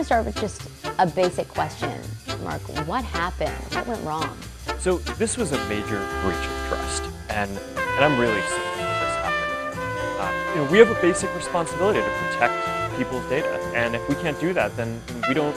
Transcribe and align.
to 0.00 0.04
start 0.04 0.24
with 0.24 0.36
just 0.40 0.62
a 0.98 1.06
basic 1.06 1.46
question. 1.48 1.92
Mark, 2.42 2.62
what 2.88 3.04
happened? 3.04 3.52
What 3.74 3.86
went 3.86 4.02
wrong? 4.04 4.30
So 4.78 4.98
this 5.18 5.36
was 5.36 5.52
a 5.52 5.58
major 5.68 6.00
breach 6.22 6.44
of 6.52 6.68
trust, 6.68 7.02
and, 7.28 7.50
and 7.50 8.04
I'm 8.04 8.18
really 8.18 8.40
sorry 8.40 8.76
that 8.80 8.96
this 9.02 9.16
happened. 9.26 9.80
Uh, 10.20 10.54
you 10.54 10.64
know, 10.64 10.70
we 10.72 10.78
have 10.78 10.90
a 10.90 11.00
basic 11.02 11.34
responsibility 11.36 12.00
to 12.00 12.10
protect 12.30 12.54
people's 12.96 13.24
data, 13.28 13.60
and 13.74 13.94
if 13.94 14.08
we 14.08 14.14
can't 14.16 14.38
do 14.40 14.54
that, 14.54 14.74
then 14.76 15.00
we 15.28 15.34
don't 15.34 15.56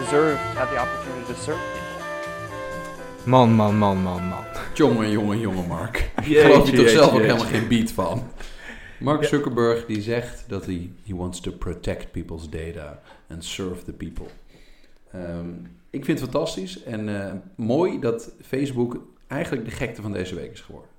deserve 0.00 0.38
to 0.38 0.58
have 0.58 0.70
the 0.70 0.78
opportunity 0.78 1.32
to 1.34 1.38
serve 1.40 1.58
people. 1.58 3.26
Man, 3.26 3.56
man, 3.56 3.78
man, 3.78 4.02
man, 4.02 4.28
man. 4.30 4.44
Jongen, 4.74 5.10
jongen, 5.10 5.38
jongen, 5.38 5.66
Mark. 5.68 5.96
Ik 6.16 6.24
Jeetje, 6.26 6.40
geloof 6.40 6.70
je 6.70 6.76
toch 6.76 6.84
jeetje, 6.84 6.90
zelf 6.96 7.06
ook 7.06 7.12
jeetje. 7.12 7.26
helemaal 7.26 7.52
geen 7.52 7.68
beat 7.68 7.90
van. 7.90 8.30
Mark 9.00 9.24
Zuckerberg 9.24 9.86
die 9.86 10.02
zegt 10.02 10.44
dat 10.48 10.66
hij 10.66 10.90
he 11.06 11.14
wants 11.14 11.40
to 11.40 11.50
protect 11.50 12.10
people's 12.10 12.48
data 12.50 13.00
and 13.28 13.44
serve 13.44 13.84
the 13.84 13.92
people. 13.92 14.26
Ehm, 15.12 15.48
ik 15.90 16.04
vind 16.04 16.20
het 16.20 16.30
fantastisch 16.30 16.82
en 16.82 17.22
eh, 17.22 17.32
mooi 17.54 18.00
dat 18.00 18.34
Facebook 18.42 18.96
eigenlijk 19.26 19.64
de 19.64 19.70
gekte 19.70 20.02
van 20.02 20.12
deze 20.12 20.34
week 20.34 20.52
is 20.52 20.60
geworden. 20.60 20.90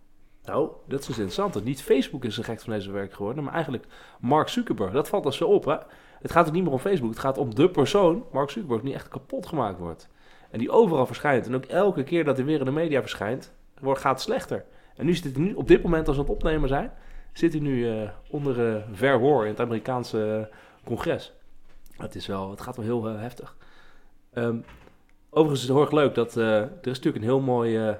Nou, 0.43 0.69
dat 0.87 0.99
is 0.99 1.05
dus 1.05 1.15
interessant. 1.15 1.53
Dat 1.53 1.63
Niet 1.63 1.81
Facebook 1.81 2.25
is 2.25 2.35
de 2.35 2.43
gek 2.43 2.59
van 2.59 2.73
deze 2.73 2.91
werk 2.91 3.13
geworden, 3.13 3.43
maar 3.43 3.53
eigenlijk 3.53 3.85
Mark 4.19 4.47
Zuckerberg. 4.47 4.91
Dat 4.91 5.07
valt 5.07 5.23
dus 5.23 5.37
zo 5.37 5.47
op, 5.47 5.65
hè? 5.65 5.75
Het 6.21 6.31
gaat 6.31 6.47
ook 6.47 6.53
niet 6.53 6.63
meer 6.63 6.71
om 6.71 6.79
Facebook. 6.79 7.09
Het 7.09 7.19
gaat 7.19 7.37
om 7.37 7.55
de 7.55 7.69
persoon, 7.69 8.25
Mark 8.31 8.49
Zuckerberg, 8.49 8.81
die 8.81 8.93
echt 8.93 9.07
kapot 9.07 9.45
gemaakt 9.45 9.79
wordt. 9.79 10.09
En 10.49 10.59
die 10.59 10.71
overal 10.71 11.05
verschijnt. 11.05 11.47
En 11.47 11.55
ook 11.55 11.65
elke 11.65 12.03
keer 12.03 12.23
dat 12.23 12.37
hij 12.37 12.45
weer 12.45 12.59
in 12.59 12.65
de 12.65 12.71
media 12.71 13.01
verschijnt, 13.01 13.51
wordt, 13.79 13.99
gaat 13.99 14.13
het 14.13 14.21
slechter. 14.21 14.65
En 14.95 15.05
nu 15.05 15.13
zit 15.13 15.35
hij 15.35 15.43
nu, 15.43 15.53
op 15.53 15.67
dit 15.67 15.83
moment, 15.83 16.07
als 16.07 16.15
we 16.15 16.21
het 16.21 16.31
opnemen 16.31 16.69
zijn, 16.69 16.91
zit 17.37 17.51
hij 17.51 17.61
nu 17.61 17.89
eh, 17.89 18.09
onder 18.29 18.75
eh, 18.75 18.81
verhoor 18.91 19.43
in 19.43 19.49
het 19.49 19.59
Amerikaanse 19.59 20.47
eh, 20.49 20.55
congres. 20.85 21.33
Het, 21.97 22.15
is 22.15 22.27
wel, 22.27 22.49
het 22.49 22.61
gaat 22.61 22.75
wel 22.75 22.85
heel 22.85 23.03
heftig. 23.03 23.55
Ehm, 24.33 24.57
overigens 25.29 25.61
is 25.61 25.67
het 25.67 25.77
heel 25.77 25.85
erg 25.85 25.91
leuk 25.91 26.15
dat 26.15 26.35
er 26.35 26.69
is 26.81 26.81
natuurlijk 26.81 27.15
een 27.15 27.21
heel 27.21 27.39
mooi 27.39 27.77
eh, 27.77 27.95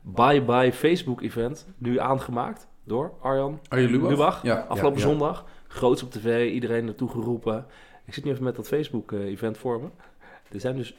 bye-bye 0.00 0.72
Facebook-event 0.72 1.66
nu 1.78 1.98
aangemaakt 1.98 2.68
door 2.84 3.12
Arjan 3.20 3.60
Arjen 3.68 3.90
Lubach? 3.90 4.10
Lubach. 4.10 4.42
Ja, 4.42 4.66
Afgelopen 4.68 5.00
ja, 5.00 5.04
ja. 5.04 5.10
zondag. 5.10 5.44
Groots 5.66 6.02
op 6.02 6.10
tv, 6.10 6.50
iedereen 6.52 6.84
naartoe 6.84 7.08
geroepen. 7.08 7.66
Ik 8.04 8.14
zit 8.14 8.24
nu 8.24 8.30
even 8.30 8.44
met 8.44 8.56
dat 8.56 8.68
Facebook-event 8.68 9.58
voor 9.58 9.80
me. 9.80 9.88
Er 10.52 10.60
zijn 10.60 10.76
dus 10.76 10.94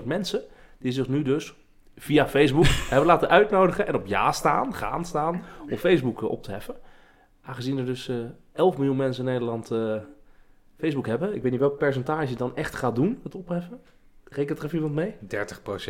27.900 0.00 0.04
mensen 0.04 0.42
die 0.78 0.92
zich 0.92 1.08
nu 1.08 1.22
dus 1.22 1.54
via 1.96 2.28
Facebook 2.28 2.66
hebben 2.90 3.06
laten 3.06 3.28
uitnodigen 3.28 3.86
en 3.86 3.94
op 3.94 4.06
ja 4.06 4.32
staan, 4.32 4.74
gaan 4.74 5.04
staan, 5.04 5.42
om 5.70 5.76
Facebook 5.76 6.22
eh, 6.22 6.30
op 6.30 6.42
te 6.42 6.50
heffen. 6.50 6.76
Aangezien 7.42 7.78
er 7.78 7.84
dus 7.84 8.08
eh 8.08 8.16
11 8.52 8.76
miljoen 8.76 8.96
mensen 8.96 9.26
in 9.26 9.30
Nederland 9.30 9.70
eh, 9.70 9.96
Facebook 10.78 11.06
hebben. 11.06 11.34
Ik 11.34 11.42
weet 11.42 11.50
niet 11.50 11.60
welk 11.60 11.78
percentage 11.78 12.28
het 12.28 12.38
dan 12.38 12.56
echt 12.56 12.74
gaat 12.74 12.94
doen, 12.94 13.20
het 13.22 13.34
opheffen. 13.34 13.80
Rekent 14.28 14.58
er 14.58 14.64
even 14.64 14.76
iemand 14.76 14.94
mee? 14.94 15.14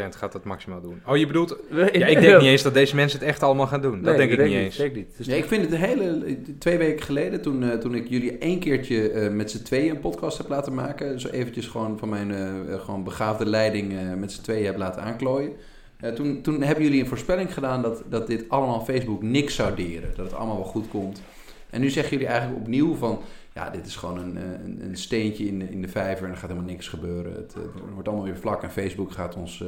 30% 0.07 0.09
gaat 0.09 0.33
dat 0.33 0.45
maximaal 0.45 0.81
doen. 0.81 1.03
Oh, 1.07 1.17
je 1.17 1.27
bedoelt... 1.27 1.57
Ja, 1.71 2.07
ik 2.07 2.21
denk 2.21 2.41
niet 2.41 2.49
eens 2.49 2.63
dat 2.63 2.75
deze 2.75 2.95
mensen 2.95 3.19
het 3.19 3.29
echt 3.29 3.43
allemaal 3.43 3.67
gaan 3.67 3.81
doen. 3.81 4.03
Dat 4.03 4.17
Nee, 4.17 4.17
denk 4.17 4.31
ik 4.31 4.37
denk 4.37 4.51
niet 4.51 4.59
eens. 4.59 4.77
Denk 4.77 4.95
niet. 4.95 5.17
Dus 5.17 5.27
Ja, 5.27 5.35
ik 5.35 5.45
vind 5.45 5.63
het 5.63 5.73
een 5.73 5.79
hele... 5.79 6.39
Twee 6.59 6.79
weken 6.79 7.05
geleden, 7.05 7.43
toen, 7.43 7.63
eh, 7.63 7.79
toen 7.79 7.95
ik 7.95 8.09
jullie 8.09 8.39
één 8.39 8.59
keertje 8.59 9.11
eh, 9.11 9.31
met 9.31 9.51
z'n 9.51 9.63
tweeën 9.63 9.91
een 9.91 10.01
podcast 10.01 10.39
heb 10.39 10.49
laten 10.49 10.75
maken... 10.75 11.21
zo 11.21 11.29
eventjes 11.29 11.67
gewoon 11.67 11.99
van 11.99 12.09
mijn 12.09 12.35
gewoon 12.81 13.05
begaafde 13.05 13.47
leiding 13.47 13.99
eh, 13.99 14.15
met 14.15 14.33
z'n 14.33 14.43
tweeën 14.43 14.65
heb 14.65 14.77
laten 14.77 15.03
aanklooien... 15.03 15.53
eh, 16.01 16.11
toen, 16.13 16.43
toen 16.43 16.63
hebben 16.63 16.85
jullie 16.85 17.01
een 17.01 17.07
voorspelling 17.09 17.55
gedaan 17.55 17.83
dat, 17.83 18.03
dat 18.09 18.27
dit 18.27 18.49
allemaal 18.49 18.81
Facebook 18.85 19.23
niks 19.23 19.55
zou 19.55 19.75
deren. 19.75 20.11
Dat 20.17 20.25
het 20.27 20.35
allemaal 20.35 20.57
wel 20.57 20.65
goed 20.65 20.89
komt. 20.89 21.23
En 21.71 21.81
nu 21.81 21.91
zeggen 21.91 22.13
jullie 22.13 22.27
eigenlijk 22.33 22.61
opnieuw 22.61 22.95
van... 22.95 23.19
Ja, 23.55 23.71
dit 23.71 23.87
is 23.87 23.97
gewoon 23.97 24.19
een, 24.19 24.37
eh, 24.37 24.43
een, 24.65 24.79
een 24.83 24.97
steentje 24.97 25.45
in 25.45 25.59
de, 25.59 25.69
in 25.71 25.83
de 25.83 25.89
vijver 25.89 26.25
en 26.25 26.31
er 26.31 26.37
gaat 26.37 26.49
helemaal 26.51 26.71
niks 26.71 26.89
gebeuren. 26.89 27.33
Het, 27.33 27.55
eh, 27.55 27.63
het 27.63 27.93
wordt 27.93 28.09
allemaal 28.09 28.27
weer 28.27 28.37
vlak 28.37 28.63
en 28.63 28.71
Facebook 28.71 29.13
gaat 29.13 29.37
ons, 29.37 29.65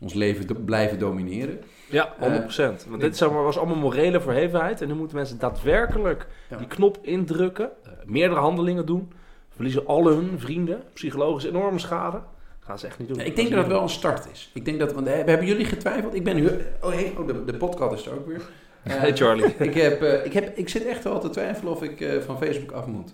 ons 0.00 0.14
leven 0.14 0.46
do- 0.46 0.54
blijven 0.64 0.98
domineren. 0.98 1.58
Ja, 1.90 2.14
100%. 2.20 2.86
Want 2.88 3.00
dit 3.00 3.16
zeg 3.16 3.30
maar, 3.30 3.42
was 3.42 3.58
allemaal 3.58 3.76
morele 3.76 4.20
verhevenheid. 4.20 4.80
En 4.82 4.88
nu 4.88 4.94
moeten 4.94 5.16
mensen 5.16 5.38
daadwerkelijk 5.38 6.26
Ja. 6.50 6.56
die 6.56 6.66
knop 6.66 6.98
indrukken. 7.02 7.70
meerdere 8.04 8.40
handelingen 8.40 8.86
doen. 8.86 9.12
Verliezen 9.54 9.86
al 9.86 10.06
hun 10.06 10.38
vrienden. 10.40 10.82
Psychologisch 10.92 11.44
enorme 11.44 11.78
schade. 11.78 12.20
Gaan 12.66 12.78
ze 12.78 12.86
echt 12.86 12.98
niet 12.98 13.08
doen. 13.08 13.20
Ik 13.20 13.36
denk 13.36 13.50
dat 13.50 13.58
het 13.58 13.66
wel 13.68 13.82
een 13.82 13.88
start 13.88 14.28
is. 14.32 14.50
Ik 14.54 14.64
denk 14.64 14.78
dat, 14.78 14.92
want 14.92 15.06
eh, 15.06 15.14
hebben 15.14 15.46
jullie 15.46 15.64
getwijfeld? 15.64 16.14
Ik 16.14 16.24
ben 16.24 16.36
nu. 16.36 16.46
Oh, 16.80 16.92
hey, 16.92 17.12
oh 17.18 17.26
de, 17.26 17.44
de 17.44 17.56
podcast 17.56 17.92
is 18.00 18.06
er 18.06 18.12
ook 18.14 18.26
weer. 18.26 18.40
Eh, 18.86 18.94
Hey 18.94 19.16
Charlie. 19.16 19.44
ik, 19.58 19.74
heb, 19.74 20.02
eh, 20.02 20.24
ik, 20.24 20.32
heb, 20.32 20.56
ik 20.56 20.68
zit 20.68 20.84
echt 20.86 21.04
wel 21.04 21.18
te 21.20 21.30
twijfelen 21.30 21.72
of 21.72 21.82
ik 21.82 22.00
eh, 22.00 22.20
van 22.20 22.38
Facebook 22.38 22.70
af 22.70 22.86
moet 22.86 23.12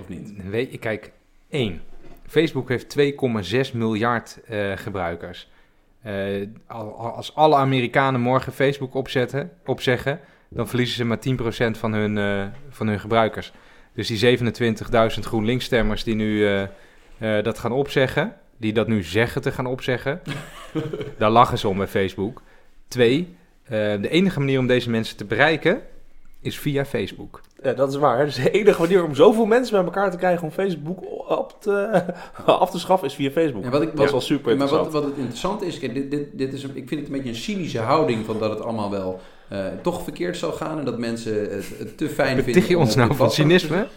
of 0.00 0.08
niet. 0.08 0.32
Weet 0.50 0.70
je, 0.72 0.78
kijk, 0.78 1.12
één. 1.50 1.80
Facebook 2.26 2.68
heeft 2.68 2.96
2,6 2.98 3.72
miljard 3.74 4.38
gebruikers. 4.74 5.50
Al- 6.66 6.94
al- 6.98 7.12
als 7.14 7.34
alle 7.34 7.56
Amerikanen 7.56 8.20
morgen 8.20 8.52
Facebook 8.52 8.94
opzetten, 8.94 9.50
opzeggen, 9.64 10.20
dan 10.48 10.68
verliezen 10.68 10.96
ze 10.96 11.04
maar 11.04 11.18
10% 11.76 11.78
van 11.78 11.92
hun, 11.92 12.50
van 12.70 12.86
hun 12.86 13.00
gebruikers. 13.00 13.52
Dus 13.94 14.06
die 14.06 14.38
27.000 14.38 14.44
GroenLinks-stemmers 15.20 16.04
die 16.04 16.14
nu 16.14 16.46
dat 17.18 17.58
gaan 17.58 17.72
opzeggen, 17.72 18.34
die 18.58 18.72
dat 18.72 18.86
nu 18.88 19.02
zeggen 19.02 19.42
te 19.42 19.52
gaan 19.52 19.66
opzeggen, 19.66 20.20
daar 21.18 21.30
lachen 21.30 21.58
ze 21.58 21.68
om 21.68 21.76
bij 21.76 21.86
Facebook. 21.88 22.42
Twee, 22.88 23.36
eh, 23.64 23.70
de 23.70 24.08
enige 24.08 24.38
manier 24.38 24.58
om 24.58 24.66
deze 24.66 24.90
mensen 24.90 25.16
te 25.16 25.24
bereiken 25.24 25.80
is 26.40 26.58
via 26.58 26.84
Facebook. 26.84 27.40
Ja, 27.62 27.72
dat 27.72 27.88
is 27.90 27.96
waar. 27.96 28.24
Dus 28.24 28.34
de 28.34 28.50
enige 28.50 28.80
manier 28.80 29.04
om 29.04 29.14
zoveel 29.14 29.44
mensen 29.46 29.74
bij 29.76 29.84
elkaar 29.84 30.10
te 30.10 30.16
krijgen 30.16 30.42
om 30.44 30.50
Facebook 30.50 31.28
op 31.30 31.56
te, 31.60 32.04
af 32.46 32.70
te 32.70 32.78
schaffen 32.78 33.08
is 33.08 33.14
via 33.14 33.30
Facebook. 33.30 33.64
En 33.64 33.70
wat 33.70 33.82
ik- 33.82 33.96
dat 33.96 34.04
is 34.04 34.10
wel 34.10 34.20
super 34.20 34.44
maar 34.44 34.52
interessant. 34.52 34.92
wat, 34.92 35.02
wat 35.02 35.10
het 35.10 35.18
interessante 35.18 35.66
is, 35.66 35.78
kijk, 35.78 35.94
dit, 35.94 36.10
dit, 36.10 36.26
dit 36.32 36.52
is 36.52 36.62
een, 36.62 36.70
ik 36.76 36.88
vind 36.88 37.00
het 37.00 37.08
een 37.10 37.14
beetje 37.16 37.28
een 37.28 37.34
cynische 37.34 37.78
houding 37.78 38.24
van 38.24 38.38
dat 38.38 38.50
het 38.50 38.60
allemaal 38.60 38.90
wel 38.90 39.20
eh, 39.48 39.66
toch 39.82 40.02
verkeerd 40.02 40.36
zal 40.36 40.52
gaan 40.52 40.78
en 40.78 40.84
dat 40.84 40.98
mensen 40.98 41.40
het, 41.40 41.68
het 41.78 41.98
te 41.98 42.08
fijn 42.08 42.26
vinden. 42.28 42.44
Beticht 42.44 42.68
je 42.68 42.78
ons 42.78 42.94
nou 42.94 43.14
van 43.14 43.30
cynisme? 43.30 43.86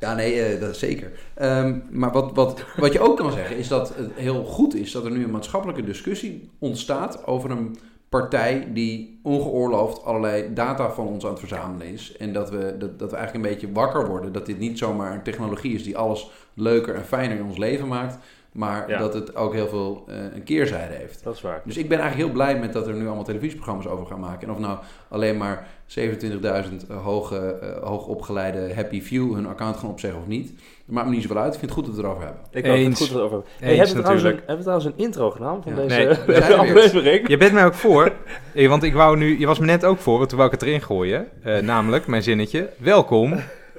Ja, 0.00 0.14
nee, 0.14 0.42
eh, 0.42 0.60
dat 0.60 0.76
zeker. 0.76 1.12
Ehm, 1.34 1.78
maar 1.90 2.12
wat, 2.12 2.34
wat, 2.34 2.64
wat 2.76 2.92
je 2.92 3.00
ook 3.00 3.16
kan 3.16 3.32
zeggen 3.32 3.56
is 3.56 3.68
dat 3.68 3.94
het 3.96 4.10
heel 4.14 4.44
goed 4.44 4.74
is 4.74 4.92
dat 4.92 5.04
er 5.04 5.10
nu 5.10 5.24
een 5.24 5.30
maatschappelijke 5.30 5.84
discussie 5.84 6.50
ontstaat 6.58 7.26
over 7.26 7.50
een 7.50 7.78
partij 8.08 8.68
die 8.72 9.20
ongeoorloofd 9.22 10.04
allerlei 10.04 10.54
data 10.54 10.90
van 10.90 11.06
ons 11.06 11.24
aan 11.24 11.30
het 11.30 11.38
verzamelen 11.38 11.86
is. 11.86 12.16
En 12.16 12.32
dat 12.32 12.50
we, 12.50 12.74
dat, 12.78 12.98
dat 12.98 13.10
we 13.10 13.16
eigenlijk 13.16 13.46
een 13.46 13.52
beetje 13.52 13.72
wakker 13.72 14.08
worden 14.08 14.32
dat 14.32 14.46
dit 14.46 14.58
niet 14.58 14.78
zomaar 14.78 15.12
een 15.12 15.22
technologie 15.22 15.74
is 15.74 15.82
die 15.82 15.96
alles 15.96 16.30
leuker 16.54 16.94
en 16.94 17.04
fijner 17.04 17.36
in 17.36 17.44
ons 17.44 17.58
leven 17.58 17.88
maakt, 17.88 18.18
maar 18.52 18.88
Ja. 18.90 18.98
dat 18.98 19.14
het 19.14 19.36
ook 19.36 19.52
heel 19.54 19.68
veel 19.68 20.04
eh, 20.08 20.16
een 20.34 20.42
keerzijde 20.44 20.94
heeft. 20.94 21.24
Dat 21.24 21.34
is 21.34 21.40
waar. 21.40 21.60
Dus 21.64 21.76
ik 21.76 21.88
ben 21.88 21.98
eigenlijk 21.98 22.28
heel 22.28 22.36
blij 22.44 22.58
met 22.58 22.72
dat 22.72 22.86
er 22.86 22.94
nu 22.94 23.06
allemaal 23.06 23.24
televisieprogramma's 23.24 23.86
over 23.86 24.06
gaan 24.06 24.20
maken. 24.20 24.48
En 24.48 24.54
of 24.54 24.60
nou 24.60 24.78
alleen 25.08 25.36
maar 25.36 25.66
27.000 25.86 26.86
hoge, 27.02 27.36
eh, 27.60 27.88
hoogopgeleide 27.88 28.74
happy 28.74 29.02
few 29.02 29.34
hun 29.34 29.46
account 29.46 29.76
gaan 29.76 29.88
opzeggen 29.90 30.20
of 30.20 30.26
niet. 30.26 30.48
Dat 30.48 30.96
maakt 30.96 31.06
me 31.08 31.12
niet 31.14 31.22
zoveel 31.22 31.36
uit. 31.42 31.52
Ik 31.54 31.58
vind 31.58 31.70
het 31.74 31.80
goed 31.80 31.86
dat 31.86 31.94
we 31.96 32.00
het 32.00 32.10
erover 32.10 32.26
hebben. 32.26 32.44
Ik 32.50 32.64
ook 32.64 32.70
het 32.70 32.80
Eens. 32.80 32.98
goed 33.00 33.10
erover 33.10 33.30
hebben. 33.36 33.50
Hey, 33.58 33.68
Eens 33.68 33.78
hebben, 33.78 33.96
we 33.96 34.02
trouwens 34.02 34.24
een, 34.24 34.30
natuurlijk. 34.34 34.46
hebben 34.46 34.56
we 34.56 34.62
trouwens 34.70 34.86
een 34.86 35.04
intro 35.04 35.30
gedaan 35.30 35.62
van 35.62 35.72
Ja. 35.72 35.78
deze 35.80 35.94
Nee, 35.96 36.06
we 36.26 36.34
er 36.44 36.54
aflevering? 36.54 37.28
Je 37.28 37.36
bent 37.36 37.52
mij 37.52 37.64
ook 37.64 37.74
voor, 37.74 38.12
eh, 38.54 38.68
want 38.68 38.82
ik 38.82 38.94
wou 38.94 39.16
nu, 39.16 39.38
je 39.38 39.46
was 39.46 39.58
me 39.58 39.66
net 39.66 39.84
ook 39.84 39.98
voor, 39.98 40.26
toen 40.26 40.38
wou 40.38 40.50
ik 40.52 40.58
het 40.60 40.68
erin 40.68 40.82
gooien. 40.82 41.28
Eh, 41.42 41.58
namelijk, 41.58 42.06
mijn 42.06 42.22
zinnetje, 42.22 42.68
welkom 42.78 43.34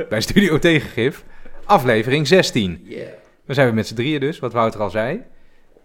bij 0.10 0.22
Studio 0.22 0.60
Tegengif, 0.60 1.24
aflevering 1.66 2.28
16. 2.28 2.82
Yeah. 2.84 3.08
We 3.50 3.56
zijn 3.56 3.68
weer 3.68 3.76
met 3.76 3.88
z'n 3.88 3.96
drieën 3.96 4.20
dus, 4.20 4.40
wat 4.40 4.54
Wouter 4.54 4.82
al 4.82 4.90
zei. 4.90 5.24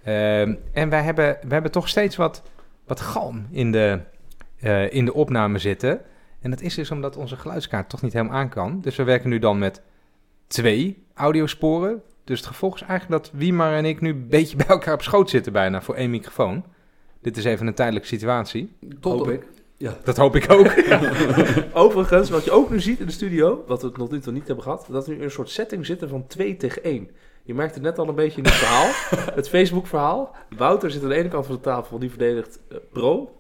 Ehm, 0.03 0.55
en 0.73 0.89
wij 0.89 1.03
hebben, 1.03 1.39
we 1.47 1.53
hebben 1.53 1.71
toch 1.71 1.89
steeds 1.89 2.17
wat, 2.17 2.43
wat 2.87 3.01
galm 3.01 3.47
in 3.51 3.73
de, 3.73 4.01
eh, 4.61 4.93
in 4.93 5.05
de 5.05 5.15
opname 5.15 5.59
zitten. 5.59 6.01
En 6.41 6.51
dat 6.51 6.61
is 6.61 6.75
dus 6.75 6.91
omdat 6.91 7.17
onze 7.17 7.37
geluidskaart 7.37 7.89
toch 7.89 8.03
niet 8.03 8.13
helemaal 8.13 8.37
aan 8.37 8.49
kan. 8.49 8.81
Dus 8.81 8.97
we 8.97 9.03
werken 9.03 9.31
nu 9.31 9.39
dan 9.39 9.59
met 9.59 9.83
twee 10.47 11.05
audiosporen. 11.15 12.03
Dus 12.25 12.39
het 12.39 12.49
gevolg 12.49 12.75
is 12.75 12.83
eigenlijk 12.83 13.23
dat 13.23 13.33
Wiemar 13.35 13.73
en 13.73 13.85
ik 13.85 14.01
nu 14.01 14.11
een 14.11 14.29
beetje 14.29 14.57
bij 14.57 14.67
elkaar 14.67 14.95
op 14.95 15.03
schoot 15.03 15.31
zitten 15.31 15.53
bijna 15.53 15.83
voor 15.83 15.95
één 15.95 16.11
microfoon. 16.11 16.65
Dit 17.21 17.37
is 17.37 17.45
even 17.45 17.67
een 17.67 17.75
tijdelijke 17.75 18.09
situatie. 18.09 18.77
Tot 19.01 19.19
Hoop 19.19 19.29
ik. 19.29 19.47
Dat 20.05 20.17
hoop 20.17 20.37
ik 20.37 20.51
ook. 20.53 20.75
Overigens, 21.85 22.31
wat 22.31 22.45
je 22.45 22.51
ook 22.51 22.71
nu 22.71 22.81
ziet 22.81 23.01
in 23.01 23.07
de 23.07 23.13
studio, 23.13 23.65
wat 23.67 23.83
we 23.83 23.91
nog 23.97 24.11
niet, 24.11 24.25
nog 24.25 24.35
niet 24.35 24.47
hebben 24.47 24.65
gehad, 24.65 24.87
dat 24.91 25.07
we 25.07 25.13
nu 25.13 25.19
in 25.19 25.25
een 25.25 25.31
soort 25.31 25.51
setting 25.51 25.87
zitten 25.87 26.09
van 26.09 26.27
2 26.27 26.57
tegen 26.57 26.85
1. 26.85 27.11
Je 27.47 27.55
merkt 27.55 27.75
het 27.75 27.83
net 27.83 27.99
al 27.99 28.09
een 28.09 28.15
beetje 28.15 28.39
in 28.39 28.45
het 28.45 28.55
verhaal, 28.55 28.91
het 29.41 29.49
Facebook-verhaal. 29.49 30.35
Wouter 30.57 30.91
zit 30.91 31.03
aan 31.03 31.09
de 31.09 31.15
ene 31.15 31.29
kant 31.29 31.47
van 31.47 31.55
de 31.55 31.61
tafel, 31.61 31.99
die 31.99 32.11
verdedigt 32.11 32.61
eh, 32.69 32.77
Pro. 32.93 33.39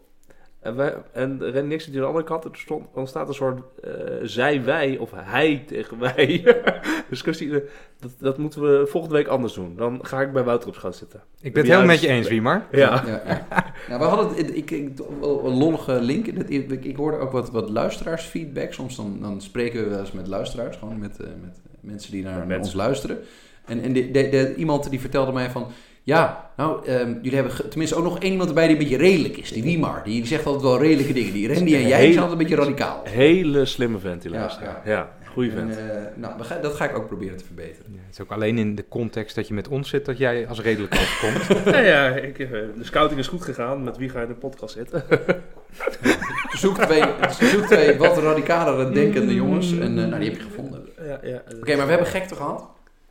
En, 0.60 0.76
wij, 0.76 0.94
en 1.12 1.50
Ren 1.50 1.66
Nix 1.68 1.84
zit 1.84 1.94
aan 1.94 2.00
de 2.00 2.06
andere 2.06 2.24
kant. 2.24 2.44
Er 2.44 2.50
stond, 2.52 2.86
ontstaat 2.94 3.28
een 3.28 3.34
soort 3.34 3.60
eh, 3.82 3.90
zij-wij 4.22 4.96
of 4.98 5.10
hij 5.14 5.64
tegen 5.66 5.98
wij 5.98 6.54
discussie. 7.10 7.54
Eh, 7.60 7.68
Dat, 8.00 8.10
dat 8.18 8.38
moeten 8.38 8.60
we 8.60 8.86
volgende 8.86 9.16
week 9.16 9.26
anders 9.26 9.52
doen. 9.52 9.76
Dan 9.76 9.98
ga 10.06 10.20
ik 10.20 10.32
bij 10.32 10.44
Wouter 10.44 10.68
op 10.68 10.74
schoot 10.74 10.96
zitten. 10.96 11.22
Ik 11.40 11.52
ben 11.52 11.62
het 11.62 11.72
helemaal 11.72 11.92
met 11.94 12.00
je 12.00 12.08
eens, 12.08 12.28
Wiemar. 12.28 12.66
Ja. 12.70 13.02
Ja, 13.06 13.22
ja. 13.26 13.46
Nou, 13.88 14.00
we 14.00 14.06
hadden 14.06 14.36
het, 14.36 14.56
ik, 14.56 14.70
ik, 14.70 14.98
een 15.22 15.56
lollige 15.58 16.00
link. 16.00 16.26
Ik, 16.26 16.84
ik 16.84 16.96
hoorde 16.96 17.16
ook 17.16 17.32
wat, 17.32 17.50
wat 17.50 17.70
luisteraarsfeedback. 17.70 18.72
Soms 18.72 18.96
dan, 18.96 19.18
dan 19.20 19.40
spreken 19.40 19.82
we 19.84 19.88
wel 19.90 19.98
eens 20.00 20.12
met 20.12 20.26
luisteraars, 20.26 20.76
gewoon 20.76 20.98
met, 20.98 21.20
eh, 21.20 21.26
met 21.42 21.60
mensen 21.80 22.12
die 22.12 22.22
naar 22.22 22.38
Met 22.38 22.46
mensen. 22.46 22.64
ons 22.64 22.74
luisteren. 22.74 23.18
En, 23.66 23.82
en 23.82 23.92
de, 23.92 24.10
de, 24.10 24.28
de- 24.28 24.54
iemand 24.56 24.90
die 24.90 25.00
vertelde 25.00 25.32
mij 25.32 25.50
van... 25.50 25.66
Ja, 26.02 26.50
nou, 26.56 26.86
ehm, 26.86 27.12
jullie 27.22 27.34
hebben 27.34 27.70
tenminste 27.70 27.96
ook 27.96 28.04
nog 28.04 28.18
één 28.18 28.30
iemand 28.30 28.48
erbij 28.48 28.66
die 28.66 28.72
een 28.76 28.82
beetje 28.82 28.96
redelijk 28.96 29.36
is. 29.36 29.52
Die 29.52 29.62
Wiemar. 29.62 30.00
Die 30.04 30.26
zegt 30.26 30.46
altijd 30.46 30.62
wel 30.62 30.78
redelijke 30.80 31.12
dingen. 31.12 31.32
Die 31.32 31.54
Randy 31.54 31.74
en 31.74 31.86
jij 31.86 32.00
zijn 32.00 32.18
altijd 32.18 32.30
een 32.32 32.38
beetje 32.38 32.54
radicaal. 32.56 33.02
Hele 33.04 33.64
slimme 33.64 33.98
vent, 33.98 34.22
die 34.22 34.32
Ja, 34.32 34.50
ja. 34.62 34.82
Ja, 34.84 35.12
goeie 35.32 35.50
En, 35.50 35.56
vent. 35.56 35.76
eh, 35.78 35.84
nou, 36.14 36.32
dat 36.62 36.74
ga 36.74 36.84
ik 36.88 36.96
ook 36.96 37.06
proberen 37.06 37.36
te 37.36 37.44
verbeteren. 37.44 37.92
Ja, 37.92 37.98
het 38.06 38.12
is 38.14 38.20
ook 38.20 38.30
alleen 38.30 38.58
in 38.58 38.74
de 38.74 38.84
context 38.88 39.34
dat 39.34 39.48
je 39.48 39.54
met 39.54 39.68
ons 39.68 39.88
zit 39.88 40.04
dat 40.04 40.18
jij 40.18 40.48
als 40.48 40.60
redelijk 40.60 40.94
overkomt. 40.94 41.64
Ja, 41.74 41.78
ja 41.80 42.08
ik, 42.08 42.38
eh, 42.38 42.48
de 42.50 42.68
scouting 42.84 43.20
is 43.20 43.26
goed 43.28 43.42
gegaan. 43.42 43.84
Met 43.84 43.96
wie 43.96 44.08
ga 44.08 44.18
je 44.20 44.26
in 44.26 44.32
de 44.32 44.38
podcast 44.38 44.74
zitten? 44.74 45.04
Zoek 46.62 46.78
twee, 46.78 47.02
zoek 47.40 47.64
twee 47.66 47.96
wat 47.98 48.18
radicalere 48.18 48.90
denkende 48.90 49.34
jongens. 49.34 49.78
En 49.78 49.98
eh, 49.98 50.04
nou, 50.06 50.18
die 50.20 50.30
heb 50.30 50.38
je 50.38 50.44
gevonden. 50.46 50.82
ja, 51.06 51.18
ja. 51.22 51.42
Oké, 51.60 51.76
maar 51.76 51.84
we 51.84 51.90
hebben 51.92 52.06
gekte 52.10 52.34
gehad. 52.34 52.64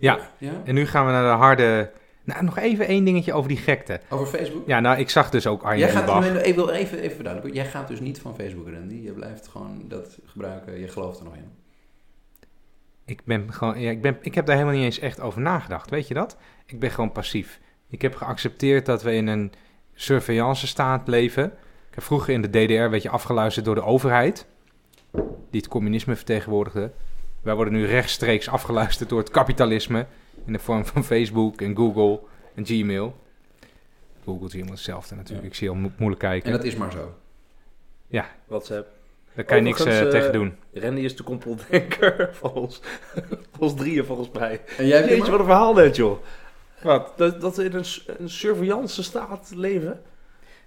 Ja, 0.03 0.19
Ja? 0.37 0.61
en 0.63 0.73
nu 0.73 0.85
gaan 0.87 1.05
we 1.05 1.11
naar 1.11 1.31
de 1.31 1.37
harde... 1.37 1.91
Nou, 2.23 2.43
nog 2.43 2.57
even 2.57 2.87
één 2.87 3.03
dingetje 3.03 3.33
over 3.33 3.49
die 3.49 3.57
gekte. 3.57 3.99
Over 4.09 4.39
Facebook. 4.39 4.67
Ja, 4.67 4.79
nou, 4.79 4.97
ik 4.97 5.09
zag 5.09 5.29
dus 5.29 5.47
ook 5.47 5.63
Arjen 5.63 5.79
Jij 5.79 5.89
gaat, 5.89 6.05
Bach. 6.05 6.43
ik 6.43 6.55
wil 6.55 6.69
even, 6.69 6.97
even 6.99 7.15
verduidelijken. 7.15 7.61
Jij 7.61 7.71
gaat 7.71 7.87
dus 7.87 7.99
niet 7.99 8.19
van 8.19 8.35
Facebook, 8.35 8.69
Randy. 8.69 9.01
Je 9.03 9.11
blijft 9.11 9.47
gewoon 9.47 9.83
dat 9.87 10.17
gebruiken. 10.25 10.79
Je 10.79 10.87
gelooft 10.87 11.19
er 11.19 11.25
nog 11.25 11.35
in. 11.35 11.51
Ik, 13.05 13.21
ben 13.25 13.53
gewoon, 13.53 13.79
ja, 13.79 13.89
ik, 13.89 14.01
ben, 14.01 14.17
ik 14.21 14.35
heb 14.35 14.45
daar 14.45 14.55
helemaal 14.55 14.75
niet 14.75 14.85
eens 14.85 14.99
echt 14.99 15.19
over 15.19 15.41
nagedacht, 15.41 15.89
weet 15.89 16.07
je 16.07 16.13
dat? 16.13 16.37
Ik 16.65 16.79
ben 16.79 16.91
gewoon 16.91 17.11
passief. 17.11 17.59
Ik 17.89 18.01
heb 18.01 18.15
geaccepteerd 18.15 18.85
dat 18.85 19.03
we 19.03 19.13
in 19.13 19.27
een 19.27 19.51
surveillance 19.93 20.67
staat 20.67 21.07
leven. 21.07 21.45
Ik 21.89 21.95
heb 21.95 22.03
vroeger 22.03 22.33
in 22.33 22.41
de 22.41 22.49
DDR 22.49 22.89
werd 22.89 23.01
je 23.01 23.09
afgeluisterd 23.09 23.65
door 23.65 23.75
de 23.75 23.83
overheid, 23.83 24.45
die 25.49 25.61
het 25.61 25.67
communisme 25.67 26.15
vertegenwoordigde. 26.15 26.91
Wij 27.43 27.55
worden 27.55 27.73
nu 27.73 27.85
rechtstreeks 27.85 28.49
afgeluisterd 28.49 29.09
door 29.09 29.19
het 29.19 29.29
kapitalisme 29.29 30.05
in 30.45 30.53
de 30.53 30.59
vorm 30.59 30.85
van 30.85 31.03
Facebook 31.03 31.61
en 31.61 31.75
Google 31.75 32.19
en 32.55 32.65
Gmail. 32.65 33.15
Google 34.25 34.45
is 34.45 34.53
helemaal 34.53 34.73
hetzelfde 34.73 35.15
natuurlijk. 35.15 35.43
Ja. 35.43 35.49
Ik 35.49 35.55
zie 35.55 35.69
heel 35.69 35.77
mo- 35.77 35.91
moeilijk 35.97 36.21
kijken. 36.21 36.51
En 36.51 36.57
dat 36.57 36.65
is 36.65 36.75
maar 36.75 36.91
zo. 36.91 37.13
WhatsApp. 38.47 38.87
Daar 39.35 39.45
kan 39.45 39.57
je 39.57 39.63
niks 39.63 39.83
eh, 39.85 40.01
eh, 40.01 40.09
tegen 40.09 40.31
doen. 40.33 40.55
Randy 40.73 41.01
is 41.01 41.15
de 41.15 41.23
complotdenker 41.23 42.29
van 42.41 42.51
ons, 42.51 42.81
van 43.51 43.59
ons 43.59 43.75
drieën 43.75 44.05
volgens 44.05 44.29
mij. 44.39 44.61
En 44.77 44.87
jij 44.87 45.07
Jeetje, 45.07 45.31
wat 45.31 45.39
een 45.39 45.45
verhaal 45.45 45.73
net, 45.73 45.95
joh. 45.95 46.17
Wat? 46.81 47.13
Dat, 47.17 47.41
dat 47.41 47.55
we 47.57 47.63
in 47.63 47.73
een, 47.73 47.85
een 48.17 48.29
surveillance 48.29 49.03
staat 49.03 49.51
leven. 49.55 50.01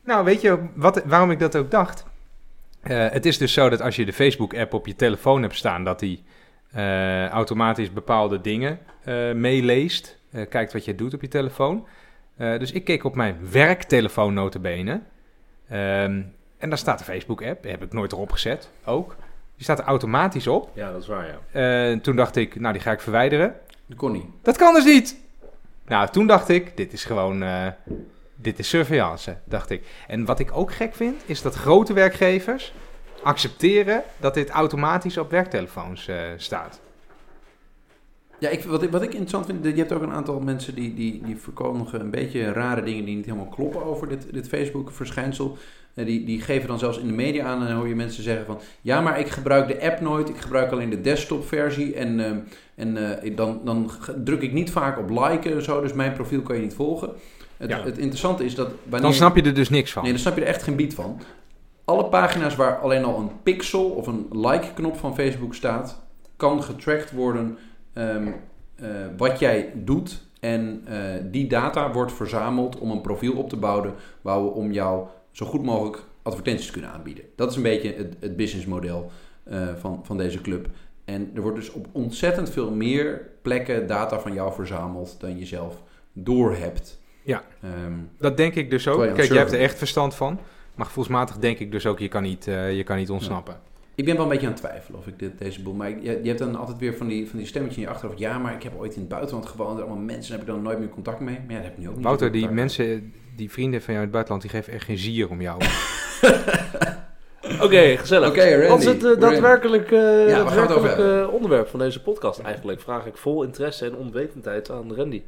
Nou, 0.04 0.24
weet 0.24 0.40
je 0.40 0.58
wat, 0.74 1.02
waarom 1.04 1.30
ik 1.30 1.38
dat 1.38 1.56
ook 1.56 1.70
dacht? 1.70 2.04
Eh, 2.80 3.10
het 3.10 3.26
is 3.26 3.38
dus 3.38 3.52
zo 3.52 3.68
dat 3.68 3.80
als 3.80 3.96
je 3.96 4.04
de 4.04 4.12
Facebook-app 4.12 4.72
op 4.74 4.86
je 4.86 4.96
telefoon 4.96 5.42
hebt 5.42 5.54
staan, 5.56 5.84
dat 5.84 5.98
die 5.98 6.24
eh, 6.72 7.28
automatisch 7.28 7.92
bepaalde 7.92 8.40
dingen 8.40 8.78
eh, 9.04 9.32
meeleest. 9.32 10.18
Eh, 10.30 10.48
kijkt 10.48 10.72
wat 10.72 10.84
je 10.84 10.94
doet 10.94 11.14
op 11.14 11.20
je 11.20 11.28
telefoon. 11.28 11.86
Dus 12.36 12.72
ik 12.72 12.84
keek 12.84 13.04
op 13.04 13.14
mijn 13.14 13.38
werktelefoon 13.50 14.34
notabene. 14.34 15.00
Ehm 15.68 16.22
en 16.58 16.68
daar 16.68 16.78
staat 16.78 16.98
de 16.98 17.04
Facebook-app. 17.04 17.64
Heb 17.64 17.82
ik 17.82 17.92
nooit 17.92 18.12
erop 18.12 18.32
gezet, 18.32 18.70
ook. 18.84 19.16
Die 19.54 19.64
staat 19.64 19.78
er 19.78 19.84
automatisch 19.84 20.46
op. 20.46 20.70
Ja, 20.74 20.92
dat 20.92 21.02
is 21.02 21.08
waar, 21.08 21.26
ja. 21.52 21.98
Toen 21.98 22.16
dacht 22.16 22.36
ik, 22.36 22.60
nou, 22.60 22.72
die 22.72 22.82
ga 22.82 22.92
ik 22.92 23.00
verwijderen. 23.00 23.54
Dat 23.86 23.96
kon 23.96 24.12
niet. 24.12 24.26
Dat 24.42 24.56
kan 24.56 24.74
dus 24.74 24.84
niet. 24.84 25.16
Nou, 25.86 26.08
toen 26.08 26.26
dacht 26.26 26.48
ik, 26.48 26.76
dit 26.76 26.92
is 26.92 27.04
gewoon, 27.04 27.44
dit 28.34 28.58
is 28.58 28.68
surveillance, 28.68 29.36
dacht 29.44 29.70
ik. 29.70 29.86
En 30.06 30.24
wat 30.24 30.38
ik 30.38 30.56
ook 30.56 30.72
gek 30.72 30.94
vind, 30.94 31.22
is 31.26 31.42
dat 31.42 31.54
grote 31.54 31.92
werkgevers 31.92 32.72
accepteren 33.26 34.02
dat 34.20 34.34
dit 34.34 34.48
automatisch 34.48 35.18
op 35.18 35.30
werktelefoons 35.30 36.08
eh, 36.08 36.16
staat. 36.36 36.80
Ja, 38.38 38.48
ik, 38.48 38.64
wat, 38.64 38.82
ik, 38.82 38.90
wat 38.90 39.02
ik 39.02 39.10
interessant 39.10 39.46
vind, 39.46 39.64
je 39.64 39.74
hebt 39.74 39.92
ook 39.92 40.02
een 40.02 40.12
aantal 40.12 40.40
mensen 40.40 40.74
die, 40.74 40.94
die, 40.94 41.22
die 41.24 41.36
verkondigen 41.36 42.00
een 42.00 42.10
beetje 42.10 42.52
rare 42.52 42.82
dingen 42.82 43.04
die 43.04 43.16
niet 43.16 43.24
helemaal 43.24 43.48
kloppen 43.48 43.84
over 43.84 44.08
dit, 44.08 44.32
dit 44.32 44.48
Facebook-verschijnsel. 44.48 45.56
Eh, 45.94 46.06
die, 46.06 46.24
die 46.24 46.40
geven 46.40 46.68
dan 46.68 46.78
zelfs 46.78 46.98
in 46.98 47.06
de 47.06 47.12
media 47.12 47.44
aan 47.44 47.60
en 47.60 47.66
dan 47.66 47.76
hoor 47.76 47.88
je 47.88 47.94
mensen 47.94 48.22
zeggen 48.22 48.46
van... 48.46 48.60
Ja, 48.80 49.00
maar 49.00 49.20
ik 49.20 49.28
gebruik 49.28 49.68
de 49.68 49.80
app 49.80 50.00
nooit, 50.00 50.28
ik 50.28 50.36
gebruik 50.36 50.72
alleen 50.72 50.90
de 50.90 51.00
desktop-versie 51.00 51.94
en, 51.94 52.20
eh, 52.20 53.24
en 53.24 53.34
dan, 53.36 53.60
dan 53.64 53.90
druk 54.24 54.42
ik 54.42 54.52
niet 54.52 54.70
vaak 54.70 54.98
op 54.98 55.10
liken 55.10 55.52
en 55.52 55.62
zo, 55.62 55.80
dus 55.80 55.92
mijn 55.92 56.12
profiel 56.12 56.42
kan 56.42 56.56
je 56.56 56.62
niet 56.62 56.74
volgen. 56.74 57.10
Het, 57.56 57.70
Ja. 57.70 57.82
het 57.82 57.98
interessante 57.98 58.44
is 58.44 58.54
dat 58.54 58.68
wanneer... 58.82 59.00
Dan 59.00 59.14
snap 59.14 59.36
je 59.36 59.42
er 59.42 59.54
dus 59.54 59.68
niks 59.68 59.92
van. 59.92 60.02
Nee, 60.02 60.12
dan 60.12 60.20
snap 60.20 60.36
je 60.36 60.40
er 60.40 60.46
echt 60.46 60.62
geen 60.62 60.76
bied 60.76 60.94
van. 60.94 61.20
Alle 61.86 62.04
pagina's 62.04 62.56
waar 62.56 62.78
alleen 62.78 63.04
al 63.04 63.18
een 63.18 63.42
pixel 63.42 63.90
of 63.90 64.06
een 64.06 64.26
like-knop 64.30 64.96
van 64.96 65.14
Facebook 65.14 65.54
staat, 65.54 66.02
kan 66.36 66.62
getracked 66.62 67.12
worden 67.12 67.58
ehm, 67.92 68.28
eh, 68.74 68.88
wat 69.16 69.38
jij 69.38 69.72
doet. 69.74 70.24
En 70.40 70.82
eh, 70.86 70.98
die 71.22 71.46
data 71.46 71.92
wordt 71.92 72.12
verzameld 72.12 72.78
om 72.78 72.90
een 72.90 73.00
profiel 73.00 73.32
op 73.32 73.48
te 73.48 73.56
bouwen, 73.56 73.94
bouwen 74.22 74.52
om 74.52 74.72
jou 74.72 75.06
zo 75.30 75.46
goed 75.46 75.62
mogelijk 75.62 76.04
advertenties 76.22 76.66
te 76.66 76.72
kunnen 76.72 76.90
aanbieden. 76.90 77.24
Dat 77.36 77.50
is 77.50 77.56
een 77.56 77.62
beetje 77.62 77.94
het, 77.94 78.16
het 78.20 78.36
businessmodel 78.36 79.10
eh, 79.44 79.74
van, 79.76 80.00
van 80.02 80.16
deze 80.16 80.40
club. 80.40 80.68
En 81.04 81.30
er 81.34 81.42
wordt 81.42 81.56
dus 81.56 81.72
op 81.72 81.86
ontzettend 81.92 82.50
veel 82.50 82.70
meer 82.70 83.28
plekken 83.42 83.86
data 83.86 84.20
van 84.20 84.32
jou 84.32 84.52
verzameld 84.52 85.16
dan 85.20 85.38
je 85.38 85.46
zelf 85.46 85.82
doorhebt. 86.12 87.00
Ja. 87.22 87.42
Ehm, 87.62 87.92
Dat 88.18 88.36
denk 88.36 88.54
ik 88.54 88.70
dus 88.70 88.88
ook. 88.88 89.14
Kijk, 89.14 89.28
jij 89.28 89.38
hebt 89.38 89.52
er 89.52 89.60
echt 89.60 89.78
verstand 89.78 90.14
van. 90.14 90.38
Maar 90.76 90.86
gevoelsmatig 90.86 91.36
denk 91.36 91.58
ik 91.58 91.72
dus 91.72 91.86
ook, 91.86 91.98
je 91.98 92.08
kan 92.08 92.22
niet, 92.22 92.46
eh, 92.46 92.76
je 92.76 92.82
kan 92.84 92.96
niet 92.96 93.10
ontsnappen. 93.10 93.56
Ik 93.94 94.04
ben 94.04 94.14
wel 94.14 94.22
een 94.24 94.30
beetje 94.30 94.46
aan 94.46 94.52
het 94.52 94.60
twijfelen 94.62 94.98
of 95.00 95.06
ik 95.06 95.18
dit, 95.18 95.38
deze 95.38 95.62
boel... 95.62 95.74
Maar 95.74 95.88
ik- 95.88 96.02
je, 96.02 96.18
je 96.22 96.26
hebt 96.28 96.38
dan 96.38 96.56
altijd 96.56 96.78
weer 96.78 96.96
van 96.96 97.06
die, 97.08 97.28
van 97.28 97.38
die 97.38 97.46
stemmetje 97.48 97.76
in 97.80 97.86
je 97.86 97.92
achterhoofd. 97.92 98.18
Ja, 98.18 98.38
maar 98.38 98.54
ik 98.54 98.62
heb 98.62 98.72
ooit 98.78 98.94
in 98.94 99.00
het 99.00 99.08
buitenland 99.08 99.46
gewoond. 99.46 99.78
Allemaal 99.78 99.96
mensen 99.96 100.32
heb 100.32 100.40
ik 100.40 100.46
dan 100.46 100.62
nooit 100.62 100.78
meer 100.78 100.88
contact 100.88 101.20
mee. 101.20 101.34
Maar 101.46 101.50
ja, 101.50 101.54
dat 101.56 101.64
heb 101.64 101.72
ik 101.72 101.78
nu 101.78 101.88
ook 101.88 101.94
niet. 101.94 102.04
Wouter, 102.04 102.32
die 102.32 102.48
mensen, 102.48 103.12
die 103.36 103.50
vrienden 103.50 103.82
van 103.82 103.94
jou 103.94 104.06
in 104.06 104.12
het 104.12 104.12
buitenland, 104.12 104.42
die 104.42 104.50
geven 104.50 104.72
echt 104.72 104.84
geen 104.84 104.98
zier 104.98 105.28
om 105.30 105.40
jou. 105.40 105.60
Oké, 107.60 107.96
gezellig. 107.96 108.28
Oké, 108.28 108.50
Randy. 108.50 108.68
Wat 108.68 108.78
is 108.78 108.84
het 108.84 109.04
eh, 109.04 109.20
daadwerkelijk, 109.20 109.90
eh, 109.92 110.00
het 110.00 110.28
daadwerkelijk 110.28 110.70
over 110.70 111.20
eh, 111.22 111.32
onderwerp 111.32 111.68
van 111.68 111.78
deze 111.78 112.02
podcast 112.02 112.38
eigenlijk? 112.40 112.80
Vraag 112.80 113.06
ik 113.06 113.16
vol 113.16 113.42
interesse 113.42 113.84
en 113.86 113.96
onwetendheid 113.96 114.70
aan 114.70 114.94
Randy. 114.94 115.22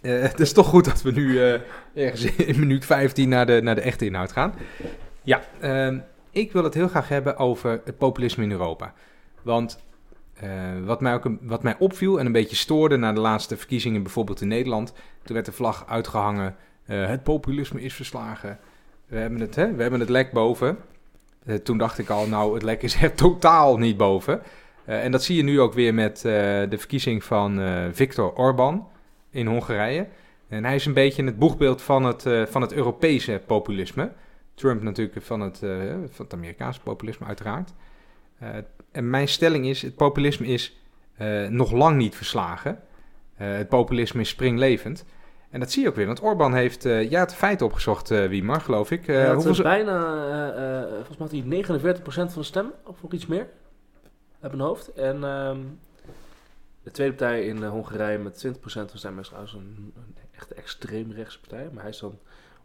Eh, 0.00 0.20
het 0.20 0.40
is 0.40 0.52
toch 0.52 0.66
goed 0.66 0.84
dat 0.84 1.02
we 1.02 1.10
nu 1.10 1.42
eh, 1.42 1.60
ergens 1.94 2.24
in 2.24 2.58
minuut 2.58 2.84
15 2.84 3.28
naar 3.28 3.46
de, 3.46 3.60
naar 3.62 3.74
de 3.74 3.80
echte 3.80 4.04
inhoud 4.04 4.32
gaan. 4.32 4.54
Ja, 5.22 5.42
ehm, 5.60 5.98
ik 6.30 6.52
wil 6.52 6.64
het 6.64 6.74
heel 6.74 6.88
graag 6.88 7.08
hebben 7.08 7.36
over 7.36 7.80
het 7.84 7.98
populisme 7.98 8.44
in 8.44 8.50
Europa. 8.50 8.94
Want 9.42 9.78
eh, 10.34 10.48
wat, 10.84 11.00
mij 11.00 11.14
ook 11.14 11.30
wat 11.40 11.62
mij 11.62 11.76
opviel 11.78 12.18
en 12.18 12.26
een 12.26 12.32
beetje 12.32 12.56
stoorde 12.56 12.96
na 12.96 13.12
de 13.12 13.20
laatste 13.20 13.56
verkiezingen, 13.56 14.02
bijvoorbeeld 14.02 14.40
in 14.40 14.48
Nederland, 14.48 14.92
toen 15.22 15.34
werd 15.34 15.46
de 15.46 15.52
vlag 15.52 15.84
uitgehangen: 15.88 16.56
eh, 16.86 17.06
het 17.06 17.22
populisme 17.22 17.82
is 17.82 17.94
verslagen. 17.94 18.58
We 19.06 19.16
hebben 19.16 19.40
het, 19.40 19.54
hè, 19.54 19.74
we 19.74 19.82
hebben 19.82 20.00
het 20.00 20.08
lek 20.08 20.32
boven. 20.32 20.78
Toen 21.62 21.78
dacht 21.78 21.98
ik 21.98 22.08
al, 22.08 22.26
nou, 22.26 22.54
het 22.54 22.62
lek 22.62 22.82
is 22.82 23.02
er 23.02 23.14
totaal 23.24 23.78
niet 23.78 23.96
boven. 23.96 24.42
En 24.84 25.12
dat 25.12 25.22
zie 25.22 25.36
je 25.36 25.42
nu 25.42 25.60
ook 25.60 25.72
weer 25.72 25.94
met 25.94 26.20
de 26.20 26.76
verkiezing 26.78 27.24
van 27.24 27.60
Viktor 27.92 28.32
Orban 28.32 28.88
in 29.30 29.46
Hongarije. 29.46 30.06
En 30.48 30.64
hij 30.64 30.74
is 30.74 30.86
een 30.86 30.94
beetje 30.94 31.24
het 31.24 31.38
boegbeeld 31.38 31.82
van 31.82 32.04
het, 32.04 32.26
eh, 32.26 32.46
van 32.46 32.62
het 32.62 32.72
Europese 32.72 33.42
populisme. 33.46 34.12
Trump 34.54 34.82
natuurlijk 34.82 35.22
van 35.22 35.40
het, 35.40 35.62
eh, 35.62 35.70
van 36.10 36.24
het 36.24 36.34
Amerikaanse 36.34 36.80
populisme 36.80 37.26
uiteraard. 37.26 37.72
Eh, 38.38 38.48
en 38.92 39.10
mijn 39.10 39.28
stelling 39.28 39.66
is, 39.66 39.82
het 39.82 39.96
populisme 39.96 40.46
is 40.46 40.74
nog 41.48 41.72
lang 41.72 41.96
niet 41.96 42.14
verslagen. 42.16 42.80
Het 43.34 43.68
populisme 43.68 44.20
is 44.20 44.28
springlevend. 44.28 45.04
En 45.50 45.60
dat 45.60 45.70
zie 45.70 45.82
je 45.82 45.88
ook 45.88 45.94
weer, 45.94 46.06
want 46.06 46.22
Orbán 46.22 46.54
heeft, 46.54 46.82
ja, 46.82 47.20
het 47.20 47.34
feit 47.34 47.62
opgezocht, 47.62 48.10
eh 48.10 48.26
Wiemar, 48.26 48.60
geloof 48.60 48.90
ik. 48.90 49.06
Hoeveel 49.06 49.50
eh, 49.50 49.54
ze- 49.54 49.62
bijna, 49.62 50.00
volgens 51.04 51.16
mij 51.18 51.28
had 51.28 51.30
hij 51.30 51.40
49% 51.40 52.32
van 52.32 52.40
de 52.42 52.48
stem, 52.48 52.72
of 52.84 53.02
nog 53.02 53.12
iets 53.12 53.26
meer, 53.26 53.46
uit 54.40 54.52
mijn 54.52 54.64
hoofd. 54.68 54.92
En 54.92 55.24
ehm, 55.24 55.58
de 56.82 56.90
tweede 56.90 57.14
partij 57.14 57.44
in 57.44 57.62
eh, 57.62 57.70
Hongarije 57.70 58.18
met 58.18 58.46
20% 58.46 58.60
van 58.60 58.88
stem 58.92 59.18
is 59.18 59.26
trouwens 59.26 59.52
een, 59.54 59.92
een 59.96 60.14
echte 60.30 60.54
extreemrechtse 60.54 61.40
partij. 61.40 61.68
Maar 61.72 61.82
hij 61.82 61.90
is 61.90 61.98
dan, 61.98 62.18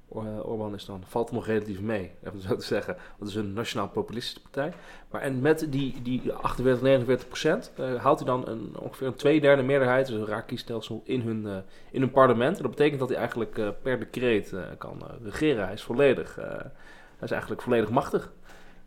Or- 0.08 0.44
Orbán 0.44 0.74
is 0.74 0.86
dan, 0.86 1.04
valt 1.08 1.32
nog 1.32 1.46
relatief 1.46 1.82
mee, 1.82 2.12
even 2.28 2.42
zo 2.42 2.56
te 2.56 2.66
zeggen. 2.66 2.98
Dat 3.20 3.28
is 3.28 3.36
een 3.36 3.54
nationaal 3.54 3.90
populistische 3.90 4.42
partij. 4.42 4.74
Maar 5.12 5.22
en 5.22 5.42
met 5.42 5.68
die, 5.70 6.02
die 6.02 6.34
48, 6.34 6.82
49 6.82 7.28
procent 7.28 7.72
haalt 7.98 8.20
hij 8.20 8.28
dan 8.28 8.48
een, 8.48 8.78
ongeveer 8.80 9.08
een 9.08 9.16
tweederde 9.16 9.64
meerderheid, 9.64 10.08
dus 10.08 10.16
een 10.16 10.26
raar 10.26 10.44
kiesstelsel, 10.44 11.02
in 11.06 11.22
hun, 11.22 11.48
eh, 11.48 11.58
in 11.92 12.02
hun 12.02 12.12
parlement. 12.12 12.56
En 12.58 12.62
dat 12.62 12.72
betekent 12.72 13.00
dat 13.00 13.10
hij 13.10 13.18
eigenlijk 13.18 13.58
eh, 13.58 13.70
per 13.82 14.00
decreet 14.00 14.54
eh, 14.54 14.64
kan 14.78 15.02
eh, 15.02 15.14
regeren. 15.24 15.64
Hij 15.64 15.74
is 15.74 15.84
volledig, 15.84 16.38
eh, 16.38 16.48
hij 16.48 17.22
is 17.22 17.32
eigenlijk 17.32 17.62
volledig 17.62 17.90
machtig. 17.90 18.32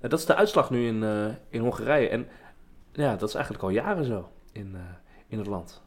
Dat 0.00 0.18
is 0.18 0.26
de 0.26 0.34
uitslag 0.34 0.70
nu 0.70 0.86
in, 0.86 1.02
eh, 1.02 1.26
in 1.48 1.60
Hongarije. 1.60 2.08
En 2.08 2.28
ja, 2.92 3.16
dat 3.16 3.28
is 3.28 3.34
eigenlijk 3.34 3.64
al 3.64 3.70
jaren 3.70 4.04
zo 4.04 4.28
in, 4.52 4.70
eh, 4.74 4.80
in 5.28 5.38
het 5.38 5.46
land. 5.46 5.82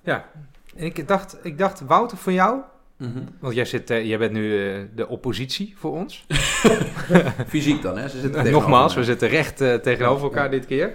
Ja, 0.00 0.28
en 0.76 0.84
ik 0.84 1.08
dacht, 1.08 1.38
ik 1.42 1.58
dacht, 1.58 1.80
Wouter, 1.80 2.16
voor 2.16 2.32
jou, 2.32 2.60
Mhm. 2.96 3.18
want 3.38 3.54
jij, 3.54 3.64
zit, 3.64 3.90
eh, 3.90 4.06
jij 4.06 4.18
bent 4.18 4.32
nu 4.32 4.68
eh, 4.74 4.80
de 4.94 5.08
oppositie 5.08 5.74
voor 5.76 5.92
ons. 5.92 6.26
Fysiek 7.48 7.82
dan, 7.82 7.98
hè? 7.98 8.08
Ze 8.08 8.20
zitten 8.20 8.50
Nogmaals, 8.50 8.94
we 8.94 9.04
zitten 9.04 9.28
recht 9.28 9.60
eh, 9.60 9.74
tegenover 9.74 10.24
elkaar 10.24 10.44
ja. 10.44 10.50
dit 10.50 10.66
keer. 10.66 10.94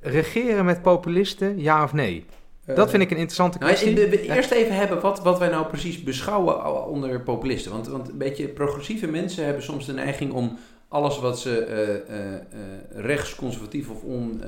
Regeren 0.00 0.64
met 0.64 0.82
populisten, 0.82 1.60
ja 1.60 1.82
of 1.84 1.92
nee? 1.92 2.24
Dat 2.74 2.90
vind 2.90 3.02
ik 3.02 3.10
een 3.10 3.16
interessante 3.16 3.58
Nou, 3.58 3.72
kwestie. 3.72 3.94
we, 3.94 4.08
we 4.08 4.22
eerst 4.22 4.50
even 4.50 4.74
hebben 4.74 5.00
wat, 5.00 5.22
wat 5.22 5.38
wij 5.38 5.48
nou 5.48 5.66
precies 5.66 6.02
beschouwen 6.02 6.86
onder 6.86 7.20
populisten. 7.20 7.72
Want, 7.72 7.88
want 7.88 8.08
een 8.08 8.18
beetje 8.18 8.48
progressieve 8.48 9.06
mensen 9.06 9.44
hebben 9.44 9.62
soms 9.62 9.86
de 9.86 9.92
neiging 9.92 10.32
om 10.32 10.58
alles 10.88 11.18
wat 11.18 11.38
ze 11.38 11.58
eh, 11.58 11.94
eh, 11.94 12.34
eh, 12.34 12.40
rechts, 12.90 13.34
conservatief 13.34 13.90
of 13.90 14.02
on, 14.02 14.42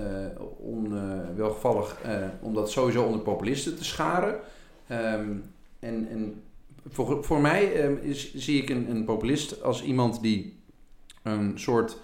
onwelgevallig, 0.59 1.97
om 2.40 2.54
dat 2.54 2.71
sowieso 2.71 3.04
onder 3.04 3.21
populisten 3.21 3.76
te 3.76 3.85
scharen. 3.85 4.40
Ehm, 4.87 5.30
en 5.78 6.09
en 6.11 6.42
voor, 6.88 7.25
voor 7.25 7.40
mij 7.40 7.73
ehm, 7.75 8.12
zie 8.35 8.62
ik 8.62 8.71
een, 8.71 8.90
een 8.90 9.04
populist 9.04 9.62
als 9.62 9.83
iemand 9.83 10.23
die 10.23 10.61
een 11.23 11.52
soort 11.59 11.97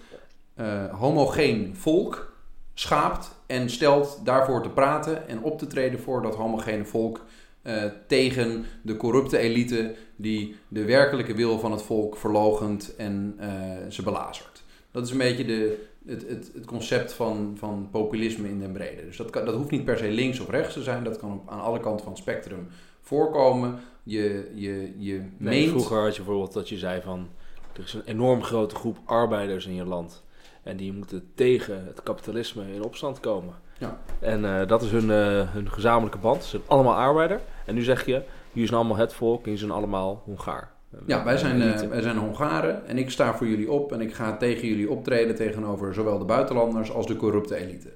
homogeen 0.91 1.75
volk 1.75 2.33
schaapt 2.73 3.35
en 3.45 3.69
stelt 3.69 4.19
daarvoor 4.23 4.63
te 4.63 4.69
praten 4.69 5.27
en 5.27 5.41
op 5.41 5.59
te 5.59 5.67
treden 5.67 5.99
voor 5.99 6.21
dat 6.21 6.35
homogene 6.35 6.85
volk 6.85 7.25
eh, 7.65 7.83
tegen 8.07 8.65
de 8.81 8.97
corrupte 8.97 9.37
elite 9.37 9.95
die 10.15 10.55
de 10.67 10.85
werkelijke 10.85 11.33
wil 11.33 11.59
van 11.59 11.71
het 11.71 11.81
volk 11.81 12.17
verlogent 12.17 12.95
en 12.95 13.35
eh, 13.37 13.89
ze 13.89 14.03
belazert. 14.03 14.63
Dat 14.91 15.05
is 15.05 15.11
een 15.11 15.17
beetje 15.17 15.45
de, 15.45 15.85
het, 16.05 16.27
het, 16.27 16.51
het 16.53 16.65
concept 16.65 17.13
van, 17.13 17.55
van 17.57 17.87
populisme 17.91 18.49
in 18.49 18.59
den 18.59 18.71
brede. 18.71 19.05
Dus 19.05 19.17
dat, 19.17 19.29
kan, 19.29 19.45
dat 19.45 19.55
hoeft 19.55 19.71
niet 19.71 19.85
per 19.85 19.97
se 19.97 20.07
links 20.07 20.39
of 20.39 20.49
rechts 20.49 20.73
te 20.73 20.83
zijn, 20.83 21.03
dat 21.03 21.17
kan 21.17 21.33
op, 21.33 21.49
aan 21.49 21.61
alle 21.61 21.79
kanten 21.79 22.03
van 22.03 22.13
het 22.13 22.21
spectrum 22.21 22.67
voorkomen. 23.01 23.79
Je, 24.03 24.51
je, 24.55 24.93
je 24.97 25.17
Nee, 25.17 25.29
meent... 25.37 25.69
vroeger 25.69 26.03
had 26.03 26.15
je 26.15 26.21
bijvoorbeeld 26.21 26.53
dat 26.53 26.69
je 26.69 26.77
zei 26.77 27.01
van... 27.01 27.27
Er 27.73 27.83
is 27.83 27.93
een 27.93 28.05
enorm 28.05 28.43
grote 28.43 28.75
groep 28.75 28.97
arbeiders 29.05 29.65
in 29.65 29.75
je 29.75 29.85
land. 29.85 30.23
En 30.63 30.77
die 30.77 30.93
moeten 30.93 31.31
tegen 31.35 31.85
het 31.85 32.03
kapitalisme 32.03 32.73
in 32.73 32.83
opstand 32.83 33.19
komen. 33.19 33.55
Ja. 33.77 33.97
En 34.19 34.45
eh, 34.45 34.67
dat 34.67 34.81
is 34.81 34.91
hun, 34.91 35.11
eh, 35.11 35.53
hun 35.53 35.71
gezamenlijke 35.71 36.17
band. 36.17 36.43
Ze 36.43 36.49
zijn 36.49 36.61
allemaal 36.67 36.95
arbeider. 36.95 37.39
En 37.65 37.75
nu 37.75 37.81
zeg 37.81 38.05
je, 38.05 38.23
jullie 38.51 38.67
zijn 38.67 38.79
allemaal 38.79 38.97
het 38.97 39.13
volk 39.13 39.37
en 39.37 39.43
jullie 39.43 39.59
zijn 39.59 39.71
allemaal 39.71 40.21
Hongaar. 40.25 40.73
Ja, 41.05 41.23
wij 41.23 41.37
zijn, 41.37 41.61
eh, 41.61 41.67
Elite. 41.67 41.87
wij 41.87 42.01
zijn 42.01 42.17
Hongaren 42.17 42.87
en 42.87 42.97
ik 42.97 43.09
sta 43.09 43.35
voor 43.35 43.47
jullie 43.47 43.71
op 43.71 43.91
en 43.91 44.01
ik 44.01 44.13
ga 44.13 44.37
tegen 44.37 44.67
jullie 44.67 44.89
optreden 44.89 45.35
tegenover 45.35 45.93
zowel 45.93 46.17
de 46.17 46.25
buitenlanders 46.25 46.91
als 46.91 47.07
de 47.07 47.15
corrupte 47.15 47.55
elite. 47.55 47.93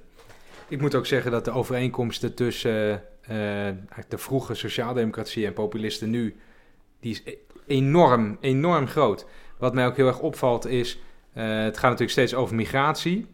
Ik 0.68 0.80
moet 0.80 0.94
ook 0.94 1.06
zeggen 1.06 1.30
dat 1.30 1.44
de 1.44 1.50
overeenkomsten 1.50 2.34
tussen 2.34 3.02
eh, 3.20 3.64
eigenlijk 3.64 4.10
de 4.10 4.18
vroege 4.18 4.54
sociaaldemocratie 4.54 5.46
en 5.46 5.52
populisten 5.52 6.10
nu, 6.10 6.36
die 7.00 7.10
is 7.10 7.22
e- 7.24 7.36
enorm, 7.66 8.36
enorm 8.40 8.86
groot. 8.86 9.26
Wat 9.58 9.74
mij 9.74 9.86
ook 9.86 9.96
heel 9.96 10.06
erg 10.06 10.20
opvalt 10.20 10.66
is, 10.66 11.00
eh, 11.32 11.44
het 11.44 11.74
gaat 11.74 11.82
natuurlijk 11.90 12.10
steeds 12.10 12.34
over 12.34 12.54
migratie. 12.54 13.26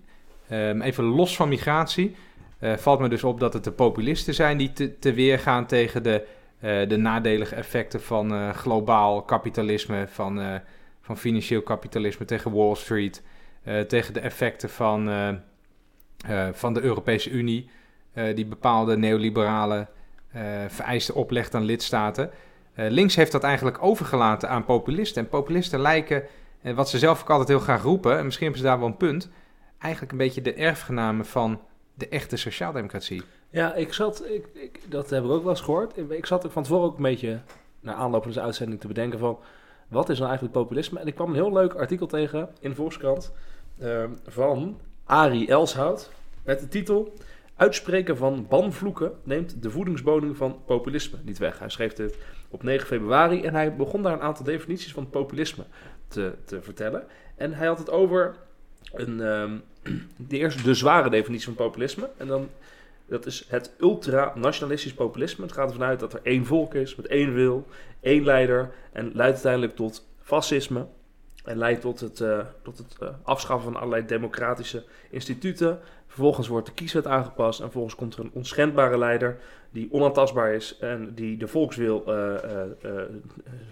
Ehm, 0.49 0.81
even 0.81 1.05
los 1.05 1.37
van 1.37 1.49
migratie, 1.49 2.17
eh, 2.58 2.76
valt 2.76 3.00
me 3.00 3.08
dus 3.08 3.25
op 3.25 3.40
dat 3.40 3.52
het 3.52 3.64
de 3.64 3.72
populisten 3.72 4.34
zijn 4.34 4.56
die 4.56 4.96
te, 4.98 5.12
weer 5.12 5.38
gaan 5.38 5.66
tegen 5.66 6.02
de, 6.02 6.26
eh, 6.60 6.88
de 6.88 6.96
nadelige 6.96 7.54
effecten 7.54 8.02
van 8.02 8.32
eh, 8.32 8.50
globaal 8.50 9.22
kapitalisme, 9.22 10.06
van, 10.08 10.60
van 11.00 11.18
financieel 11.18 11.62
kapitalisme 11.62 12.25
tegen 12.25 12.52
Wall 12.52 12.75
Street, 12.75 13.22
tegen 13.88 14.14
de 14.14 14.20
effecten 14.20 14.70
van, 14.70 15.10
van 16.52 16.75
de 16.75 16.80
Europese 16.80 17.30
Unie, 17.30 17.70
die 18.34 18.46
bepaalde 18.46 18.96
neoliberale 18.96 19.86
vereisten 20.68 21.14
oplegt 21.14 21.54
aan 21.54 21.64
lidstaten. 21.64 22.30
Links 22.75 23.16
heeft 23.16 23.32
dat 23.32 23.42
eigenlijk 23.42 23.82
overgelaten 23.82 24.48
aan 24.48 24.64
populisten. 24.64 25.22
En 25.22 25.28
populisten 25.28 25.80
lijken, 25.80 26.22
wat 26.75 26.88
ze 26.88 26.98
zelf 26.98 27.22
ook 27.22 27.30
altijd 27.30 27.48
heel 27.48 27.58
graag 27.58 27.82
roepen, 27.82 28.18
en 28.18 28.25
misschien 28.25 28.44
hebben 28.46 28.62
ze 28.62 28.68
daar 28.68 28.78
wel 28.78 28.88
een 28.88 28.96
punt, 28.96 29.30
eigenlijk 29.78 30.12
een 30.12 30.18
beetje 30.18 30.42
de 30.42 30.54
erfgenamen 30.54 31.26
van 31.26 31.60
de 31.97 32.09
echte 32.09 32.37
sociaaldemocratie. 32.37 33.23
Ja, 33.50 33.75
ik 33.75 33.93
zat, 33.93 34.25
ik, 34.29 34.47
ik, 34.53 34.81
dat 34.88 35.11
heb 35.11 35.25
ik 35.25 35.31
ook 35.31 35.43
wel 35.43 35.50
eens 35.50 35.61
gehoord. 35.61 35.99
Ik, 36.11 36.26
zat 36.26 36.45
er 36.45 36.50
van 36.50 36.62
tevoren 36.62 36.85
ook 36.85 36.97
een 36.97 37.03
beetje, 37.03 37.41
naar 37.81 37.95
aanloop 37.95 38.23
van 38.23 38.33
deze 38.33 38.45
uitzending, 38.45 38.81
te 38.81 38.87
bedenken 38.87 39.19
van... 39.19 39.38
Wat 39.88 40.09
is 40.09 40.17
nou 40.17 40.29
eigenlijk 40.29 40.59
populisme? 40.59 41.00
En 41.00 41.07
ik 41.07 41.15
kwam 41.15 41.29
een 41.29 41.35
heel 41.35 41.53
leuk 41.53 41.75
artikel 41.75 42.07
tegen 42.07 42.49
in 42.61 42.71
de 42.71 42.76
Volkskrant 42.76 43.33
ehm, 43.79 44.11
van 44.26 44.81
Arie 45.05 45.49
Elshout. 45.49 46.11
Met 46.45 46.61
de 46.61 46.69
titel... 46.69 47.12
Uitspreken 47.57 48.17
van 48.17 48.47
banvloeken 48.49 49.12
neemt 49.23 49.62
de 49.62 49.71
voedingsbodem 49.71 50.35
van 50.35 50.59
populisme 50.67 51.19
niet 51.23 51.38
weg. 51.38 51.59
Hij 51.59 51.69
schreef 51.69 51.93
dit 51.93 52.19
op 52.49 52.62
9 52.62 52.87
februari 52.87 53.43
en 53.43 53.55
hij 53.55 53.76
begon 53.76 54.03
daar 54.03 54.12
een 54.12 54.21
aantal 54.21 54.45
definities 54.45 54.93
van 54.93 55.11
populisme 55.11 55.65
te, 56.09 56.35
te 56.45 56.62
vertellen. 56.62 57.05
En 57.37 57.53
hij 57.53 57.67
had 57.67 57.79
het 57.79 57.91
over 57.91 58.37
een, 58.93 59.21
ehm, 59.21 59.59
de 60.16 60.38
eerste, 60.38 60.62
de 60.62 60.75
zware 60.75 61.11
definitie 61.11 61.47
van 61.47 61.55
populisme. 61.55 62.11
En 62.16 62.26
dan 62.26 62.49
dat 63.07 63.26
is 63.26 63.45
het 63.49 63.75
ultranationalistisch 63.78 64.95
populisme. 64.95 65.45
Het 65.45 65.52
gaat 65.52 65.69
ervan 65.69 65.87
uit 65.87 66.00
dat 66.00 66.12
er 66.12 66.21
één 66.23 66.47
volk 66.47 66.75
is 66.75 66.95
met 66.95 67.07
één 67.07 67.35
wil, 67.35 67.66
één 68.00 68.25
leider. 68.25 68.71
En 68.93 69.05
leidt 69.14 69.33
uiteindelijk 69.35 69.76
tot 69.76 70.07
fascisme. 70.23 70.87
En 71.45 71.59
leidt 71.59 71.81
tot 71.81 72.00
het, 72.00 72.21
eh, 72.21 72.38
tot 72.62 72.78
het 72.78 72.97
eh, 73.00 73.09
afschaffen 73.23 73.73
van 73.73 73.81
allerlei 73.81 74.07
democratische 74.07 74.85
instituten. 75.11 75.81
Vervolgens 76.16 76.49
wordt 76.49 76.66
de 76.66 76.73
kieswet 76.73 77.06
aangepast. 77.06 77.58
En 77.58 77.64
vervolgens 77.64 77.94
komt 77.94 78.14
er 78.14 78.20
een 78.20 78.30
onschendbare 78.32 78.99
leider 78.99 79.37
die 79.70 79.88
onaantastbaar 79.92 80.52
is. 80.52 80.76
En 80.80 81.12
die 81.14 81.37
de 81.37 81.46
volkswil 81.46 82.02
eh, 82.06 82.35
eh, 82.35 82.61
eh, 82.82 82.90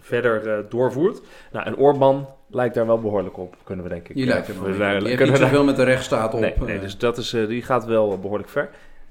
verder 0.00 0.48
eh, 0.48 0.58
doorvoert. 0.68 1.20
Nou, 1.52 1.66
en 1.66 1.76
Orbán 1.76 2.28
lijkt 2.50 2.74
daar 2.74 2.86
wel 2.86 3.00
behoorlijk 3.00 3.36
op, 3.36 3.56
kunnen 3.64 3.84
we 3.84 3.90
denk 3.90 4.08
ik. 4.08 4.16
Je 4.16 4.22
eh, 4.22 4.28
lijkt 4.28 4.48
er 4.48 4.78
wel. 4.78 4.96
op. 4.96 5.02
niet 5.02 5.36
zoveel 5.36 5.64
met 5.64 5.76
de 5.76 5.82
rechtsstaat 5.82 6.34
op. 6.34 6.40
Nee, 6.40 6.54
nee 6.58 6.80
dus 6.80 6.98
dat 6.98 7.18
is, 7.18 7.32
eh, 7.32 7.46
die 7.46 7.62
gaat 7.62 7.84
wel 7.84 8.18
behoorlijk 8.18 8.48
ver. 8.48 8.70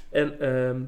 En 0.10 0.40
ehm, 0.40 0.80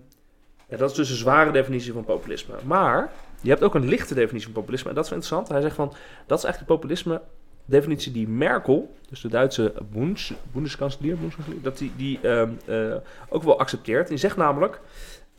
ja, 0.67 0.77
dat 0.77 0.89
is 0.89 0.95
dus 0.95 1.09
een 1.09 1.15
zware 1.15 1.51
definitie 1.51 1.93
van 1.93 2.03
populisme. 2.03 2.53
Maar 2.63 3.11
je 3.41 3.49
hebt 3.49 3.63
ook 3.63 3.75
een 3.75 3.87
lichte 3.87 4.13
definitie 4.13 4.51
van 4.51 4.61
populisme. 4.61 4.89
En 4.89 4.95
dat 4.95 5.03
is 5.03 5.09
wel 5.09 5.19
interessant. 5.19 5.51
Hij 5.51 5.61
zegt 5.61 5.75
van, 5.75 5.93
dat 6.25 6.37
is 6.37 6.43
eigenlijk 6.43 6.73
populisme 6.73 7.21
definitie 7.65 8.11
die 8.11 8.27
Merkel, 8.27 8.95
dus 9.09 9.21
de 9.21 9.27
Duitse 9.27 9.73
Bundes, 9.91 10.33
Bundeskanselier, 10.51 11.17
Bundeskanselier, 11.17 11.61
dat 11.61 11.77
die, 11.77 11.91
die 11.95 12.19
ehm, 12.21 12.49
eh, 12.65 12.95
ook 13.29 13.43
wel 13.43 13.59
accepteert. 13.59 14.07
Die 14.07 14.17
zegt 14.17 14.37
namelijk, 14.37 14.81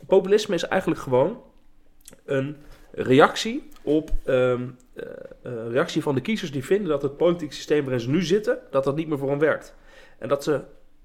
populisme 0.07 0.55
is 0.55 0.63
eigenlijk 0.63 1.01
gewoon 1.01 1.41
een 2.25 2.55
reactie 2.91 3.69
op 3.81 4.11
eh, 4.23 4.53
reactie 5.69 6.01
van 6.01 6.15
de 6.15 6.21
kiezers 6.21 6.51
die 6.51 6.65
vinden 6.65 6.87
dat 6.87 7.01
het 7.01 7.17
politieke 7.17 7.53
systeem 7.53 7.81
waarin 7.81 8.01
ze 8.01 8.09
nu 8.09 8.23
zitten, 8.23 8.59
dat 8.71 8.83
dat 8.83 8.95
niet 8.95 9.07
meer 9.07 9.17
voor 9.17 9.29
hen 9.29 9.39
werkt. 9.39 9.75
En 10.17 10.27
dat 10.27 10.43
ze, 10.43 10.51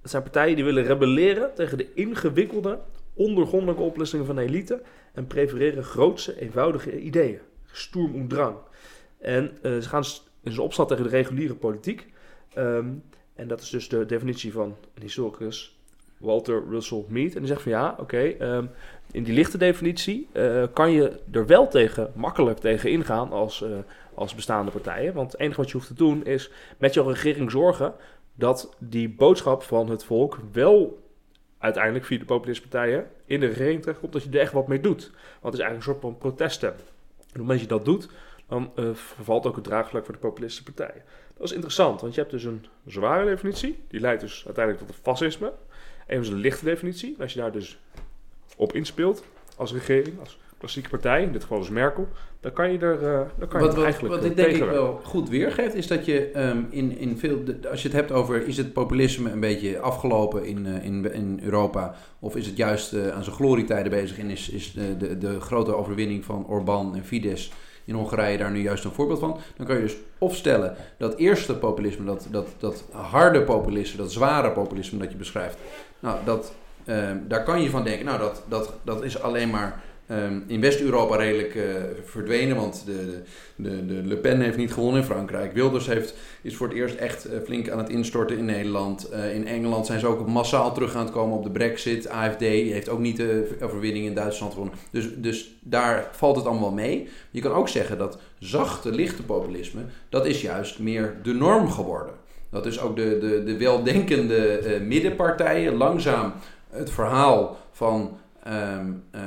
het 0.03 0.11
zijn 0.11 0.23
partijen 0.23 0.55
die 0.57 0.65
willen 0.65 0.85
rebelleren 0.85 1.55
tegen 1.55 1.79
de 1.79 1.95
ingewikkelde, 1.95 2.79
ondergrondelijke 3.15 3.83
oplossingen 3.83 4.27
van 4.27 4.37
de 4.37 4.43
elite 4.43 4.83
en 5.15 5.27
prefereren 5.27 5.85
grootse, 5.85 6.41
eenvoudige 6.41 7.01
ideeën. 7.01 7.39
Sturm 7.73 8.15
und 8.15 8.31
drang. 8.31 8.57
En 9.19 9.51
eh, 9.63 9.79
ze 9.79 9.89
gaan 9.89 10.05
s- 10.43 10.47
in 10.47 10.53
zijn 10.53 10.65
opstand 10.65 10.89
tegen 10.89 11.05
de 11.05 11.11
reguliere 11.11 11.55
politiek. 11.55 12.07
Ehm, 12.55 12.87
en 13.35 13.49
dat 13.49 13.61
is 13.61 13.71
dus 13.71 13.89
de 13.89 14.07
definitie 14.07 14.53
van 14.53 14.77
een 14.95 15.03
historicus, 15.03 15.77
Walter 16.19 16.63
Russell 16.71 17.05
Mead. 17.09 17.33
En 17.33 17.39
die 17.39 17.49
zegt 17.49 17.63
van 17.63 17.73
ja, 17.73 17.97
oké, 18.01 18.19
ehm, 18.23 18.67
in 19.13 19.23
die 19.23 19.35
lichte 19.35 19.59
definitie 19.59 20.29
eh, 20.33 20.63
kan 20.73 20.91
je 20.91 21.21
er 21.33 21.47
wel 21.47 21.69
tegen, 21.69 22.11
makkelijk 22.15 22.59
tegen 22.59 22.91
ingaan 22.91 23.33
als, 23.33 23.63
eh, 23.63 23.71
als 24.15 24.35
bestaande 24.35 24.71
partijen. 24.71 25.15
Want 25.15 25.33
het 25.33 25.41
enige 25.41 25.57
wat 25.61 25.71
je 25.71 25.77
hoeft 25.77 25.87
te 25.89 25.95
doen 25.95 26.25
is 26.25 26.51
met 26.79 26.95
jouw 26.95 27.09
regering 27.09 27.51
zorgen 27.51 27.95
dat 28.35 28.75
die 28.79 29.09
boodschap 29.09 29.63
van 29.63 29.91
het 29.91 30.05
volk 30.05 30.39
wel 30.53 31.01
uiteindelijk 31.59 32.05
via 32.05 32.19
de 32.19 32.25
populistische 32.25 32.69
partijen 32.71 33.07
in 33.25 33.41
de 33.41 33.47
regering 33.47 33.81
terechtkomt, 33.81 34.13
dat 34.13 34.23
je 34.23 34.31
er 34.31 34.39
echt 34.41 34.53
wat 34.53 34.69
mee 34.69 34.81
doet. 34.81 35.11
Want 35.41 35.55
het 35.55 35.55
is 35.55 35.61
eigenlijk 35.61 35.77
een 35.77 35.83
soort 35.93 36.01
van 36.01 36.19
proteststem. 36.19 36.71
En 36.71 36.77
op 37.19 37.27
het 37.29 37.37
moment 37.37 37.61
dat 37.61 37.69
je 37.69 37.75
dat 37.77 37.85
doet, 37.85 38.09
dan 38.53 38.71
eh, 38.75 38.85
vervalt 38.95 39.47
ook 39.47 39.55
het 39.55 39.65
draagvlak 39.65 40.05
voor 40.05 40.15
de 40.15 40.21
populistische 40.21 40.73
partijen. 40.73 41.03
Dat 41.37 41.47
is 41.47 41.53
interessant, 41.53 42.01
want 42.01 42.15
je 42.15 42.21
hebt 42.21 42.33
dus 42.33 42.45
een 42.45 42.67
zware 42.87 43.25
definitie, 43.25 43.79
die 43.89 44.01
leidt 44.01 44.21
dus 44.21 44.43
uiteindelijk 44.47 44.87
tot 44.87 44.95
het 44.95 45.05
fascisme. 45.05 45.53
En 46.07 46.19
dus 46.19 46.29
een 46.29 46.39
lichte 46.39 46.65
definitie, 46.65 47.17
als 47.21 47.33
je 47.33 47.41
daar 47.41 47.53
dus 47.53 47.79
op 48.57 48.73
inspeelt 48.73 49.25
als 49.57 49.73
regering, 49.73 50.19
als 50.21 50.39
klassieke 50.59 50.89
partij, 50.89 51.23
in 51.23 51.33
dit 51.33 51.43
geval 51.43 51.59
dus 51.59 51.69
Merkel, 51.69 52.09
dan 52.41 52.53
kan 52.53 52.73
je 52.73 52.79
er, 52.79 53.03
eh, 53.03 53.21
dan 53.39 53.49
kan 53.49 53.61
je 53.61 53.67
Wat, 53.67 53.75
wat, 53.75 53.85
eigenlijk 53.85 54.15
wat 54.15 54.23
dit 54.23 54.37
denk 54.37 54.57
ik 54.57 54.65
wel 54.65 55.01
goed 55.05 55.29
weergeeft, 55.29 55.75
is 55.75 55.87
dat 55.87 56.05
je 56.05 56.31
ehm, 56.31 56.63
in, 56.71 56.99
in 56.99 57.19
veel. 57.19 57.45
de- 57.45 57.69
als 57.71 57.83
je 57.83 57.89
het 57.89 57.97
hebt 57.97 58.13
over. 58.13 58.47
is 58.47 58.57
het 58.57 58.73
populisme 58.73 59.31
een 59.31 59.41
beetje 59.41 59.79
afgelopen 59.79 60.45
in, 60.45 60.67
eh, 60.67 60.85
in, 60.85 61.13
in 61.13 61.41
Europa. 61.43 61.95
of 62.19 62.37
is 62.37 62.47
het 62.47 62.57
juist 62.57 62.95
aan 63.11 63.25
zijn 63.25 63.37
glorietijden 63.37 63.91
bezig. 63.91 64.19
en 64.19 64.31
is, 64.31 64.49
is 64.49 64.73
de, 64.73 64.97
de, 64.97 65.19
de 65.19 65.41
grote 65.41 65.75
overwinning 65.77 66.25
van 66.25 66.47
Orbán 66.47 66.95
en 66.95 67.05
Fidesz 67.05 67.51
in 67.85 67.95
Hongarije 67.95 68.39
daar 68.39 68.51
nu 68.51 68.63
juist 68.63 68.85
een 68.85 68.91
voorbeeld 68.93 69.19
van. 69.19 69.39
Dan 69.57 69.67
kan 69.67 69.77
je 69.77 69.83
dus 69.83 69.97
of 70.19 70.37
stellen 70.37 70.77
dat 70.99 71.15
eerste 71.15 71.55
populisme, 71.55 72.05
dat, 72.05 72.27
dat, 72.31 72.49
dat 72.59 72.85
harde 72.91 73.43
populisme, 73.43 73.97
dat 73.97 74.13
zware 74.13 74.51
populisme 74.51 74.99
dat 74.99 75.11
je 75.11 75.17
beschrijft. 75.17 75.57
Nou, 76.01 76.19
dat, 76.25 76.53
ehm, 76.85 77.17
daar 77.29 77.45
kan 77.45 77.63
je 77.63 77.71
van 77.71 77.85
denken, 77.85 78.05
nou, 78.05 78.19
dat, 78.19 78.43
dat, 78.49 78.73
dat 78.83 79.03
is 79.03 79.23
alleen 79.23 79.51
maar 79.51 79.83
ehm, 80.07 80.41
in 80.47 80.61
West-Europa 80.61 81.17
redelijk 81.17 81.55
eh, 81.55 81.65
verdwenen. 82.05 82.57
Want 82.57 82.83
de, 82.87 83.23
de, 83.57 83.87
de, 83.87 83.95
Le 84.05 84.17
Pen 84.17 84.41
heeft 84.41 84.57
niet 84.57 84.73
gewonnen 84.73 85.01
in 85.01 85.07
Frankrijk. 85.07 85.53
Wilders 85.53 85.87
heeft, 85.87 86.15
is 86.43 86.57
voor 86.57 86.69
het 86.69 86.77
eerst 86.77 86.95
echt 86.95 87.25
eh, 87.25 87.39
flink 87.45 87.71
aan 87.71 87.79
het 87.79 87.89
instorten 87.89 88.39
in 88.39 88.45
Nederland. 88.45 89.09
Eh, 89.09 89.35
in 89.35 89.47
Engeland 89.47 89.87
zijn 89.87 90.01
ze 90.01 90.07
ook 90.07 90.27
massaal 90.27 90.75
terug 90.75 90.95
aan 90.95 91.05
het 91.05 91.13
komen 91.13 91.37
op 91.37 91.45
de 91.45 91.51
brexit. 91.51 92.09
AFD 92.09 92.41
heeft 92.41 92.89
ook 92.89 92.99
niet 92.99 93.17
de 93.17 93.57
overwinning 93.63 94.07
in 94.07 94.15
Duitsland 94.15 94.53
gewonnen. 94.53 94.79
Dus, 94.91 95.09
dus 95.17 95.55
daar 95.61 96.09
valt 96.13 96.37
het 96.37 96.47
allemaal 96.47 96.73
mee. 96.73 97.09
Je 97.31 97.41
kan 97.41 97.53
ook 97.53 97.69
zeggen 97.69 97.99
dat 97.99 98.19
zachte, 98.39 98.91
lichte 98.91 99.23
populisme... 99.23 99.81
dat 100.09 100.27
is 100.27 100.41
juist 100.41 100.79
meer 100.79 101.17
de 101.23 101.35
norm 101.35 101.71
geworden. 101.71 102.15
Dat 102.51 102.67
is 102.67 102.81
ook 102.81 102.97
de, 102.97 103.19
de, 103.19 103.45
de 103.45 103.57
weldenkende 103.57 104.61
middenpartijen 104.87 105.75
langzaam 105.75 106.33
het 106.73 106.91
verhaal 106.91 107.57
van 107.73 108.19
ehm, 108.43 108.93
eh, 109.11 109.21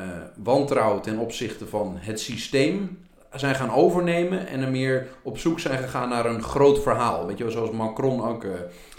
wantrouwen 0.44 1.02
ten 1.02 1.18
opzichte 1.18 1.68
van 1.68 1.96
het 2.00 2.20
systeem 2.20 2.98
zijn 3.40 3.56
gaan 3.56 3.72
overnemen 3.72 4.48
en 4.48 4.62
er 4.62 4.72
meer 4.72 5.08
op 5.22 5.38
zoek 5.38 5.60
zijn 5.60 5.78
gegaan 5.78 6.10
naar 6.10 6.26
een 6.26 6.44
groot 6.44 6.82
verhaal. 6.82 7.26
Weet 7.26 7.38
je 7.38 7.44
wel, 7.44 7.54
zoals 7.54 7.72
Macron 7.72 8.24
ook 8.24 8.44
eh, 8.44 8.52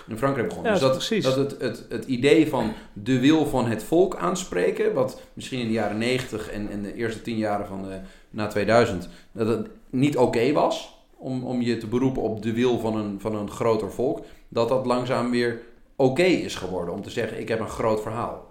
in 0.09 0.19
Frankrijk 0.19 0.49
begon. 0.49 0.65
Ja, 0.65 0.71
dus 0.71 0.81
dat, 0.81 0.93
precies. 0.93 1.25
dat 1.25 1.37
het, 1.37 1.61
het, 1.61 1.87
het 1.89 2.05
idee 2.05 2.49
van 2.49 2.73
de 2.93 3.21
wil 3.21 3.47
van 3.47 3.67
het 3.67 3.85
volk 3.85 4.17
aanspreken, 4.17 4.95
wat 4.95 5.23
misschien 5.33 5.61
in 5.61 5.67
de 5.67 5.73
jaren 5.73 5.99
90 5.99 6.51
en, 6.51 6.71
en 6.71 6.83
de 6.83 6.95
eerste 6.95 7.23
tien 7.23 7.37
jaren 7.37 7.67
van 7.67 7.83
de, 7.83 7.99
na 8.31 8.47
2000, 8.47 9.09
dat 9.33 9.49
het 9.49 9.69
niet 9.91 10.17
oké 10.17 10.53
was 10.53 10.95
om, 11.17 11.45
om 11.45 11.63
je 11.63 11.77
te 11.77 11.87
beroepen 11.87 12.23
op 12.23 12.43
de 12.43 12.53
wil 12.53 12.79
van 12.79 12.97
een, 12.97 13.21
van 13.21 13.35
een 13.35 13.51
groter 13.51 13.93
volk, 13.93 14.25
dat 14.49 14.69
dat 14.69 14.87
langzaam 14.87 15.31
weer 15.31 15.61
oké 15.97 16.23
is 16.23 16.55
geworden 16.55 16.95
om 16.95 17.03
te 17.03 17.11
zeggen: 17.11 17.41
ik 17.41 17.49
heb 17.49 17.61
een 17.61 17.69
groot 17.69 18.03
verhaal. 18.03 18.46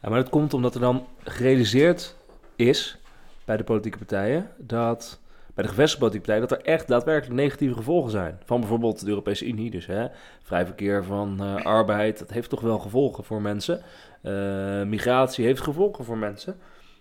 Maar 0.00 0.10
dat 0.10 0.28
komt 0.28 0.54
omdat 0.54 0.74
er 0.74 0.80
dan 0.80 1.06
gerealiseerd 1.24 2.16
is 2.56 2.98
bij 3.44 3.56
de 3.56 3.64
politieke 3.64 3.98
partijen 3.98 4.50
dat 4.56 5.20
bij 5.58 5.66
de 5.66 5.72
gevestigde 5.72 6.10
partijen 6.10 6.40
dat 6.40 6.50
er 6.50 6.64
echt 6.64 6.88
daadwerkelijk 6.88 7.40
negatieve 7.40 7.74
gevolgen 7.74 8.10
zijn. 8.10 8.38
Van 8.44 8.60
bijvoorbeeld 8.60 9.00
de 9.00 9.08
Europese 9.08 9.46
Unie. 9.46 9.70
Dus 9.70 9.86
hè, 9.86 10.06
vrij 10.42 10.64
verkeer 10.64 11.04
van 11.04 11.40
eh, 11.40 11.64
arbeid, 11.64 12.18
dat 12.18 12.30
heeft 12.30 12.50
toch 12.50 12.60
wel 12.60 12.78
gevolgen 12.78 13.24
voor 13.24 13.42
mensen. 13.42 13.82
Eh, 14.22 14.82
migratie 14.82 15.44
heeft 15.44 15.60
gevolgen 15.60 16.04
voor 16.04 16.18
mensen. 16.18 16.56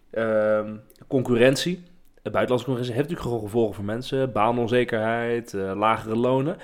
Ehm, 0.10 0.75
concurrentie, 1.08 1.84
eh, 2.24 2.32
buitenlandse 2.32 2.66
concurrentie 2.66 2.96
heeft 2.96 3.10
natuurlijk 3.10 3.22
gewoon 3.22 3.50
gevolgen 3.50 3.75
voor 3.75 3.86
mensen. 3.86 4.32
Baanonzekerheid, 4.32 5.54
lagere 5.54 6.16
lonen. 6.16 6.58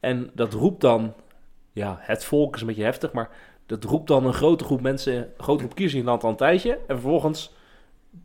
En 0.00 0.30
dat 0.34 0.52
roept 0.52 0.80
dan, 0.80 1.14
ja, 1.72 1.96
het 2.00 2.24
volk 2.24 2.54
is 2.54 2.60
een 2.60 2.66
beetje 2.66 2.84
heftig, 2.84 3.12
maar 3.12 3.30
dat 3.66 3.84
roept 3.84 4.08
dan 4.08 4.26
een 4.26 4.32
grote 4.34 4.64
groep 4.64 4.80
mensen, 4.80 5.14
een 5.16 5.26
grote 5.44 5.58
groep 5.62 5.74
kiezers 5.74 5.94
in 5.94 6.00
het 6.00 6.08
land 6.08 6.22
al 6.24 6.30
een 6.30 6.36
tijdje. 6.36 6.70
En 6.72 6.80
vervolgens, 7.00 7.54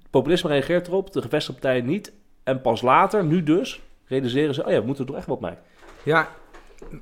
populisme 0.09 0.49
reageert 0.49 0.87
erop, 0.87 1.11
de 1.13 1.21
gevestigde 1.21 1.61
partijen 1.61 1.85
niet. 1.85 2.13
En 2.43 2.61
pas 2.61 2.81
later, 2.81 3.23
nu 3.25 3.43
dus, 3.43 3.81
realiseren 4.05 4.53
ze, 4.53 4.65
oh 4.65 4.71
ja, 4.71 4.79
we 4.79 4.85
moeten 4.85 5.03
er 5.03 5.09
toch 5.09 5.19
echt 5.19 5.27
wat 5.27 5.41
mee. 5.41 5.53
Ja, 6.03 6.29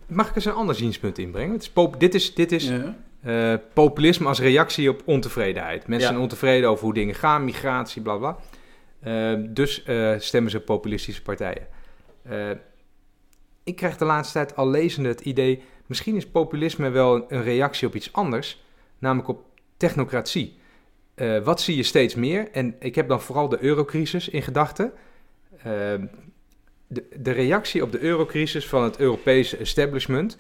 mag 0.08 0.30
ik 0.30 0.36
eens 0.36 0.46
een 0.46 0.54
ander 0.54 0.76
zienspunt 0.76 1.18
inbrengen? 1.18 1.52
Het 1.54 1.62
is 1.62 1.70
pop- 1.70 2.00
dit 2.00 2.14
is, 2.14 2.36
dit 2.36 2.52
is 2.52 2.68
Ja. 2.70 2.96
eh, 3.22 3.60
populisme 3.74 4.28
als 4.28 4.40
reactie 4.40 4.90
op 4.90 5.02
ontevredenheid. 5.06 5.80
Mensen 5.88 6.00
Ja. 6.00 6.08
zijn 6.08 6.20
ontevreden 6.20 6.70
over 6.70 6.84
hoe 6.84 6.94
dingen 6.94 7.16
gaan, 7.16 7.44
migratie, 7.46 8.02
bla 8.02 8.16
bla. 8.18 8.38
Eh, 9.00 9.34
dus 9.50 9.84
eh, 9.84 10.14
stemmen 10.18 10.52
ze 10.52 10.58
op 10.58 10.66
populistische 10.66 11.22
partijen. 11.22 11.68
Ik 13.64 13.76
krijg 13.76 13.98
de 13.98 14.06
laatste 14.06 14.34
tijd 14.34 14.56
al 14.56 14.70
lezende 14.70 15.10
het 15.10 15.22
idee... 15.22 15.64
misschien 15.90 16.16
is 16.16 16.28
populisme 16.28 16.90
wel 16.90 17.32
een 17.32 17.44
reactie 17.44 17.88
op 17.88 17.96
iets 17.96 18.14
anders... 18.14 18.64
namelijk 19.00 19.30
op 19.30 19.46
technocratie. 19.78 20.58
Eh, 21.16 21.38
wat 21.44 21.62
zie 21.62 21.76
je 21.76 21.84
steeds 21.84 22.16
meer? 22.16 22.52
En 22.52 22.76
ik 22.80 22.96
heb 22.96 23.08
dan 23.08 23.22
vooral 23.22 23.50
de 23.50 23.64
eurocrisis 23.64 24.30
in 24.30 24.42
gedachten. 24.42 24.92
Eh, 25.58 25.64
de, 26.88 27.08
de 27.20 27.32
reactie 27.32 27.84
op 27.84 27.92
de 27.92 28.00
eurocrisis 28.00 28.68
van 28.68 28.84
het 28.84 29.00
Europese 29.00 29.58
establishment... 29.58 30.38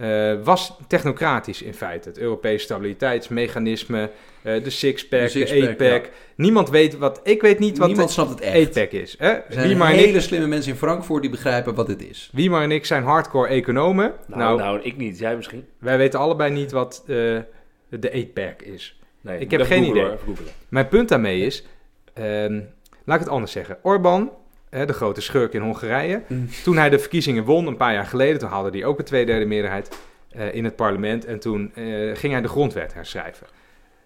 eh, 0.00 0.32
was 0.44 0.76
technocratisch 0.88 1.62
in 1.62 1.74
feite. 1.74 2.08
Het 2.08 2.18
Europese 2.18 2.64
stabiliteitsmechanisme, 2.64 4.10
eh, 4.42 4.62
de 4.64 4.70
six-pack, 4.70 5.20
De 5.20 5.24
de, 5.24 5.30
six-pack, 5.30 5.58
eight-pack. 5.62 6.10
Niemand 6.34 6.70
weet 6.70 6.98
wat... 6.98 7.20
Ik 7.22 7.40
weet 7.42 7.58
niet 7.58 7.78
wat 7.78 7.86
Niemand 7.88 8.10
snapt 8.10 8.30
het 8.30 8.40
echt. 8.40 8.54
eight-pack 8.54 8.90
is. 8.90 9.14
Hè? 9.18 9.28
Er 9.28 9.44
zijn 9.48 9.68
Wie, 9.68 9.76
maar 9.76 9.90
en 9.90 9.96
hele 9.98 10.16
ik, 10.16 10.22
slimme 10.22 10.46
mensen 10.46 10.72
in 10.72 10.78
Frankfurt 10.78 11.20
die 11.22 11.30
begrijpen 11.30 11.74
wat 11.74 11.86
dit 11.86 12.08
is. 12.10 12.30
wie 12.32 12.50
maar 12.50 12.62
en 12.62 12.70
ik 12.72 12.84
zijn 12.86 13.02
hardcore 13.02 13.48
economen. 13.48 14.12
Nou, 14.26 14.40
Nou, 14.40 14.58
nou, 14.58 14.80
ik 14.82 14.96
niet. 14.96 15.18
Jij 15.18 15.36
misschien? 15.36 15.64
wij 15.78 15.98
weten 15.98 16.18
allebei 16.20 16.52
niet 16.52 16.72
wat 16.72 17.02
eh, 17.06 17.14
de 17.88 18.08
eight-pack 18.10 18.62
is. 18.62 18.98
Nee, 19.20 19.38
Ik 19.38 19.50
heb 19.50 19.60
geen 19.62 19.84
googlen, 19.84 20.02
idee. 20.04 20.16
hoor. 20.26 20.36
Mijn 20.68 20.88
punt 20.88 21.08
daarmee 21.08 21.40
is, 21.40 21.64
ehm, 22.12 22.54
laat 23.04 23.16
ik 23.18 23.24
het 23.24 23.28
anders 23.28 23.52
zeggen. 23.52 23.78
Orbán, 23.82 24.30
hè, 24.70 24.86
de 24.86 24.92
grote 24.92 25.20
schurk 25.20 25.52
in 25.52 25.60
Hongarije, 25.62 26.22
Mm. 26.28 26.48
toen 26.64 26.76
hij 26.76 26.90
de 26.90 26.98
verkiezingen 26.98 27.44
won 27.44 27.66
een 27.66 27.76
paar 27.76 27.92
jaar 27.92 28.06
geleden, 28.06 28.38
toen 28.38 28.48
haalde 28.48 28.70
hij 28.70 28.84
ook 28.84 28.98
een 28.98 29.04
tweederde 29.04 29.44
meerderheid 29.46 29.96
eh, 30.30 30.54
in 30.54 30.64
het 30.64 30.76
parlement 30.76 31.24
en 31.24 31.38
toen 31.40 31.70
eh, 31.74 31.84
ging 32.16 32.32
hij 32.32 32.42
de 32.42 32.48
grondwet 32.48 32.94
herschrijven. 32.94 33.46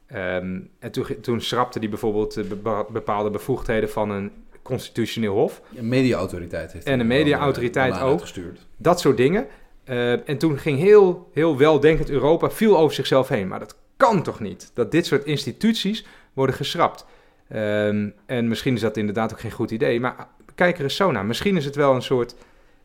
Ehm, 0.06 0.60
en 0.78 0.90
toen, 0.90 1.06
toen 1.20 1.40
schrapte 1.40 1.78
hij 1.78 1.88
bijvoorbeeld 1.88 2.48
bepa- 2.48 2.84
bepaalde 2.90 3.30
bevoegdheden 3.30 3.90
van 3.90 4.10
een 4.10 4.30
constitutioneel 4.62 5.34
hof. 5.34 5.62
Een 5.76 5.88
mediaautoriteit 5.88 6.72
heeft 6.72 6.86
En 6.86 7.00
een 7.00 7.06
mediaautoriteit 7.06 7.92
eh, 7.94 8.02
ook. 8.04 8.10
uitgestuurd. 8.10 8.66
Dat 8.76 9.00
soort 9.00 9.16
dingen. 9.16 9.46
Eh, 9.84 10.28
en 10.28 10.38
toen 10.38 10.58
ging 10.58 10.78
heel, 10.78 11.30
heel 11.32 11.56
weldenkend 11.56 12.10
Europa 12.10 12.50
viel 12.50 12.78
over 12.78 12.94
zichzelf 12.94 13.28
heen. 13.28 13.48
Maar 13.48 13.58
dat 13.58 13.76
kan 13.96 14.22
toch 14.22 14.40
niet? 14.40 14.70
Dat 14.74 14.90
dit 14.92 15.06
soort 15.06 15.24
instituties 15.24 16.06
worden 16.32 16.54
geschrapt. 16.54 17.06
Ehm, 17.48 18.08
en 18.26 18.48
misschien 18.48 18.74
is 18.74 18.80
dat 18.80 18.96
inderdaad 18.96 19.32
ook 19.32 19.40
geen 19.40 19.50
goed 19.50 19.70
idee. 19.70 20.00
Maar 20.00 20.26
kijk 20.54 20.76
er 20.76 20.82
eens 20.82 20.96
zo 20.96 21.10
naar. 21.10 21.26
Misschien 21.26 21.56
is 21.56 21.64
het 21.64 21.76
wel 21.76 21.94
een 21.94 22.02
soort 22.02 22.34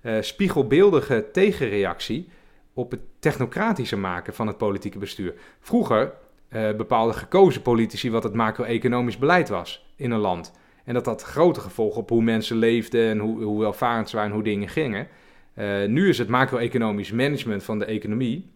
eh, 0.01 0.13
spiegelbeeldige 0.21 1.25
tegenreactie 1.31 2.29
op 2.73 2.91
het 2.91 2.99
technocratische 3.19 3.97
maken 3.97 4.33
van 4.33 4.47
het 4.47 4.57
politieke 4.57 4.97
bestuur. 4.97 5.33
Vroeger 5.59 6.13
eh 6.49 6.75
bepaalden 6.75 7.15
gekozen 7.15 7.61
politici 7.61 8.11
wat 8.11 8.23
het 8.23 8.33
macro-economisch 8.33 9.17
beleid 9.17 9.49
was 9.49 9.93
in 9.95 10.11
een 10.11 10.19
land. 10.19 10.53
En 10.83 10.93
dat 10.93 11.05
had 11.05 11.23
grote 11.23 11.59
gevolgen 11.59 12.01
op 12.01 12.09
hoe 12.09 12.23
mensen 12.23 12.57
leefden 12.57 13.09
en 13.09 13.19
hoe, 13.19 13.43
hoe 13.43 13.59
welvarend 13.59 14.09
ze 14.09 14.15
waren 14.15 14.31
en 14.31 14.35
hoe 14.35 14.45
dingen 14.45 14.69
gingen. 14.69 15.07
Eh, 15.53 15.85
nu 15.85 16.09
is 16.09 16.17
het 16.17 16.27
macro-economisch 16.27 17.11
management 17.11 17.63
van 17.63 17.79
de 17.79 17.85
economie 17.85 18.51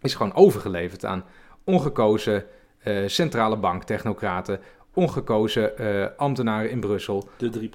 is 0.00 0.14
gewoon 0.14 0.34
overgeleverd 0.34 1.04
aan 1.04 1.24
ongekozen 1.64 2.44
centrale 3.06 3.56
banktechnocraten, 3.56 4.60
ongekozen 4.94 5.78
eh, 5.78 6.06
ambtenaren 6.16 6.70
in 6.70 6.80
Brussel. 6.80 7.28
De 7.36 7.50
3%. 7.50 7.68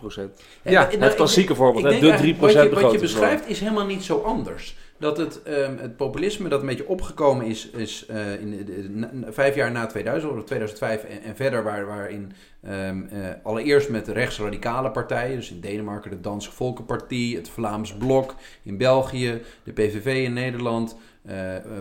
Ja, 0.63 0.87
nou, 0.91 0.99
het 0.99 1.15
klassieke 1.15 1.55
voorbeeld, 1.55 1.83
hè, 1.83 1.99
de 1.99 2.09
eigenlijk 2.09 2.37
3% 2.37 2.39
Wat 2.39 2.51
je, 2.51 2.69
wat 2.69 2.91
je 2.91 2.99
beschrijft 2.99 3.49
is 3.49 3.59
helemaal 3.59 3.85
niet 3.85 4.03
zo 4.03 4.21
anders. 4.21 4.75
Dat 4.99 5.17
het, 5.17 5.43
ehm, 5.43 5.77
het 5.77 5.97
populisme 5.97 6.49
dat 6.49 6.61
een 6.61 6.67
beetje 6.67 6.87
opgekomen 6.87 7.45
is, 7.45 7.69
is 7.69 8.05
eh, 8.05 8.39
in 8.41 8.51
de, 8.51 8.63
de- 8.63 8.89
na- 8.89 9.09
na- 9.13 9.31
vijf 9.31 9.55
jaar 9.55 9.71
na 9.71 9.85
2000, 9.85 10.31
of 10.31 10.43
2005 10.43 11.03
en, 11.03 11.21
en 11.23 11.35
verder, 11.35 11.63
waar, 11.63 11.85
waarin 11.85 12.31
ehm, 12.63 13.01
eh, 13.11 13.19
allereerst 13.43 13.89
met 13.89 14.05
de 14.05 14.13
rechtsradicale 14.13 14.91
partijen, 14.91 15.35
dus 15.35 15.51
in 15.51 15.59
Denemarken 15.59 16.11
de 16.11 16.21
Danse 16.21 16.51
Volkenpartie, 16.51 17.35
het 17.35 17.49
Vlaams 17.49 17.93
Blok 17.93 18.35
in 18.63 18.77
België, 18.77 19.41
de 19.63 19.71
PVV 19.71 20.23
in 20.25 20.33
Nederland, 20.33 20.95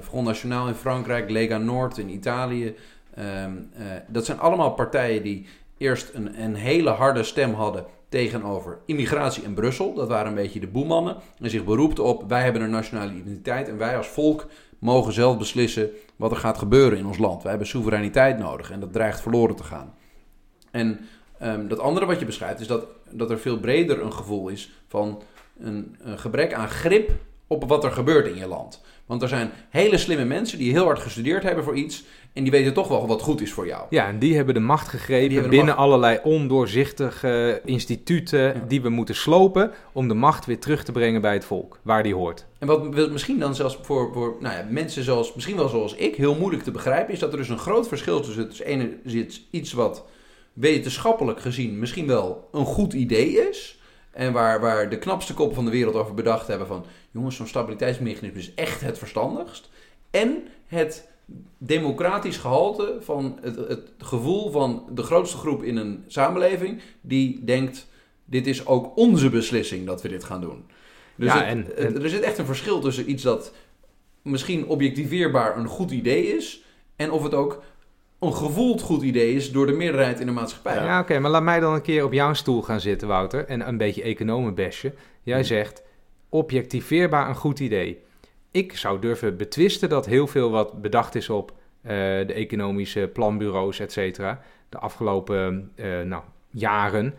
Front 0.03 0.27
National 0.27 0.69
in 0.69 0.75
Frankrijk, 0.75 1.31
Lega 1.31 1.59
Noord 1.59 1.99
in 1.99 2.09
Italië. 2.09 2.75
Ehm, 3.17 3.53
eh, 3.73 3.85
dat 4.09 4.25
zijn 4.25 4.39
allemaal 4.39 4.71
partijen 4.71 5.23
die 5.23 5.47
eerst 5.79 6.11
een, 6.15 6.43
een 6.43 6.55
hele 6.55 6.91
harde 6.91 7.23
stem 7.23 7.55
hadden 7.55 7.85
tegenover 8.09 8.79
immigratie 8.87 9.43
in 9.43 9.55
Brussel. 9.55 9.95
Dat 9.95 10.09
waren 10.09 10.27
een 10.27 10.35
beetje 10.35 10.61
de 10.61 10.67
boemannen. 10.67 11.17
En 11.41 11.51
zich 11.51 11.65
beroepten 11.65 12.05
op, 12.05 12.29
wij 12.29 12.43
hebben 12.43 12.63
een 12.63 12.71
nationale 12.71 13.13
identiteit 13.13 13.69
en 13.69 13.79
wij 13.79 13.97
als 13.97 14.07
volk 14.07 14.47
mogen 14.79 15.13
zelf 15.13 15.39
beslissen 15.39 15.91
wat 16.17 16.31
er 16.31 16.37
gaat 16.37 16.59
gebeuren 16.59 16.99
in 16.99 17.07
ons 17.07 17.19
land. 17.19 17.43
Wij 17.43 17.51
hebben 17.51 17.69
soevereiniteit 17.69 18.39
nodig 18.39 18.71
en 18.71 18.81
dat 18.81 18.93
dreigt 18.93 19.21
verloren 19.21 19.57
te 19.57 19.65
gaan. 19.65 19.95
En 20.71 21.01
ehm, 21.39 21.69
dat 21.69 21.79
andere 21.79 22.07
wat 22.07 22.19
je 22.19 22.27
beschrijft 22.27 22.61
is 22.61 22.67
dat, 22.67 22.87
dat 23.11 23.31
er 23.31 23.39
veel 23.39 23.59
breder 23.59 24.03
een 24.03 24.13
gevoel 24.13 24.49
is 24.49 24.73
van 24.89 25.23
een 25.59 25.97
gebrek 26.17 26.55
aan 26.55 26.69
grip 26.69 27.11
op 27.47 27.69
wat 27.69 27.85
er 27.85 27.93
gebeurt 27.93 28.27
in 28.27 28.37
je 28.37 28.47
land. 28.47 28.83
Want 29.07 29.23
er 29.23 29.29
zijn 29.29 29.51
hele 29.71 29.99
slimme 29.99 30.25
mensen 30.25 30.59
die 30.59 30.73
heel 30.73 30.85
hard 30.85 30.99
gestudeerd 30.99 31.43
hebben 31.43 31.65
voor 31.65 31.77
iets 31.77 32.05
en 32.33 32.43
die 32.43 32.53
weten 32.53 32.73
toch 32.75 32.89
wel 32.89 33.07
wat 33.07 33.23
goed 33.23 33.41
is 33.41 33.53
voor 33.53 33.67
jou. 33.67 33.87
Ja, 33.91 34.07
en 34.07 34.19
die 34.19 34.37
hebben 34.37 34.55
de 34.55 34.61
macht 34.61 34.89
gegrepen 34.89 35.43
de 35.43 35.49
binnen 35.49 35.67
macht. 35.67 35.79
allerlei 35.79 36.19
ondoorzichtige 36.23 37.61
instituten 37.65 38.41
Ja. 38.41 38.65
die 38.69 38.83
we 38.83 38.89
moeten 38.89 39.15
slopen 39.15 39.71
om 39.93 40.09
de 40.09 40.15
macht 40.15 40.47
weer 40.47 40.59
terug 40.59 40.85
te 40.85 40.93
brengen 40.93 41.21
bij 41.21 41.33
het 41.33 41.45
volk, 41.45 41.79
waar 41.83 42.03
die 42.03 42.15
hoort. 42.15 42.47
En 42.59 42.67
wat 42.67 43.11
misschien 43.11 43.39
dan 43.39 43.55
zelfs 43.55 43.79
voor, 43.83 44.11
voor 44.13 44.37
nou 44.41 44.55
ja, 44.57 44.67
mensen 44.71 45.03
zoals, 45.03 45.35
misschien 45.35 45.57
wel 45.57 45.69
zoals 45.69 45.95
ik, 45.95 46.17
heel 46.17 46.35
moeilijk 46.35 46.63
te 46.63 46.71
begrijpen, 46.71 47.13
is 47.15 47.19
dat 47.19 47.33
er 47.33 47.39
dus 47.39 47.49
een 47.49 47.59
groot 47.59 47.89
verschil 47.89 48.21
tussen 48.21 48.49
tussen 48.49 48.67
enerzijds 48.67 49.47
iets 49.51 49.73
wat 49.73 50.05
wetenschappelijk 50.53 51.41
gezien 51.41 51.79
misschien 51.79 52.07
wel 52.07 52.49
een 52.53 52.65
goed 52.65 52.93
idee 52.93 53.49
is. 53.51 53.79
En 54.17 54.33
waar, 54.33 54.61
waar 54.61 54.91
de 54.91 54.99
knapste 54.99 55.35
koppen 55.35 55.55
van 55.55 55.65
de 55.65 55.71
wereld 55.71 55.95
over 55.95 56.15
bedacht 56.15 56.47
hebben 56.47 56.67
van... 56.67 56.85
jongens, 57.11 57.37
zo'n 57.37 57.47
stabiliteitsmechanisme 57.47 58.39
is 58.39 58.55
echt 58.55 58.81
het 58.81 58.99
verstandigst. 58.99 59.71
En 60.11 60.43
het 60.67 61.09
democratisch 61.59 62.37
gehalte 62.37 62.97
van 63.01 63.39
het, 63.41 63.57
het 63.57 63.83
gevoel 63.99 64.51
van 64.51 64.85
de 64.95 65.03
grootste 65.03 65.37
groep 65.37 65.63
in 65.63 65.77
een 65.77 66.05
samenleving 66.07 66.81
die 67.01 67.45
denkt: 67.45 67.87
dit 68.25 68.47
is 68.47 68.67
ook 68.67 68.97
onze 68.97 69.31
beslissing 69.31 69.87
dat 69.87 70.03
we 70.03 70.09
dit 70.09 70.25
gaan 70.25 70.41
doen. 70.41 70.65
Dus 71.17 71.33
Ja, 71.33 71.39
het- 71.39 71.47
en- 71.47 71.65
het- 71.65 71.75
en- 71.95 72.03
er 72.03 72.09
zit 72.09 72.23
echt 72.23 72.39
een 72.39 72.47
verschil 72.47 72.81
tussen 72.81 73.11
iets 73.11 73.23
dat 73.23 73.53
misschien 74.23 74.67
objectiveerbaar 74.67 75.57
een 75.57 75.67
goed 75.69 75.91
idee 75.91 76.37
is 76.37 76.63
en 76.97 77.11
of 77.11 77.23
het 77.23 77.35
ook 77.35 77.63
een 78.21 78.35
gevoeld 78.35 78.83
goed 78.83 79.03
idee 79.03 79.35
is 79.35 79.53
door 79.53 79.67
de 79.67 79.73
meerderheid 79.73 80.21
in 80.21 80.27
de 80.27 80.33
maatschappij. 80.33 80.75
Ja, 80.85 81.01
oké, 81.01 81.19
maar 81.19 81.31
laat 81.31 81.43
mij 81.43 81.61
dan 81.61 81.75
een 81.75 81.83
keer 81.83 82.05
op 82.05 82.13
jouw 82.13 82.33
stoel 82.33 82.63
gaan 82.63 82.81
zitten, 82.81 83.09
Wouter, 83.09 83.45
en 83.45 83.69
een 83.69 83.77
beetje 83.77 84.03
economenbesje. 84.03 84.95
Jij 85.23 85.45
zegt, 85.45 85.83
objectiveerbaar 86.29 87.29
een 87.29 87.35
goed 87.35 87.61
idee. 87.61 88.05
Ik 88.51 88.77
zou 88.77 89.01
durven 89.01 89.37
betwisten 89.37 89.89
dat 89.89 90.07
heel 90.07 90.27
veel 90.27 90.51
wat 90.51 90.83
bedacht 90.83 91.15
is 91.15 91.31
op 91.31 91.51
eh, 91.51 91.91
de 92.27 92.33
economische 92.33 93.11
planbureaus, 93.13 93.79
et 93.79 93.93
cetera, 93.93 94.41
de 94.69 94.79
afgelopen 94.79 95.71
eh, 95.75 96.01
nou, 96.01 96.23
jaren, 96.51 97.15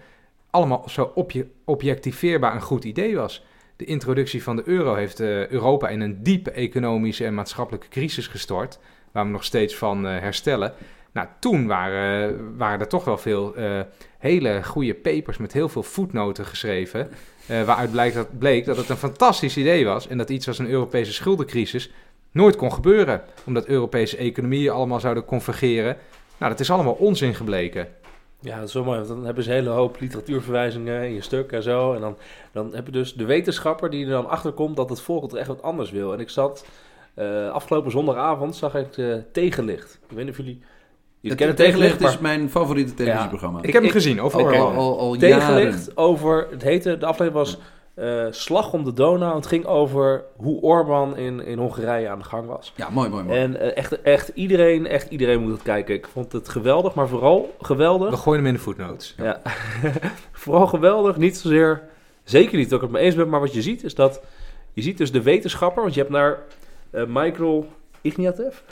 allemaal 0.50 0.90
zo 0.90 1.12
obje- 1.16 1.48
objectiveerbaar 1.66 2.56
een 2.56 2.62
goed 2.62 2.84
idee 2.84 3.16
was. 3.16 3.46
De 3.76 3.86
introductie 3.86 4.44
van 4.44 4.56
de 4.56 4.64
euro 4.66 4.96
heeft 4.96 5.20
eh, 5.20 5.48
Europa 5.48 5.90
in 5.90 6.02
een 6.02 6.24
diepe 6.24 6.52
economische 6.52 7.26
en 7.26 7.34
maatschappelijke 7.34 7.88
crisis 7.88 8.28
gestort, 8.28 8.80
waar 9.12 9.26
we 9.26 9.32
nog 9.32 9.44
steeds 9.44 9.76
van 9.76 10.08
eh, 10.08 10.20
herstellen. 10.20 10.74
Nou, 11.12 11.28
toen 11.40 11.68
waren, 11.68 12.58
waren 12.58 12.80
er 12.80 12.88
toch 12.88 13.04
wel 13.04 13.18
veel 13.18 13.56
eh, 13.56 13.80
hele 14.18 14.64
goede 14.64 14.94
papers 14.94 15.38
met 15.38 15.54
heel 15.54 15.70
veel 15.70 15.84
voetnoten 15.84 16.46
geschreven. 16.46 17.10
eh, 17.48 17.64
waaruit 17.64 17.92
blijkt 17.92 18.16
dat, 18.16 18.38
bleek 18.40 18.66
dat 18.66 18.78
het 18.78 18.90
een 18.90 18.98
fantastisch 18.98 19.58
idee 19.58 19.86
was. 19.86 20.08
En 20.08 20.18
dat 20.18 20.30
iets 20.30 20.48
als 20.48 20.60
een 20.60 20.70
Europese 20.70 21.14
schuldencrisis 21.14 21.92
nooit 22.32 22.56
kon 22.56 22.74
gebeuren. 22.74 23.22
Omdat 23.46 23.66
Europese 23.66 24.18
economieën 24.18 24.72
allemaal 24.72 25.00
zouden 25.00 25.26
convergeren. 25.26 25.98
Nou, 26.38 26.52
dat 26.52 26.60
is 26.60 26.72
allemaal 26.72 26.94
onzin 26.94 27.36
gebleken. 27.36 27.88
Ja, 28.40 28.60
dat 28.60 28.68
is 28.68 28.74
wel 28.74 28.84
mooi. 28.84 28.98
Want 28.98 29.10
dan 29.10 29.26
hebben 29.26 29.44
ze 29.44 29.50
een 29.50 29.56
hele 29.56 29.70
hoop 29.70 30.00
literatuurverwijzingen 30.00 31.04
in 31.04 31.14
je 31.14 31.22
stuk 31.22 31.52
en 31.52 31.64
zo. 31.64 31.94
En 31.94 32.02
dan, 32.02 32.18
dan 32.52 32.76
heb 32.76 32.86
je 32.86 32.92
dus 32.92 33.14
de 33.14 33.26
wetenschapper 33.26 33.90
die 33.90 34.06
er 34.06 34.12
dan 34.12 34.30
achter 34.30 34.52
komt 34.52 34.76
dat 34.76 34.90
het 34.90 35.02
volk 35.02 35.34
echt 35.34 35.48
wat 35.48 35.62
anders 35.62 35.92
wil. 35.92 36.14
En 36.14 36.20
ik 36.20 36.30
zat 36.30 36.66
eh, 37.18 37.50
afgelopen 37.50 37.92
zondagavond, 37.92 38.56
zag 38.56 38.76
ik 38.76 38.98
eh, 38.98 39.16
Tegenlicht. 39.32 40.00
Ik 40.10 40.16
weet 40.16 40.24
niet 40.26 40.34
of 40.34 40.38
jullie... 40.38 40.62
Het 41.22 41.36
kennen 41.36 41.56
tegenlicht 41.56 42.02
is 42.02 42.20
mijn 42.20 42.50
favoriete 42.50 42.94
televisieprogramma. 42.94 43.60
Ik, 43.62 43.74
heb 43.74 43.82
hem 43.82 43.92
gezien, 43.92 44.22
over 44.22 44.58
al, 44.58 44.72
al, 44.72 45.00
al 45.00 45.16
Tegenlicht 45.16 45.86
jaren. 45.86 45.98
over... 45.98 46.48
Het 46.52 46.64
heette, 46.64 46.98
de 46.98 47.06
aflevering 47.06 47.34
was 47.34 47.58
eh, 47.98 48.26
Slag 48.30 48.74
om 48.74 48.84
de 48.84 48.94
Donau. 48.94 49.36
Het 49.36 49.48
ging 49.48 49.66
over 49.66 50.24
hoe 50.36 50.62
Orbán 50.62 51.18
in, 51.18 51.46
in 51.46 51.58
Hongarije 51.58 52.10
aan 52.10 52.20
de 52.20 52.26
gang 52.26 52.48
was. 52.48 52.74
Ja, 52.76 52.90
mooi, 52.90 53.10
mooi, 53.10 53.24
mooi. 53.24 53.40
En 53.40 53.60
eh, 53.60 53.78
echt, 53.78 54.02
echt, 54.02 54.32
iedereen, 54.34 54.88
echt 54.88 55.10
iedereen 55.10 55.42
moet 55.42 55.52
het 55.52 55.62
kijken. 55.62 55.96
Ik 55.96 56.08
vond 56.08 56.32
het 56.32 56.50
geweldig, 56.50 56.94
maar 56.94 57.08
vooral 57.08 57.56
geweldig... 57.62 58.10
We 58.10 58.18
gooien 58.18 58.40
hem 58.40 58.48
in 58.48 58.54
de 58.54 58.60
voetnotes. 58.60 59.16
Ja, 59.18 59.42
vooral 60.32 60.68
geweldig. 60.68 61.18
Niet 61.18 61.38
zozeer, 61.38 61.84
zeker 62.24 62.58
niet 62.58 62.70
dat 62.70 62.78
ik 62.80 62.86
het 62.86 62.94
mee 62.96 63.04
eens 63.04 63.16
ben, 63.16 63.30
maar 63.30 63.40
wat 63.40 63.54
je 63.54 63.62
ziet 63.62 63.84
is 63.84 63.96
dat 63.96 64.22
je 64.74 64.82
ziet 64.82 64.98
dus 64.98 65.12
de 65.12 65.22
wetenschapper, 65.22 65.82
want 65.82 65.94
je 65.94 66.00
hebt 66.00 66.12
naar 66.12 66.38
Michael 66.92 67.68
Ignatieff. 68.02 68.64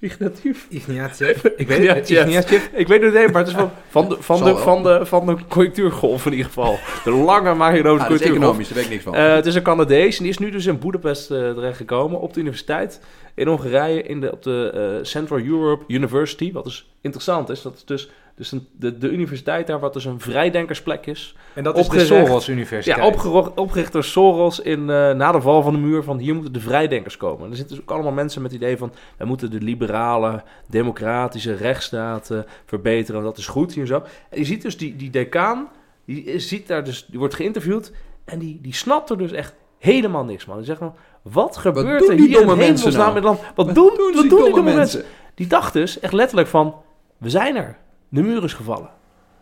Ignatieff? 0.00 0.66
Ignatieff. 0.68 1.44
Ik 1.56 1.68
weet 1.68 1.88
het, 1.88 2.10
Ignatieff. 2.10 2.70
Ik 2.72 2.86
weet 2.86 3.02
het 3.02 3.14
niet, 3.14 3.32
maar 3.32 3.42
het 3.42 3.46
is 3.46 3.54
van, 3.54 3.70
van, 3.88 4.08
de, 4.08 4.16
van, 4.20 4.44
de, 4.44 4.56
van, 4.56 4.82
de, 4.82 5.06
van 5.06 5.26
de 5.26 5.36
conjunctuurgolf 5.48 6.26
in 6.26 6.30
ieder 6.30 6.46
geval. 6.46 6.78
De 7.04 7.10
lange 7.10 7.54
magnetotische 7.54 8.04
Ah, 8.04 8.10
dat 8.10 8.20
is 8.20 8.26
conjunctuurgolf. 8.26 8.36
economisch, 8.36 8.66
daar 8.66 8.76
weet 8.76 8.84
ik 8.84 8.90
niks 8.90 9.02
van. 9.02 9.14
Eh, 9.14 9.34
het 9.34 9.46
is 9.46 9.54
een 9.54 9.62
Canadees 9.62 10.16
en 10.16 10.22
die 10.22 10.32
is 10.32 10.38
nu 10.38 10.50
dus 10.50 10.66
in 10.66 10.78
Boedapest 10.78 11.30
eh 11.30 11.50
terechtgekomen 11.50 12.20
op 12.20 12.34
de 12.34 12.40
universiteit 12.40 13.00
in 13.34 13.46
Hongarije 13.46 14.02
in 14.02 14.20
de, 14.20 14.32
op 14.32 14.42
de 14.42 14.70
eh, 14.74 15.04
Central 15.04 15.40
Europe 15.40 15.84
University. 15.88 16.52
Wat 16.52 16.64
dus 16.64 16.90
interessant 17.00 17.48
is, 17.48 17.62
dat 17.62 17.74
is 17.74 17.84
dus, 17.84 18.10
dus 18.36 18.52
een, 18.52 18.68
de, 18.72 18.98
de 18.98 19.08
universiteit 19.10 19.66
daar 19.66 19.78
wat 19.80 19.92
dus 19.92 20.04
een 20.04 20.20
vrijdenkersplek 20.20 21.06
is. 21.06 21.36
En 21.54 21.64
dat 21.64 21.76
is 21.78 21.80
de 21.80 21.86
Opgericht. 21.86 22.26
Soros 22.26 22.48
Universiteit. 22.48 22.98
Ja, 22.98 23.06
opgero- 23.06 23.52
opgericht 23.54 23.92
door 23.92 24.04
Soros 24.04 24.60
in, 24.60 24.80
eh, 24.90 25.12
na 25.12 25.32
de 25.32 25.40
val 25.40 25.62
van 25.62 25.72
de 25.72 25.78
muur 25.78 26.02
van 26.02 26.18
hier 26.18 26.34
moeten 26.34 26.52
de 26.52 26.60
vrijdenkers 26.60 27.16
komen. 27.16 27.44
En 27.44 27.50
er 27.50 27.56
zitten 27.56 27.76
dus 27.76 27.84
ook 27.84 27.90
allemaal 27.90 28.12
mensen 28.12 28.42
met 28.42 28.52
het 28.52 28.60
idee 28.60 28.76
van 28.76 28.92
wij 29.16 29.26
moeten 29.26 29.50
de 29.50 29.60
liberale, 29.60 30.42
democratische 30.68 31.54
rechtsstaat 31.54 32.30
verbeteren. 32.66 33.22
Dat 33.22 33.38
is 33.38 33.46
goed 33.46 33.72
hier 33.72 33.82
en 33.82 33.88
zo. 33.88 34.02
En 34.30 34.38
je 34.38 34.44
ziet 34.44 34.62
dus 34.62 34.76
die, 34.76 34.96
die 34.96 35.10
decaan, 35.10 35.68
die, 36.04 36.38
ziet 36.38 36.66
daar 36.66 36.84
dus, 36.84 37.06
die 37.06 37.18
wordt 37.18 37.34
geïnterviewd 37.34 37.92
en 38.24 38.38
die, 38.38 38.58
die 38.62 38.74
snapt 38.74 39.10
er 39.10 39.18
dus 39.18 39.32
echt 39.32 39.54
helemaal 39.78 40.24
niks 40.24 40.44
van. 40.44 40.56
Die 40.56 40.64
zegt 40.64 40.78
van, 40.78 40.94
wat 41.22 41.56
gebeurt 41.56 42.08
er 42.08 42.16
die 42.16 42.26
hier 42.26 42.40
in 42.40 42.46
mensen 42.46 42.64
hemelsnaam 42.64 43.12
nou? 43.12 43.24
land? 43.24 43.40
Wat, 43.54 43.74
doen, 43.74 43.84
wat 43.84 43.96
die 43.96 44.28
doen 44.28 44.44
die 44.44 44.54
domme 44.54 44.74
mensen? 44.74 45.04
Die 45.34 45.46
dacht 45.46 45.72
dus 45.72 46.00
echt 46.00 46.12
letterlijk 46.12 46.48
van, 46.48 46.74
we 47.18 47.30
zijn 47.30 47.56
er. 47.56 47.76
De 48.14 48.22
muur 48.22 48.44
is 48.44 48.52
gevallen. 48.52 48.90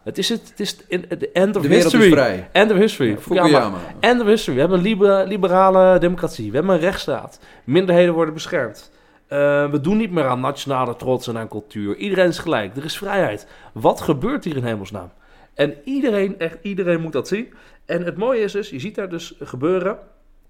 Het 0.02 0.18
is 0.18 0.28
het, 0.28 0.48
het 0.50 0.60
is 0.60 0.76
the 0.76 1.30
end 1.32 1.56
of 1.56 1.62
De 1.62 1.68
wereld 1.68 1.92
history. 1.92 2.06
is 2.06 2.12
vrij. 2.12 2.48
End 2.52 2.70
of 2.70 2.76
history. 2.76 3.10
Ja, 3.10 3.16
Fukuyama. 3.16 3.48
Fukuyama. 3.48 3.78
End 4.00 4.20
of 4.20 4.26
history. 4.26 4.54
We 4.54 4.60
hebben 4.60 4.78
een 4.78 4.84
liber- 4.84 5.26
liberale 5.26 5.98
democratie. 5.98 6.50
We 6.50 6.56
hebben 6.56 6.74
een 6.74 6.80
rechtsstaat. 6.80 7.40
Minderheden 7.64 8.14
worden 8.14 8.34
beschermd. 8.34 8.90
Eh, 9.26 9.70
we 9.70 9.80
doen 9.80 9.96
niet 9.96 10.10
meer 10.10 10.26
aan 10.26 10.40
nationale 10.40 10.96
trots 10.96 11.26
en 11.28 11.38
aan 11.38 11.48
cultuur. 11.48 11.96
Iedereen 11.96 12.28
is 12.28 12.38
gelijk. 12.38 12.76
Er 12.76 12.84
is 12.84 12.96
vrijheid. 12.98 13.46
Wat 13.72 14.00
gebeurt 14.00 14.44
hier 14.44 14.56
in 14.56 14.64
hemelsnaam? 14.64 15.10
En 15.54 15.74
iedereen, 15.84 16.38
echt 16.38 16.58
iedereen 16.62 17.00
moet 17.00 17.12
dat 17.12 17.28
zien. 17.28 17.52
En 17.86 18.02
het 18.04 18.16
mooie 18.16 18.40
is 18.40 18.52
dus, 18.52 18.70
je 18.70 18.78
ziet 18.80 18.94
daar 18.94 19.08
dus 19.08 19.34
gebeuren... 19.40 19.98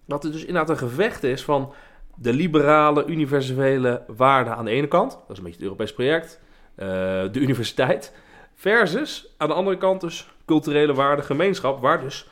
dat 0.07 0.25
er 0.25 0.33
dus 0.33 0.41
inderdaad 0.45 0.71
een 0.71 0.89
gevecht 0.89 1.23
is 1.25 1.43
van 1.45 1.73
de 2.15 2.33
liberale, 2.33 3.07
universele 3.07 4.03
waarden 4.07 4.57
aan 4.57 4.65
de 4.65 4.71
ene 4.71 4.89
kant. 4.89 5.11
Dat 5.11 5.31
is 5.31 5.37
een 5.39 5.43
beetje 5.45 5.59
het 5.59 5.63
Europees 5.69 5.93
project. 5.93 6.41
Eh, 6.75 6.87
de 7.33 7.39
universiteit. 7.39 8.13
Versus 8.55 9.35
aan 9.37 9.49
de 9.49 9.55
andere 9.55 9.77
kant 9.77 10.01
dus 10.01 10.29
culturele 10.47 10.95
waarden, 10.95 11.25
gemeenschap, 11.25 11.81
waar 11.81 12.01
dus 12.01 12.29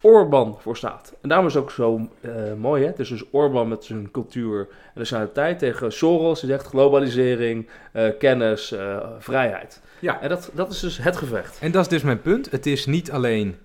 Orban 0.00 0.56
voor 0.60 0.76
staat. 0.76 1.14
En 1.22 1.28
daarom 1.28 1.46
is 1.46 1.54
het 1.54 1.62
ook 1.62 1.70
zo 1.70 2.08
eh, 2.20 2.30
mooi, 2.58 2.82
hè? 2.82 2.88
Het 2.88 2.98
is 2.98 3.08
dus 3.08 3.24
Orban 3.30 3.68
met 3.68 3.84
zijn 3.84 4.10
cultuur 4.10 4.60
en 4.68 4.92
nationaliteit 4.94 5.58
tegen 5.58 5.92
Soros, 5.92 6.40
die 6.40 6.48
zegt 6.48 6.66
globalisering, 6.66 7.68
eh, 7.92 8.08
kennis, 8.18 8.74
vrijheid. 9.18 9.80
Ja. 9.98 10.20
En 10.20 10.28
dat, 10.28 10.50
dat 10.54 10.72
is 10.72 10.80
dus 10.80 10.98
het 10.98 11.16
gevecht. 11.16 11.58
En 11.60 11.70
dat 11.70 11.82
is 11.82 11.88
dus 11.88 12.02
mijn 12.02 12.20
punt. 12.20 12.50
Het 12.50 12.66
is 12.66 12.86
niet 12.86 13.10
alleen 13.10 13.56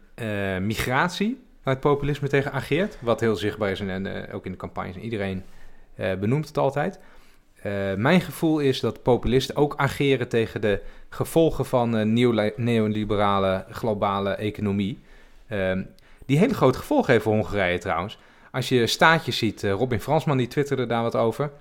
migratie 0.62 1.42
waar 1.64 1.74
het 1.74 1.84
populisme 1.84 2.28
tegen 2.28 2.52
ageert, 2.52 2.98
wat 3.02 3.20
heel 3.20 3.36
zichtbaar 3.36 3.72
is 3.72 3.80
en 3.80 4.32
ook 4.32 4.46
in 4.46 4.52
de 4.52 4.58
campagnes. 4.58 4.96
En 4.96 5.02
iedereen 5.02 5.44
benoemt 6.20 6.48
het 6.48 6.58
altijd. 6.58 7.00
Eh, 7.62 7.72
mijn 7.96 8.22
gevoel 8.22 8.60
is 8.60 8.80
dat 8.80 9.04
populisten 9.04 9.56
ook 9.56 9.74
ageren 9.78 10.28
tegen 10.28 10.62
de 10.62 10.80
gevolgen 11.10 11.66
van 11.66 11.94
een 11.94 12.14
neole- 12.14 12.54
neoliberale 12.56 13.66
globale 13.72 14.30
economie. 14.36 15.00
Ehm, 15.48 15.84
die 16.26 16.38
hele 16.38 16.54
grote 16.54 16.78
gevolgen 16.78 17.12
heeft 17.12 17.24
voor 17.24 17.34
Hongarije 17.34 17.78
trouwens. 17.78 18.20
Als 18.52 18.70
je 18.70 18.88
staatjes 18.88 19.38
ziet, 19.38 19.64
eh, 19.64 19.72
Robin 19.72 20.00
Fransman 20.02 20.38
die 20.38 20.48
twitterde 20.48 20.86
daar 20.86 21.02
wat 21.04 21.16
over. 21.16 21.52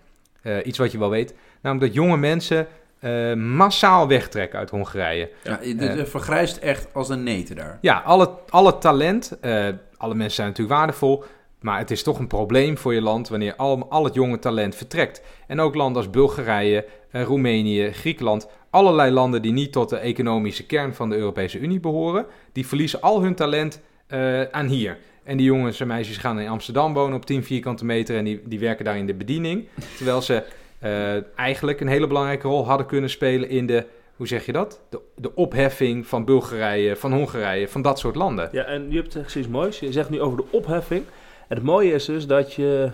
Eh, 0.42 0.56
iets 0.66 0.78
wat 0.78 0.92
je 0.92 0.98
wel 0.98 1.10
weet. 1.10 1.34
Namelijk 1.60 1.92
dat 1.94 2.02
jonge 2.04 2.16
mensen 2.16 2.66
eh, 3.00 3.34
massaal 3.34 4.08
wegtrekken 4.08 4.58
uit 4.58 4.70
Hongarije. 4.70 5.30
Ja, 5.42 5.58
het 5.76 6.08
vergrijst 6.08 6.56
echt 6.56 6.88
als 6.94 7.08
een 7.08 7.22
neten 7.22 7.56
daar. 7.56 7.78
Ja, 7.80 8.02
alle, 8.04 8.30
alle 8.48 8.78
talent, 8.78 9.38
eh, 9.40 9.68
alle 9.96 10.14
mensen 10.14 10.34
zijn 10.34 10.48
natuurlijk 10.48 10.76
waardevol, 10.76 11.24
maar 11.60 11.78
het 11.78 11.90
is 11.90 12.02
toch 12.02 12.18
een 12.18 12.26
probleem 12.26 12.78
voor 12.78 12.94
je 12.94 13.02
land 13.02 13.28
wanneer 13.28 13.56
al, 13.56 13.86
al 13.90 14.04
het 14.04 14.14
jonge 14.14 14.38
talent 14.38 14.74
vertrekt. 14.74 15.22
En 15.46 15.60
ook 15.60 15.74
landen 15.74 16.02
als 16.02 16.10
Bulgarije, 16.10 16.84
eh, 17.10 17.22
Roemenië, 17.22 17.92
Griekenland, 17.92 18.48
allerlei 18.70 19.10
landen 19.10 19.42
die 19.42 19.52
niet 19.52 19.72
tot 19.72 19.88
de 19.88 19.96
economische 19.96 20.66
kern 20.66 20.94
van 20.94 21.08
de 21.08 21.16
Europese 21.16 21.58
Unie 21.58 21.80
behoren, 21.80 22.26
die 22.52 22.66
verliezen 22.66 23.00
al 23.00 23.22
hun 23.22 23.34
talent 23.34 23.80
eh, 24.06 24.42
aan 24.42 24.66
hier. 24.66 24.98
En 25.24 25.36
die 25.36 25.46
jongens 25.46 25.80
en 25.80 25.86
meisjes 25.86 26.16
gaan 26.16 26.40
in 26.40 26.48
Amsterdam 26.48 26.94
wonen 26.94 27.16
op 27.16 27.26
10 27.26 27.44
vierkante 27.44 27.84
meter 27.84 28.16
en 28.16 28.24
die, 28.24 28.42
die 28.44 28.58
werken 28.58 28.84
daar 28.84 28.96
in 28.96 29.06
de 29.06 29.14
bediening. 29.14 29.68
Terwijl 29.96 30.22
ze 30.22 30.42
eh, 30.78 31.38
eigenlijk 31.38 31.80
een 31.80 31.88
hele 31.88 32.06
belangrijke 32.06 32.48
rol 32.48 32.66
hadden 32.66 32.86
kunnen 32.86 33.10
spelen 33.10 33.48
in 33.48 33.66
de, 33.66 33.86
hoe 34.16 34.26
zeg 34.26 34.46
je 34.46 34.52
dat? 34.52 34.80
De, 34.88 35.00
de 35.14 35.34
opheffing 35.34 36.06
van 36.06 36.24
Bulgarije, 36.24 36.96
van 36.96 37.12
Hongarije, 37.12 37.68
van 37.68 37.82
dat 37.82 37.98
soort 37.98 38.16
landen. 38.16 38.48
Ja, 38.52 38.64
en 38.64 38.86
je 38.90 38.96
hebt 38.96 39.16
echt 39.16 39.36
iets 39.36 39.48
moois. 39.48 39.78
Je 39.78 39.92
zegt 39.92 40.10
nu 40.10 40.20
over 40.20 40.36
de 40.36 40.44
opheffing. 40.50 41.04
En 41.48 41.56
het 41.56 41.64
mooie 41.64 41.92
is 41.92 42.04
dus 42.04 42.26
dat 42.26 42.54
je 42.54 42.90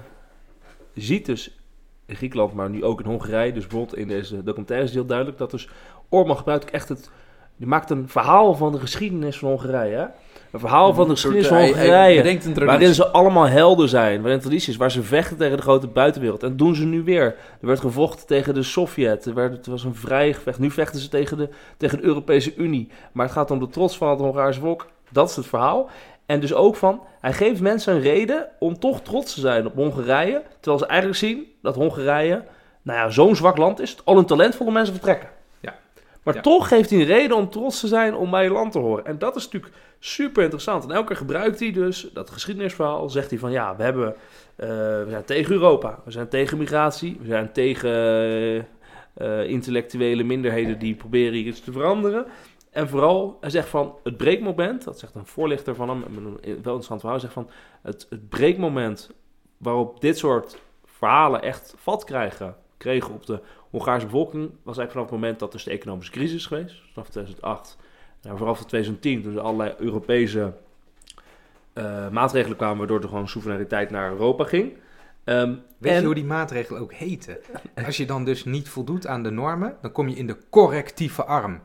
ziet 0.94 1.26
dus 1.26 1.56
in 2.06 2.16
Griekenland, 2.16 2.52
maar 2.54 2.70
nu 2.70 2.84
ook 2.84 3.00
in 3.00 3.06
Hongarije, 3.06 3.52
dus 3.52 3.66
bijvoorbeeld 3.66 3.98
in 3.98 4.08
deze 4.08 4.42
documentaire 4.42 4.86
is 4.86 4.94
heel 4.94 5.06
duidelijk 5.06 5.38
dat 5.38 5.50
dus 5.50 5.68
Orban 6.08 6.36
gebruikt 6.36 6.70
echt 6.70 6.88
het, 6.88 7.10
die 7.56 7.66
maakt 7.66 7.90
een 7.90 8.08
verhaal 8.08 8.54
van 8.54 8.72
de 8.72 8.78
geschiedenis 8.78 9.38
van 9.38 9.48
Hongarije. 9.48 9.96
Hè? 9.96 10.02
Een 10.52 10.60
verhaal 10.60 10.94
van 10.94 11.04
de 11.04 11.10
geschiedenis 11.10 11.46
van 11.46 11.56
Hij- 11.56 11.66
hij 11.66 11.84
Hongarije. 11.86 12.22
Waarin 12.66 12.94
ze 12.94 13.06
allemaal 13.06 13.46
helden 13.48 13.88
zijn, 13.88 14.22
waarin 14.22 14.40
tradities, 14.40 14.76
waar 14.76 14.90
ze 14.90 15.02
vechten 15.02 15.36
tegen 15.36 15.56
de 15.56 15.62
grote 15.62 15.86
buitenwereld. 15.86 16.42
En 16.42 16.48
dat 16.48 16.58
doen 16.58 16.74
ze 16.74 16.84
nu 16.84 17.02
weer. 17.02 17.24
Er 17.60 17.66
werd 17.66 17.80
gevochten 17.80 18.26
tegen 18.26 18.54
de 18.54 18.62
Sovjet, 18.62 19.24
er 19.24 19.34
werd, 19.34 19.52
het 19.52 19.66
was 19.66 19.84
een 19.84 19.94
vrij 19.94 20.32
gevecht. 20.32 20.58
Nu 20.58 20.70
vechten 20.70 21.00
ze 21.00 21.08
tegen 21.08 21.36
de, 21.36 21.48
tegen 21.76 21.98
de 21.98 22.04
Europese 22.04 22.54
Unie. 22.54 22.88
Maar 23.12 23.24
het 23.24 23.34
gaat 23.34 23.50
om 23.50 23.58
de 23.58 23.68
trots 23.68 23.96
van 23.96 24.10
het 24.10 24.18
Hongaarse 24.20 24.60
volk. 24.60 24.86
Dat 25.10 25.30
is 25.30 25.36
het 25.36 25.46
verhaal. 25.46 25.90
En 26.26 26.40
dus 26.40 26.54
ook 26.54 26.76
van, 26.76 27.02
hij 27.20 27.32
geeft 27.32 27.60
mensen 27.60 27.94
een 27.94 28.00
reden 28.00 28.48
om 28.58 28.78
toch 28.78 29.00
trots 29.00 29.34
te 29.34 29.40
zijn 29.40 29.66
op 29.66 29.74
Hongarije. 29.74 30.42
Terwijl 30.60 30.78
ze 30.82 30.86
eigenlijk 30.86 31.18
zien 31.18 31.46
dat 31.62 31.74
Hongarije 31.74 32.44
Nou 32.82 32.98
ja, 32.98 33.10
zo'n 33.10 33.36
zwak 33.36 33.56
land 33.56 33.80
is. 33.80 33.96
Al 34.04 34.18
een 34.18 34.26
talentvolle 34.26 34.70
mensen 34.70 34.94
vertrekken. 34.94 35.28
Ja. 35.60 35.74
Maar 36.22 36.34
Ja. 36.34 36.40
toch 36.40 36.68
heeft 36.70 36.90
hij 36.90 36.98
een 36.98 37.04
reden 37.06 37.36
om 37.36 37.50
trots 37.50 37.80
te 37.80 37.86
zijn 37.86 38.14
om 38.14 38.30
bij 38.30 38.44
je 38.44 38.50
land 38.50 38.72
te 38.72 38.78
horen. 38.78 39.06
En 39.06 39.18
dat 39.18 39.36
is 39.36 39.44
natuurlijk 39.44 39.72
super 39.98 40.42
interessant. 40.42 40.84
En 40.84 40.90
elke 40.90 41.06
keer 41.06 41.16
gebruikt 41.16 41.60
hij 41.60 41.72
dus 41.72 42.08
dat 42.14 42.30
geschiedenisverhaal. 42.30 43.10
Zegt 43.10 43.30
hij 43.30 43.38
van 43.38 43.50
ja, 43.50 43.76
we, 43.76 43.82
hebben, 43.82 44.14
eh, 44.56 44.68
we 44.68 45.06
zijn 45.08 45.24
tegen 45.24 45.52
Europa. 45.52 45.98
We 46.04 46.10
zijn 46.10 46.28
tegen 46.28 46.58
migratie. 46.58 47.16
We 47.20 47.26
zijn 47.26 47.52
tegen 47.52 47.90
eh, 47.90 48.56
eh, 49.14 49.48
intellectuele 49.48 50.22
minderheden 50.22 50.78
die 50.78 50.94
proberen 50.94 51.46
iets 51.46 51.60
te 51.60 51.72
veranderen. 51.72 52.26
En 52.72 52.88
vooral, 52.88 53.36
hij 53.40 53.50
zegt 53.50 53.68
van 53.68 53.94
het 54.02 54.16
breekmoment, 54.16 54.84
dat 54.84 54.98
zegt 54.98 55.14
een 55.14 55.26
voorlichter 55.26 55.74
van 55.74 55.88
hem, 55.88 56.04
wel 56.42 56.54
interessant 56.54 57.00
verhaal, 57.00 57.20
zegt 57.20 57.32
van 57.32 57.50
het, 57.82 58.06
het 58.10 58.28
breekmoment 58.28 59.10
waarop 59.56 60.00
dit 60.00 60.18
soort 60.18 60.58
verhalen 60.84 61.42
echt 61.42 61.74
vat 61.76 62.04
krijgen, 62.04 62.56
kregen 62.76 63.14
op 63.14 63.26
de 63.26 63.40
Hongaarse 63.70 64.06
bevolking, 64.06 64.50
was 64.62 64.78
eigenlijk 64.78 64.90
vanaf 64.90 65.04
het 65.04 65.20
moment 65.20 65.38
dat 65.38 65.52
dus 65.52 65.64
de 65.64 65.70
economische 65.70 66.12
crisis 66.12 66.36
is 66.36 66.46
geweest, 66.46 66.82
vanaf 66.92 67.08
2008, 67.08 67.76
nou, 68.22 68.36
vooral 68.36 68.54
van 68.54 68.66
2010, 68.66 69.22
toen 69.22 69.36
er 69.36 69.40
allerlei 69.40 69.74
Europese 69.78 70.52
eh, 71.72 72.08
maatregelen 72.08 72.56
kwamen, 72.56 72.78
waardoor 72.78 73.00
er 73.00 73.08
gewoon 73.08 73.28
soevereiniteit 73.28 73.90
naar 73.90 74.10
Europa 74.10 74.44
ging. 74.44 74.76
Ehm, 75.24 75.54
Weet 75.78 75.92
en- 75.92 75.98
je 76.00 76.04
hoe 76.04 76.14
die 76.14 76.24
maatregelen 76.24 76.80
ook 76.80 76.92
heten? 76.92 77.38
Als 77.86 77.96
je 77.96 78.06
dan 78.06 78.24
dus 78.24 78.44
niet 78.44 78.68
voldoet 78.68 79.06
aan 79.06 79.22
de 79.22 79.30
normen, 79.30 79.76
dan 79.80 79.92
kom 79.92 80.08
je 80.08 80.16
in 80.16 80.26
de 80.26 80.36
correctieve 80.50 81.24
arm. 81.24 81.60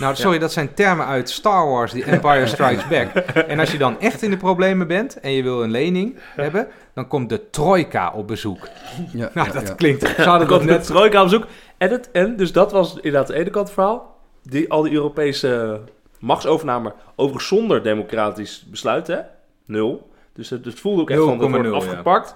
Nou, 0.00 0.14
sorry, 0.14 0.38
dat 0.38 0.52
zijn 0.52 0.74
termen 0.74 1.06
uit 1.06 1.30
Star 1.30 1.68
Wars, 1.68 1.92
The 1.92 2.04
Empire 2.04 2.46
Strikes 2.46 2.88
Back. 2.88 3.08
En 3.34 3.58
als 3.58 3.72
je 3.72 3.78
dan 3.78 4.00
echt 4.00 4.22
in 4.22 4.30
de 4.30 4.36
problemen 4.36 4.86
bent 4.86 5.20
en 5.20 5.32
je 5.32 5.42
wil 5.42 5.62
een 5.62 5.70
lening 5.70 6.18
hebben, 6.36 6.68
dan 6.94 7.08
komt 7.08 7.28
de 7.28 7.50
trojka 7.50 8.12
op 8.12 8.26
bezoek. 8.26 8.68
Ja, 9.12 9.30
Nou, 9.34 9.46
ja, 9.48 9.52
dat 9.52 9.68
ja. 9.68 9.74
klinkt... 9.74 10.16
Hadden 10.16 10.48
dat 10.48 10.56
komt 10.56 10.68
net 10.68 10.78
net... 10.78 10.86
trojka 10.86 11.22
op 11.22 11.28
zoek. 11.28 11.46
En, 11.78 11.90
het, 11.90 12.10
en 12.10 12.36
dus 12.36 12.52
dat 12.52 12.72
was 12.72 12.94
inderdaad 12.94 13.26
de 13.26 13.34
ene 13.34 13.50
kant 13.50 13.64
het 13.66 13.74
verhaal. 13.74 14.16
Die, 14.42 14.70
al 14.70 14.82
die 14.82 14.92
Europese 14.92 15.80
machtsovername, 16.20 16.94
overigens 17.16 17.48
zonder 17.48 17.82
democratisch 17.82 18.66
besluit, 18.70 19.06
hè? 19.06 19.18
Nul. 19.64 20.10
Dus 20.32 20.50
het, 20.50 20.64
het 20.64 20.80
voelde 20.80 21.00
ook 21.02 21.10
echt 21.10 21.20
van, 21.20 21.38
dat 21.38 21.48
wordt 21.50 21.66
0,0, 21.66 21.70
ja. 21.70 21.76
afgepakt. 21.76 22.34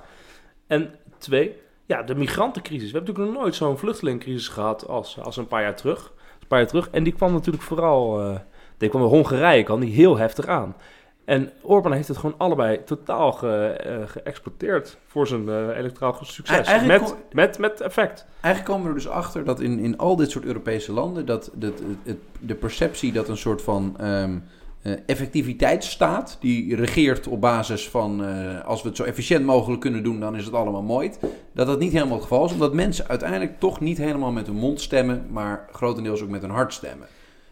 En 0.73 0.91
twee, 1.19 1.57
ja, 1.87 2.03
de 2.03 2.15
migrantencrisis. 2.15 2.91
We 2.91 2.97
hebben 2.97 3.09
natuurlijk 3.09 3.35
nog 3.35 3.43
nooit 3.43 3.55
zo'n 3.55 3.79
vluchtelingencrisis 3.79 4.49
gehad 4.49 4.89
als, 4.89 5.21
als 5.21 5.37
een 5.37 5.47
paar 5.47 5.63
jaar 5.63 5.77
terug. 5.77 6.13
Een 6.41 6.47
paar 6.49 6.59
jaar 6.59 6.69
terug. 6.69 6.89
En 6.91 7.03
die 7.03 7.13
kwam 7.13 7.33
natuurlijk 7.33 7.65
vooral, 7.65 8.21
eh 8.21 8.39
die 8.79 8.89
kwam 8.91 9.03
Hongarije, 9.03 9.63
kwam 9.63 9.81
die 9.81 9.93
heel 9.95 10.17
heftig 10.19 10.47
aan. 10.47 10.77
En 11.25 11.51
Orbán 11.63 11.93
heeft 11.93 12.09
het 12.09 12.17
gewoon 12.17 12.35
allebei 12.39 12.85
totaal 12.85 13.33
ge, 13.33 13.57
eh, 13.67 13.97
geëxploiteerd 14.07 14.97
voor 15.07 15.27
zijn 15.27 15.49
eh 15.49 15.77
electoraal 15.77 16.19
succes. 16.23 16.67
Eigenlijk 16.67 17.01
Met, 17.01 17.15
met, 17.33 17.59
met 17.59 17.81
effect. 17.81 18.27
Eigenlijk 18.41 18.65
komen 18.75 18.83
we 18.83 18.89
er 18.99 19.03
dus 19.03 19.13
achter 19.13 19.45
dat 19.45 19.61
in, 19.61 19.79
in 19.79 19.99
al 19.99 20.17
dit 20.17 20.31
soort 20.31 20.45
Europese 20.45 20.93
landen... 20.93 21.27
dat, 21.27 21.51
dat 21.55 21.79
het, 21.79 21.83
het- 22.03 22.19
de 22.41 22.55
perceptie 22.55 23.13
dat 23.13 23.29
een 23.29 23.37
soort 23.37 23.63
van 23.63 23.95
ehm, 23.99 24.31
eh, 24.33 24.37
effectiviteitsstaat... 25.07 26.37
die 26.41 26.77
regeert 26.77 27.27
op 27.27 27.41
basis 27.41 27.89
van... 27.89 28.25
eh, 28.25 28.65
als 28.65 28.83
we 28.83 28.89
het 28.89 28.97
zo 28.97 29.05
efficiënt 29.05 29.45
mogelijk 29.45 29.81
kunnen 29.81 30.03
doen, 30.03 30.21
dan 30.21 30.37
is 30.37 30.45
het 30.45 30.55
allemaal 30.55 30.83
mooi... 30.83 31.11
dat 31.53 31.67
dat 31.67 31.79
niet 31.79 31.93
helemaal 31.93 32.15
het 32.15 32.23
geval 32.23 32.45
is. 32.45 32.53
Omdat 32.53 32.75
mensen 32.75 33.09
uiteindelijk 33.09 33.61
toch 33.61 33.81
niet 33.81 33.99
helemaal 33.99 34.33
met 34.33 34.47
hun 34.47 34.57
mond 34.57 34.81
stemmen... 34.81 35.27
maar 35.31 35.69
grotendeels 35.73 36.23
ook 36.23 36.29
met 36.29 36.43
hun 36.43 36.51
hart 36.51 36.73
stemmen. 36.73 37.07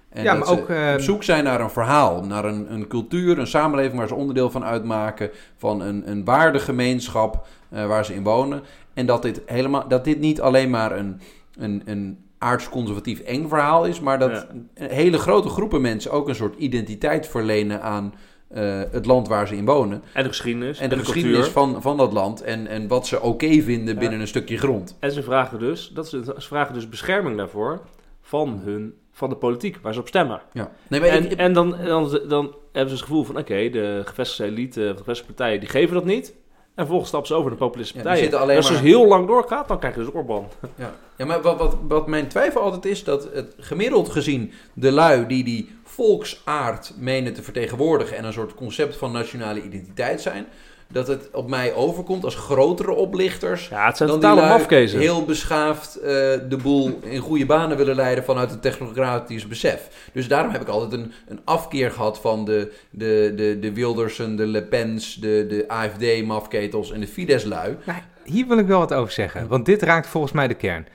En 0.08 0.22
Ja, 0.22 0.34
dat 0.34 0.48
maar 0.48 0.58
ook, 0.58 0.68
eh, 0.68 0.92
op 0.94 1.00
zoek 1.00 1.22
zijn 1.22 1.44
naar 1.44 1.60
een 1.60 1.70
verhaal, 1.70 2.24
naar 2.24 2.44
een, 2.44 2.72
een 2.72 2.86
cultuur, 2.86 3.38
een 3.38 3.46
samenleving 3.46 3.98
waar 3.98 4.08
ze 4.08 4.14
onderdeel 4.14 4.50
van 4.50 4.64
uitmaken, 4.64 5.30
van 5.56 5.80
een, 5.80 6.10
een 6.10 6.24
waardegemeenschap 6.24 7.46
eh, 7.68 7.86
waar 7.86 8.04
ze 8.04 8.14
in 8.14 8.22
wonen. 8.22 8.62
En 8.94 9.06
dat 9.06 9.22
dit, 9.22 9.42
helemaal, 9.46 9.88
dat 9.88 10.04
dit 10.04 10.20
niet 10.20 10.40
alleen 10.40 10.70
maar 10.70 10.96
een, 10.98 11.20
een, 11.58 11.82
een 11.84 12.18
aardsconservatief 12.40 13.20
eng 13.20 13.48
verhaal 13.48 13.85
is, 13.85 14.00
maar 14.00 14.18
dat 14.18 14.46
Ja. 14.74 14.87
hele 14.87 15.18
grote 15.18 15.48
groepen 15.48 15.81
mensen 15.81 16.11
ook 16.11 16.29
een 16.29 16.35
soort 16.35 16.57
identiteit 16.59 17.26
verlenen 17.29 17.83
aan 17.83 18.14
eh, 18.48 18.81
het 18.90 19.07
land 19.07 19.29
waar 19.29 19.48
ze 19.48 19.57
in 19.57 19.64
wonen. 19.64 20.03
En 20.12 20.22
de 20.22 20.29
geschiedenis. 20.29 20.79
En 20.79 20.88
de, 20.88 20.98
geschiedenis 20.98 21.46
van, 21.46 21.83
van 21.83 21.96
dat 21.96 22.12
land 22.12 22.42
en, 22.42 22.66
en 22.66 22.88
wat 22.88 23.07
ze 23.07 23.20
oké 23.20 23.61
vinden 23.62 23.94
Ja. 23.94 24.00
binnen 24.00 24.20
een 24.20 24.29
stukje 24.29 24.59
grond. 24.59 24.96
En 25.00 25.12
ze 25.12 25.22
vragen 25.22 25.59
dus, 25.59 25.88
dat 25.94 26.09
ze, 26.09 26.22
ze 26.38 26.46
vragen 26.46 26.74
dus 26.74 26.88
bescherming 26.88 27.37
daarvoor 27.37 27.81
van, 28.22 28.61
hun, 28.64 28.94
van 29.12 29.29
de 29.29 29.37
politiek 29.37 29.79
waar 29.83 29.94
ze 29.94 30.00
op 30.00 30.09
stemmen. 30.09 30.40
Ja. 30.53 30.70
Nee, 30.88 31.00
maar 31.00 31.09
ik- 31.09 31.14
En, 31.14 31.31
ik- 31.31 31.38
en 31.38 31.53
dan, 31.53 31.76
dan, 31.85 32.20
dan 32.29 32.55
hebben 32.72 32.90
ze 32.90 32.94
het 32.96 33.03
gevoel 33.09 33.24
van, 33.24 33.37
oké, 33.38 33.68
de 33.70 34.03
gevestigde 34.05 34.44
elite, 34.53 34.81
de 34.81 34.96
gevestigde 34.96 35.33
partijen, 35.33 35.61
die 35.61 35.68
geven 35.68 35.94
dat 35.94 36.05
niet. 36.05 36.29
En 36.55 36.87
vervolgens 36.87 37.09
stappen 37.09 37.29
ze 37.29 37.35
over 37.35 37.50
naar 37.50 37.59
de 37.59 37.64
populistische 37.64 38.03
partijen. 38.03 38.38
als 38.57 38.68
het 38.68 38.76
maar- 38.79 38.87
heel 38.87 39.07
lang 39.07 39.26
doorgaat, 39.26 39.68
dan 39.68 39.79
krijg 39.79 39.94
je 39.94 40.00
dus 40.00 40.12
Orbán. 40.12 40.46
Ja, 40.74 40.92
ja 41.20 41.26
maar 41.26 41.42
wat, 41.42 41.59
wat, 41.59 41.76
wat 41.88 42.06
mijn 42.06 42.28
twijfel 42.28 42.61
altijd 42.61 42.85
is, 42.85 43.04
dat 43.04 43.28
het 43.33 43.54
gemiddeld 43.59 44.09
gezien 44.09 44.52
de 44.72 44.92
lui 44.92 45.26
die 45.26 45.44
die 45.44 45.70
volksaard 45.85 46.92
menen 46.98 47.35
te 47.35 47.42
vertegenwoordigen 47.42 48.16
en 48.16 48.24
een 48.24 48.33
soort 48.33 48.54
concept 48.54 48.96
van 48.96 49.12
nationale 49.12 49.62
identiteit 49.62 50.20
zijn, 50.20 50.46
dat 50.88 51.06
het 51.06 51.28
op 51.33 51.48
mij 51.48 51.74
overkomt 51.74 52.24
als 52.24 52.35
grotere 52.35 52.92
oplichters 52.92 53.68
Ja, 53.68 53.87
het 53.87 53.96
zijn 53.96 54.09
dan 54.09 54.20
die 54.20 54.28
totale 54.28 54.46
lui 54.46 54.59
mafkezen. 54.59 54.98
heel 54.98 55.24
beschaafd 55.24 55.96
eh, 55.96 56.11
de 56.48 56.59
boel 56.62 56.98
in 57.02 57.18
goede 57.18 57.46
banen 57.46 57.76
willen 57.76 57.96
leiden 57.96 58.24
vanuit 58.24 58.50
een 58.50 58.61
technocratisch 58.61 59.46
besef. 59.46 60.11
Dus 60.12 60.28
daarom 60.28 60.52
heb 60.52 60.61
ik 60.61 60.68
altijd 60.68 60.92
een, 60.92 61.12
een 61.28 61.40
afkeer 61.44 61.90
gehad 61.90 62.20
van 62.20 62.44
de, 62.44 62.72
de, 62.90 63.33
de, 63.37 63.59
de 63.61 63.72
Wildersen, 63.72 64.37
de 64.37 64.46
Le 64.46 64.62
Pens, 64.62 65.14
de, 65.14 65.46
de 65.48 65.64
AFD-mafketels 65.68 66.92
en 66.92 67.00
de 67.00 67.06
Fidesz-lui. 67.06 67.76
Nou, 67.85 67.98
hier 68.24 68.46
wil 68.46 68.59
ik 68.59 68.66
wel 68.66 68.78
wat 68.78 68.94
over 68.94 69.12
zeggen, 69.12 69.48
want 69.48 69.66
dit 69.66 69.83
raakt 69.83 70.06
volgens 70.06 70.33
mij 70.33 70.48
de 70.48 70.54
kern. 70.54 70.87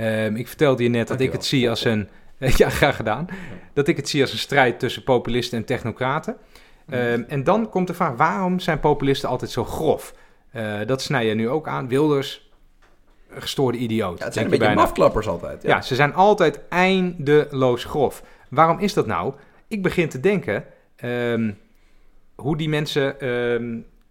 Ehm, 0.00 0.36
ik 0.36 0.48
vertelde 0.48 0.82
je 0.82 0.88
net 0.88 1.08
dat 1.08 1.20
ik 1.20 1.32
het 1.32 1.44
zie 1.44 1.68
als 1.70 1.84
een... 1.84 2.08
ja, 2.56 2.68
graag 2.68 2.96
gedaan. 2.96 3.26
Dat 3.72 3.88
ik 3.88 3.96
het 3.96 4.08
zie 4.08 4.20
als 4.20 4.32
een 4.32 4.38
strijd 4.38 4.78
tussen 4.78 5.02
populisten 5.02 5.58
en 5.58 5.64
technocraten. 5.64 6.36
Ehm, 6.88 7.22
en 7.28 7.44
dan 7.44 7.68
komt 7.68 7.86
de 7.86 7.94
vraag, 7.94 8.16
waarom 8.16 8.60
zijn 8.60 8.80
populisten 8.80 9.28
altijd 9.28 9.50
zo 9.50 9.64
grof? 9.64 10.14
Eh, 10.50 10.78
dat 10.86 11.02
snij 11.02 11.26
je 11.26 11.34
nu 11.34 11.48
ook 11.48 11.68
aan. 11.68 11.88
Wilders, 11.88 12.50
gestoorde 13.30 13.78
idioot. 13.78 14.18
Ja, 14.18 14.24
het 14.24 14.34
zijn 14.34 14.44
een 14.46 14.50
je 14.52 14.58
beetje 14.58 14.72
bijna. 14.74 14.88
mafklappers 14.88 15.26
altijd. 15.28 15.62
Ja. 15.62 15.80
ze 15.82 15.94
zijn 15.94 16.14
altijd 16.14 16.60
eindeloos 16.68 17.84
grof. 17.84 18.22
Waarom 18.48 18.78
is 18.78 18.94
dat 18.94 19.06
nou? 19.06 19.34
Ik 19.68 19.82
begin 19.82 20.08
te 20.08 20.20
denken 20.20 20.64
ehm, 20.96 21.52
hoe 22.34 22.56
die 22.56 22.68
mensen 22.68 23.18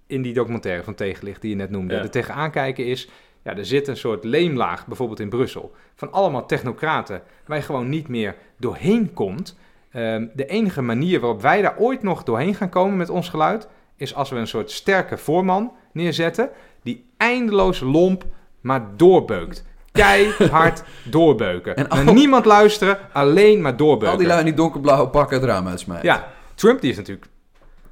in 0.08 0.22
die 0.22 0.34
documentaire 0.34 0.84
van 0.84 0.96
Tegenlicht 0.96 1.42
die 1.42 1.50
je 1.50 1.56
net 1.56 1.70
noemde, 1.70 1.94
Ja. 1.94 2.02
er 2.02 2.10
tegenaan 2.10 2.52
kijken 2.52 2.86
is... 2.86 3.10
Ja, 3.44 3.56
er 3.56 3.66
zit 3.66 3.88
een 3.88 3.98
soort 3.98 4.24
leemlaag, 4.24 4.88
bijvoorbeeld 4.88 5.20
in 5.20 5.30
Brussel, 5.30 5.72
van 5.96 6.12
allemaal 6.12 6.46
technocraten 6.46 7.22
waar 7.46 7.58
je 7.58 7.64
gewoon 7.64 7.90
niet 7.90 8.08
meer 8.08 8.36
doorheen 8.58 9.14
komt. 9.14 9.58
Ehm, 9.92 10.28
de 10.34 10.46
enige 10.46 10.82
manier 10.82 11.20
waarop 11.20 11.42
wij 11.42 11.62
daar 11.62 11.78
ooit 11.78 12.04
nog 12.04 12.24
doorheen 12.24 12.56
gaan 12.56 12.70
komen 12.70 12.98
met 12.98 13.10
ons 13.10 13.30
geluid, 13.30 13.68
is 13.96 14.16
als 14.16 14.30
we 14.30 14.36
een 14.36 14.48
soort 14.48 14.72
sterke 14.72 15.18
voorman 15.18 15.72
neerzetten, 15.92 16.50
die 16.84 17.06
eindeloos 17.18 17.80
lomp 17.80 18.26
maar 18.62 18.88
doorbeukt. 18.96 19.66
Keihard 19.92 20.84
doorbeuken. 21.12 21.90
En 21.90 22.14
niemand 22.14 22.46
luisteren, 22.46 22.98
alleen 23.14 23.62
maar 23.62 23.78
doorbeuken. 23.78 24.12
Al 24.12 24.18
die 24.18 24.28
lui 24.28 24.40
in 24.40 24.46
die 24.46 24.54
donkerblauwe 24.54 25.10
pakken 25.10 25.38
het 25.38 25.46
raam 25.46 25.68
uitsmijten. 25.68 26.08
Ja, 26.08 26.28
Trump 26.56 26.82
die 26.82 26.92
is 26.92 26.98
natuurlijk... 26.98 27.28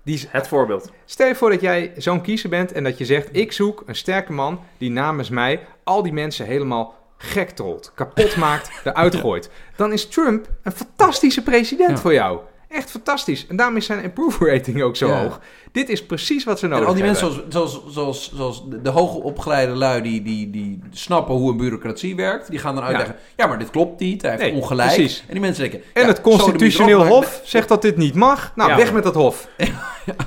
Die 0.07 0.15
is, 0.15 0.27
Het 0.29 0.47
voorbeeld. 0.47 0.91
stel 1.05 1.27
je 1.27 1.35
voor 1.35 1.49
dat 1.49 1.61
jij 1.61 1.91
zo'n 1.97 2.21
kiezer 2.21 2.49
bent 2.49 2.71
en 2.71 2.83
dat 2.83 2.97
je 2.97 3.05
zegt... 3.05 3.29
ik 3.31 3.51
zoek 3.51 3.83
een 3.85 3.95
sterke 3.95 4.31
man 4.33 4.59
die 4.77 4.89
namens 4.91 5.29
mij 5.29 5.59
al 5.83 6.03
die 6.03 6.13
mensen 6.13 6.45
helemaal 6.45 6.95
gek 7.17 7.49
trolt. 7.49 7.91
Kapot 7.95 8.35
maakt, 8.35 8.69
eruit 8.83 9.15
gooit. 9.15 9.49
Dan 9.75 9.93
is 9.93 10.07
Trump 10.07 10.47
een 10.63 10.71
fantastische 10.71 11.43
president 11.43 11.89
Ja. 11.89 11.97
voor 11.97 12.13
jou. 12.13 12.39
Echt 12.77 12.91
fantastisch. 12.91 13.47
En 13.47 13.55
daarom 13.55 13.77
is 13.77 13.85
zijn 13.85 14.05
approval 14.05 14.47
rating 14.47 14.81
ook 14.81 14.95
zo 14.95 15.07
Ja. 15.07 15.21
hoog. 15.23 15.39
Dit 15.71 15.89
is 15.89 16.05
precies 16.05 16.43
wat 16.43 16.59
ze 16.59 16.65
En 16.65 16.71
nodig 16.71 16.87
al 16.87 16.93
die 16.93 17.03
hebben. 17.03 17.21
mensen 17.23 17.43
zoals, 17.51 17.73
zoals, 17.73 17.93
zoals, 17.93 18.31
zoals 18.35 18.69
de, 18.69 18.81
de 18.81 18.89
hoogopgeleide 18.89 19.71
lui 19.71 20.01
die, 20.01 20.21
die, 20.21 20.49
die 20.49 20.79
snappen 20.91 21.35
hoe 21.35 21.51
een 21.51 21.57
bureaucratie 21.57 22.15
werkt, 22.15 22.49
die 22.49 22.59
gaan 22.59 22.75
dan 22.75 22.83
uitleggen, 22.83 23.15
ja, 23.35 23.47
maar 23.47 23.59
dit 23.59 23.69
klopt 23.69 23.99
niet, 23.99 24.21
hij 24.21 24.31
heeft 24.31 24.43
Nee, 24.43 24.53
ongelijk. 24.53 24.93
precies. 24.93 25.19
En 25.27 25.31
die 25.31 25.39
mensen 25.41 25.61
denken, 25.69 25.81
En 25.93 26.01
ja, 26.01 26.07
het 26.07 26.21
constitutioneel 26.21 26.99
maar- 26.99 27.07
hof 27.07 27.41
zegt 27.43 27.67
dat 27.67 27.81
dit 27.81 27.97
niet 27.97 28.13
mag. 28.15 28.51
Nou, 28.55 28.69
Ja. 28.69 28.75
weg 28.77 28.93
met 28.93 29.03
dat 29.03 29.15
hof. 29.15 29.47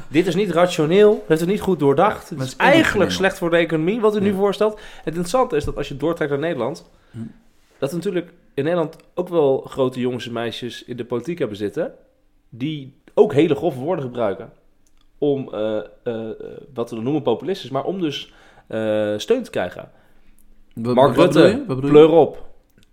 Dit 0.09 0.27
is 0.27 0.35
niet 0.35 0.51
rationeel, 0.51 1.25
heeft 1.29 1.41
het 1.41 1.49
niet 1.51 1.61
goed 1.61 1.79
doordacht. 1.79 2.15
het 2.15 2.23
is 2.23 2.29
het 2.31 2.39
is 2.39 2.53
emotioneel. 2.53 2.73
eigenlijk 2.75 3.11
slecht 3.11 3.39
voor 3.39 3.51
de 3.51 3.57
economie 3.57 4.01
wat 4.01 4.17
u 4.17 4.21
nu 4.21 4.35
voorstelt. 4.35 4.73
Het 4.97 5.07
interessante 5.07 5.57
is 5.57 5.65
dat 5.65 5.77
als 5.77 5.89
je 5.89 5.97
doortrekt 5.97 6.31
naar 6.31 6.41
Nederland, 6.41 6.91
Hm. 7.11 7.19
dat 7.79 7.91
er 7.91 7.97
natuurlijk 7.97 8.33
in 8.55 8.65
Nederland 8.65 8.97
ook 9.15 9.29
wel 9.29 9.65
grote 9.69 10.01
jongens 10.01 10.27
en 10.27 10.33
meisjes 10.33 10.85
in 10.85 10.97
de 10.97 11.05
politiek 11.05 11.39
hebben 11.39 11.57
zitten, 11.57 11.93
die 12.51 12.95
ook 13.15 13.33
hele 13.33 13.55
grove 13.55 13.79
woorden 13.79 14.05
gebruiken 14.05 14.53
om 15.19 15.49
eh, 15.55 15.77
eh, 15.77 15.85
eh, 16.05 16.37
wat 16.75 16.89
we 16.91 16.95
dan 16.95 17.05
noemen 17.05 17.23
populistisch, 17.23 17.71
maar 17.71 17.85
om 17.85 18.01
dus 18.01 18.33
eh, 18.67 19.15
steun 19.17 19.43
te 19.43 19.51
krijgen. 19.51 19.91
Wat- 20.75 20.95
Mark 20.95 21.15
wat 21.15 21.35
Rutte, 21.35 21.39
bedoel 21.41 21.51
je? 21.61 21.67
Wat 21.67 21.77
bedoel 21.81 21.91
je? 21.91 22.07
pleur 22.07 22.11
op. 22.19 22.49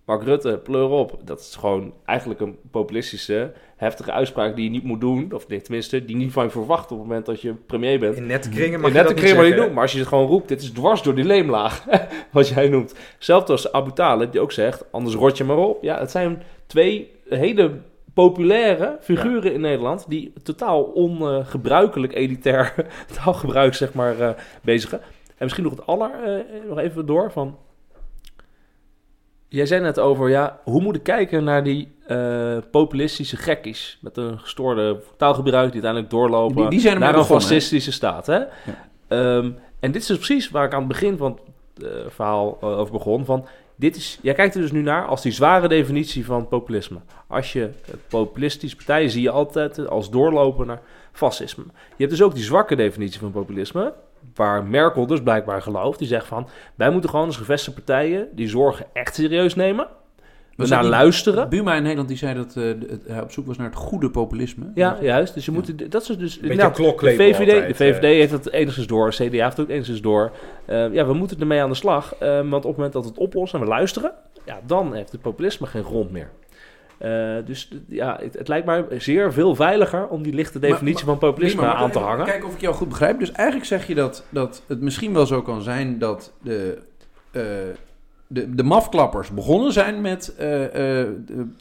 Mark 0.06 0.24
Rutte, 0.24 0.60
pleur 0.64 0.90
op. 0.90 1.20
Dat 1.24 1.40
is 1.40 1.56
gewoon 1.56 1.94
eigenlijk 2.06 2.40
een 2.40 2.58
populistische, 2.72 3.52
heftige 3.76 4.12
uitspraak 4.12 4.56
die 4.56 4.64
je 4.64 4.70
niet 4.70 4.84
moet 4.84 5.02
doen. 5.02 5.32
Of 5.34 5.48
nee, 5.48 5.62
tenminste, 5.62 6.06
die 6.06 6.16
niet 6.16 6.32
van 6.32 6.44
je 6.44 6.50
verwacht 6.50 6.92
op 6.92 6.98
het 6.98 7.08
moment 7.08 7.26
dat 7.26 7.42
je 7.42 7.54
premier 7.54 8.00
bent. 8.00 8.16
In 8.16 8.26
nette 8.26 8.50
kringen 8.50 8.80
mag 8.80 8.90
In 8.90 8.96
je 8.96 9.02
nette 9.02 9.14
dat 9.14 9.24
kring 9.24 9.38
maar 9.38 9.46
niet 9.48 9.56
doen. 9.56 9.74
Maar 9.74 9.82
als 9.82 9.92
je 9.92 10.00
het 10.00 10.08
gewoon 10.08 10.28
roept, 10.28 10.48
dit 10.48 10.62
is 10.62 10.70
dwars 10.72 11.02
door 11.02 11.16
die 11.16 11.26
leemlaag. 11.26 11.86
wat 12.32 12.48
jij 12.48 12.70
noemt. 12.70 12.94
Hetzelfde 13.16 13.52
als 13.52 13.72
Abu 13.72 13.92
Talib, 13.92 14.32
die 14.32 14.42
ook 14.42 14.52
zegt, 14.52 14.86
anders 14.92 15.16
rot 15.16 15.38
je 15.38 15.44
maar 15.44 15.58
op. 15.58 15.84
Ja, 15.84 16.00
het 16.00 16.12
zijn 16.12 16.44
twee 16.66 17.12
hele 17.30 17.72
populaire 18.24 18.98
figuren 19.02 19.54
in 19.54 19.62
Nederland... 19.62 20.06
die 20.08 20.34
totaal 20.44 20.84
ongebruikelijk 20.84 22.14
elitair 22.14 22.74
taalgebruik, 23.24 23.74
zeg 23.74 23.94
maar, 23.94 24.20
eh, 24.20 24.30
bezigen. 24.62 25.02
En 25.28 25.44
misschien 25.44 25.64
nog 25.64 25.74
het 25.76 25.86
aller, 25.86 26.12
eh, 26.24 26.70
nog 26.70 26.78
even 26.78 27.06
door, 27.06 27.32
van... 27.32 27.58
Jij 29.48 29.66
zei 29.66 29.82
net 29.82 30.00
over, 30.00 30.30
ja, 30.30 30.60
hoe 30.64 30.82
moet 30.82 30.96
ik 30.96 31.04
kijken 31.04 31.44
naar 31.44 31.64
die 31.64 31.92
eh, 32.08 32.58
populistische 32.72 33.38
gekkies... 33.38 33.98
met 34.02 34.18
een 34.18 34.40
gestoorde 34.40 35.02
taalgebruik 35.18 35.72
die 35.72 35.84
uiteindelijk 35.84 36.10
doorlopen... 36.10 36.56
Die- 36.56 36.70
die 36.70 36.80
zijn 36.80 37.00
naar 37.00 37.10
een 37.10 37.16
begonnen, 37.16 37.42
fascistische 37.42 37.92
staat, 37.92 38.26
hè? 38.26 38.40
Ehm, 39.08 39.52
en 39.80 39.92
dit 39.92 40.02
is 40.02 40.08
dus 40.08 40.18
precies 40.18 40.50
waar 40.50 40.66
ik 40.66 40.74
aan 40.74 40.80
het 40.80 40.88
begin 40.88 41.18
van 41.18 41.40
het 41.74 42.14
verhaal 42.14 42.62
over 42.62 42.92
begon. 42.92 43.26
Van, 43.26 43.48
dit 43.80 43.96
is, 43.96 44.20
jij 44.22 44.34
kijkt 44.34 44.56
er 44.56 44.62
dus 44.62 44.72
nu 44.72 44.82
naar 44.82 45.06
als 45.06 45.22
die 45.22 45.32
zware 45.32 45.68
definitie 45.68 46.26
van 46.26 46.48
populisme. 46.48 47.00
Als 47.28 47.54
je 47.54 47.70
populistische 48.08 48.76
partijen 48.76 49.10
zie 49.10 49.22
je 49.22 49.30
altijd 49.30 49.88
als 49.88 50.10
doorlopen 50.10 50.68
naar 50.68 50.82
fascisme. 51.12 51.64
Je 51.64 51.74
hebt 51.98 52.10
dus 52.10 52.22
ook 52.22 52.34
die 52.34 52.44
zwakke 52.44 52.76
definitie 52.76 53.20
van 53.20 53.32
populisme. 53.32 53.94
Waar 54.36 54.64
Merkel 54.64 55.08
dus 55.08 55.22
blijkbaar 55.22 55.62
gelooft. 55.62 56.00
Die 56.00 56.08
zegt 56.08 56.28
van, 56.28 56.48
wij 56.76 56.90
moeten 56.90 57.10
gewoon 57.10 57.26
als 57.26 57.38
gevestigde 57.38 57.82
partijen 57.82 58.28
die 58.32 58.48
zorgen 58.48 58.86
echt 58.94 59.16
serieus 59.16 59.56
nemen. 59.56 59.88
We 60.58 60.64
Was 60.64 60.72
naar 60.72 60.82
dat 60.82 60.92
luisteren. 60.92 61.50
Buma 61.50 61.74
in 61.76 61.82
Nederland 61.82 62.08
die 62.08 62.18
zei 62.18 62.34
dat 62.36 62.56
eh, 62.56 62.64
het- 62.64 63.04
hij 63.08 63.22
op 63.22 63.32
zoek 63.32 63.46
was 63.48 63.58
naar 63.58 63.68
het 63.68 63.76
goede 63.76 64.10
populisme. 64.10 64.66
Ja, 64.76 64.98
juist. 65.02 65.34
Dus 65.34 65.46
je 65.46 65.52
moet, 65.52 65.92
dat 65.92 66.02
is 66.10 66.18
dus... 66.18 66.40
Nou, 66.40 66.56
de 66.56 66.96
VVD, 66.96 67.40
altijd, 67.40 67.68
de 67.68 67.74
VVD 67.76 68.04
eh. 68.04 68.10
heeft 68.10 68.32
het 68.32 68.52
enigszins 68.52 68.88
door, 68.88 69.10
CDA 69.10 69.24
heeft 69.24 69.58
het 69.58 69.60
ook 69.60 69.70
enigszins 69.70 70.02
door. 70.02 70.32
Eh, 70.66 70.94
ja, 70.94 71.06
we 71.06 71.14
moeten 71.14 71.40
ermee 71.40 71.62
aan 71.62 71.70
de 71.70 71.76
slag. 71.76 72.16
eh, 72.16 72.36
want 72.36 72.54
op 72.54 72.64
het 72.64 72.76
moment 72.76 72.94
dat 72.94 73.04
we 73.04 73.10
het 73.10 73.18
oplossen 73.20 73.60
en 73.60 73.66
we 73.66 73.72
luisteren, 73.72 74.12
ja, 74.46 74.60
dan 74.66 74.94
heeft 74.94 75.12
het 75.12 75.22
populisme 75.22 75.68
geen 75.68 75.84
grond 75.84 76.12
meer. 76.12 76.30
Eh, 76.98 77.36
dus 77.46 77.70
ja, 77.88 78.20
het, 78.22 78.34
het 78.38 78.48
lijkt 78.48 78.66
mij 78.66 78.86
zeer 78.98 79.34
veel 79.34 79.56
veiliger 79.56 80.08
om 80.08 80.24
die 80.24 80.34
lichte 80.34 80.60
Maar- 80.60 80.70
definitie 80.70 81.06
van 81.06 81.18
populisme 81.18 81.62
maar 81.62 81.74
aan 81.74 81.92
te 81.92 82.00
hangen. 82.00 82.26
Kijken 82.26 82.48
of 82.48 82.54
ik 82.54 82.62
jou 82.62 82.76
goed 82.76 82.90
begrijp. 82.90 83.20
Dus 83.20 83.32
eigenlijk 83.32 83.68
zeg 83.68 83.88
je 83.88 83.96
dat, 83.96 84.26
dat 84.30 84.64
het 84.68 84.82
misschien 84.82 85.14
wel 85.14 85.26
zo 85.26 85.42
kan 85.42 85.62
zijn 85.62 86.00
dat 86.00 86.34
de, 86.44 86.78
eh, 87.32 87.42
de, 88.28 88.56
de 88.56 88.64
mafklappers 88.64 89.30
begonnen 89.30 89.72
zijn 89.74 90.02
met 90.02 90.36
eh, 90.38 91.00
eh, 91.02 91.08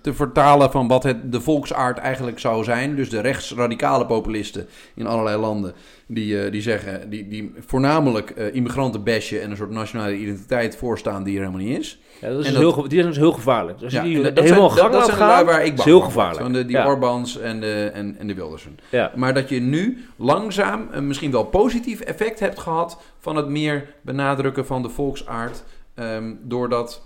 te 0.00 0.14
vertalen 0.14 0.70
van 0.70 0.88
wat 0.88 1.02
het, 1.02 1.32
de 1.32 1.40
volksaard 1.40 1.98
eigenlijk 1.98 2.38
zou 2.38 2.64
zijn. 2.64 2.96
Dus 2.96 3.10
de 3.10 3.20
rechtsradicale 3.20 4.06
populisten 4.06 4.66
in 4.94 5.06
allerlei 5.06 5.36
landen 5.36 5.72
die, 6.06 6.42
eh, 6.42 6.52
die 6.52 6.62
zeggen, 6.62 7.10
die, 7.10 7.28
die 7.28 7.52
voornamelijk 7.66 8.30
immigranten 8.30 9.02
bashen 9.04 9.42
en 9.42 9.50
een 9.50 9.56
soort 9.56 9.70
nationale 9.70 10.16
identiteit 10.18 10.76
voorstaan 10.76 11.22
die 11.24 11.34
er 11.38 11.40
helemaal 11.46 11.66
niet 11.66 11.78
is. 11.78 12.00
Ja, 12.20 12.28
dat 12.28 12.38
is 12.40 12.46
en 12.46 12.52
dus 12.52 12.62
dat- 12.62 12.74
heel, 12.74 12.88
die 12.88 13.02
dus 13.02 13.16
heel 13.16 13.32
gevaarlijk. 13.32 13.78
Dus 13.78 13.92
Ja, 13.92 14.02
die 14.02 14.22
dat- 14.22 14.38
helemaal 14.38 14.70
zijn, 14.70 14.80
gang 14.80 14.92
dat, 14.92 15.00
dat 15.06 15.16
zijn 15.16 15.28
gaan, 15.30 15.44
waar 15.46 15.64
ik 15.64 15.78
is 15.78 15.84
heel 15.84 16.00
gevaarlijk. 16.00 16.40
Van 16.40 16.52
de, 16.52 16.64
die 16.66 16.76
Ja. 16.76 16.86
Orbans 16.86 17.38
en 17.40 17.60
de, 17.60 17.90
en, 17.94 18.16
en 18.18 18.26
de 18.26 18.34
Wildersen. 18.34 18.78
Ja. 18.90 19.12
Maar 19.14 19.34
dat 19.34 19.48
je 19.48 19.60
nu 19.60 20.04
langzaam 20.16 20.88
een 20.90 21.06
misschien 21.06 21.30
wel 21.30 21.44
positief 21.44 22.00
effect 22.00 22.40
hebt 22.40 22.58
gehad 22.58 22.98
van 23.18 23.36
het 23.36 23.48
meer 23.48 23.86
benadrukken 24.00 24.66
van 24.66 24.82
de 24.82 24.88
volksaard. 24.88 25.64
Ehm, 25.96 26.34
doordat 26.42 27.02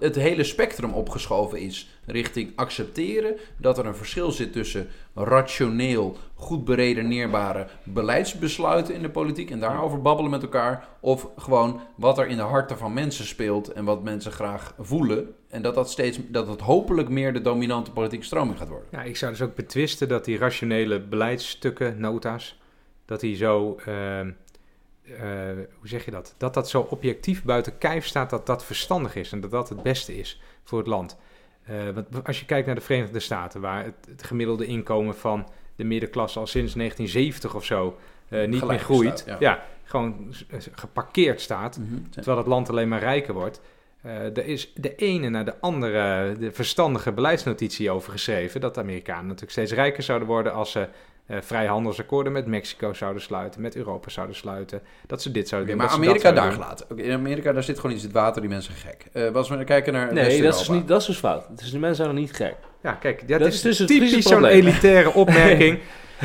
het 0.00 0.14
hele 0.14 0.44
spectrum 0.44 0.92
opgeschoven 0.92 1.58
is 1.58 1.88
richting 2.06 2.52
accepteren 2.56 3.36
dat 3.56 3.78
er 3.78 3.86
een 3.86 3.96
verschil 3.96 4.30
zit 4.30 4.52
tussen 4.52 4.88
rationeel, 5.14 6.16
goed 6.34 6.64
beredeneerbare 6.64 7.66
beleidsbesluiten 7.82 8.94
in 8.94 9.02
de 9.02 9.10
politiek 9.10 9.50
en 9.50 9.60
daarover 9.60 10.02
babbelen 10.02 10.30
met 10.30 10.42
elkaar. 10.42 10.88
Of 11.00 11.28
gewoon 11.36 11.80
wat 11.96 12.18
er 12.18 12.26
in 12.26 12.36
de 12.36 12.42
harten 12.42 12.78
van 12.78 12.92
mensen 12.92 13.24
speelt 13.24 13.72
en 13.72 13.84
wat 13.84 14.02
mensen 14.02 14.32
graag 14.32 14.74
voelen. 14.78 15.34
En 15.48 15.62
dat 15.62 15.74
dat 15.74 15.90
steeds, 15.90 16.18
dat 16.28 16.48
het 16.48 16.60
hopelijk 16.60 17.08
meer 17.08 17.32
de 17.32 17.42
dominante 17.42 17.90
politieke 17.90 18.24
stroming 18.24 18.58
gaat 18.58 18.68
worden. 18.68 18.88
Ja, 18.90 19.02
ik 19.02 19.16
zou 19.16 19.32
dus 19.32 19.42
ook 19.42 19.54
betwisten 19.54 20.08
dat 20.08 20.24
die 20.24 20.38
rationele 20.38 21.00
beleidsstukken, 21.00 22.00
nota's, 22.00 22.58
dat 23.04 23.20
die 23.20 23.36
zo, 23.36 23.78
ehm, 23.84 24.30
eh, 25.04 25.20
hoe 25.78 25.88
zeg 25.88 26.04
je 26.04 26.10
dat? 26.10 26.34
Dat 26.36 26.54
dat 26.54 26.68
zo 26.68 26.86
objectief 26.90 27.42
buiten 27.42 27.78
kijf 27.78 28.06
staat 28.06 28.30
dat 28.30 28.46
dat 28.46 28.64
verstandig 28.64 29.14
is 29.16 29.32
en 29.32 29.40
dat 29.40 29.50
dat 29.50 29.68
het 29.68 29.82
beste 29.82 30.18
is 30.18 30.40
voor 30.62 30.78
het 30.78 30.86
land. 30.86 31.16
Eh, 31.64 31.76
want 31.94 32.26
als 32.26 32.40
je 32.40 32.46
kijkt 32.46 32.66
naar 32.66 32.74
de 32.74 32.80
Verenigde 32.80 33.20
Staten, 33.20 33.60
waar 33.60 33.84
het, 33.84 33.94
het 34.08 34.22
gemiddelde 34.22 34.66
inkomen 34.66 35.16
van 35.16 35.48
de 35.76 35.84
middenklasse 35.84 36.38
al 36.38 36.46
sinds 36.46 36.74
1970 36.74 37.54
of 37.54 37.64
zo 37.64 37.98
eh, 38.28 38.48
niet 38.48 38.58
Gelijk 38.58 38.78
meer 38.78 38.78
groeit, 38.78 39.18
staat, 39.18 39.40
ja. 39.40 39.50
ja. 39.50 39.64
gewoon 39.84 40.34
geparkeerd 40.72 41.40
staat, 41.40 41.80
terwijl 42.10 42.36
het 42.36 42.46
land 42.46 42.70
alleen 42.70 42.88
maar 42.88 43.00
rijker 43.00 43.34
wordt. 43.34 43.60
Er 44.04 44.46
is 44.46 44.72
de 44.74 44.94
ene 44.94 45.28
na 45.28 45.44
de 45.44 45.60
andere 45.60 46.36
de 46.38 46.52
verstandige 46.52 47.12
beleidsnotitie 47.12 47.90
over 47.90 48.12
geschreven. 48.12 48.60
Dat 48.60 48.74
de 48.74 48.80
Amerikanen 48.80 49.24
natuurlijk 49.24 49.52
steeds 49.52 49.72
rijker 49.72 50.02
zouden 50.02 50.28
worden 50.28 50.52
als 50.52 50.70
ze 50.70 50.88
eh 51.26 51.36
vrijhandelsakkoorden 51.40 52.32
met 52.32 52.46
Mexico 52.46 52.92
zouden 52.92 53.22
sluiten, 53.22 53.60
met 53.60 53.76
Europa 53.76 54.08
zouden 54.10 54.36
sluiten. 54.36 54.82
Dat 55.06 55.22
ze 55.22 55.30
dit 55.30 55.48
zouden 55.48 55.70
doen. 55.70 55.78
maar 55.86 55.88
Amerika 55.94 56.32
daar 56.32 56.52
gelaten. 56.52 56.86
Oké, 56.90 57.02
in 57.02 57.12
Amerika 57.12 57.52
daar 57.52 57.62
zit 57.62 57.76
gewoon 57.78 57.92
iets 57.96 58.04
in 58.04 58.08
het 58.10 58.18
water, 58.18 58.40
die 58.40 58.50
mensen 58.50 58.74
zijn 58.74 58.94
gek. 58.94 59.06
Eh 59.12 59.34
als 59.34 59.48
we 59.48 59.64
kijken 59.64 59.92
naar 59.92 60.12
Nee, 60.12 60.42
dat 60.42 60.52
is, 60.52 60.58
dus 60.58 60.68
niet, 60.68 60.88
dat 60.88 61.00
is 61.00 61.06
dus 61.06 61.16
fout. 61.16 61.44
Dus 61.58 61.70
die 61.70 61.78
mensen 61.78 62.04
zijn 62.04 62.08
nog 62.16 62.24
niet 62.24 62.36
gek. 62.36 62.54
Ja, 62.82 62.92
kijk, 62.92 63.28
dat, 63.28 63.38
Dat 63.38 63.48
is 63.48 63.54
is 63.54 63.60
dus 63.62 63.78
het 63.78 63.88
typisch 63.88 64.12
zo'n 64.12 64.22
probleem. 64.32 64.52
elitaire 64.66 65.12
opmerking. 65.22 65.78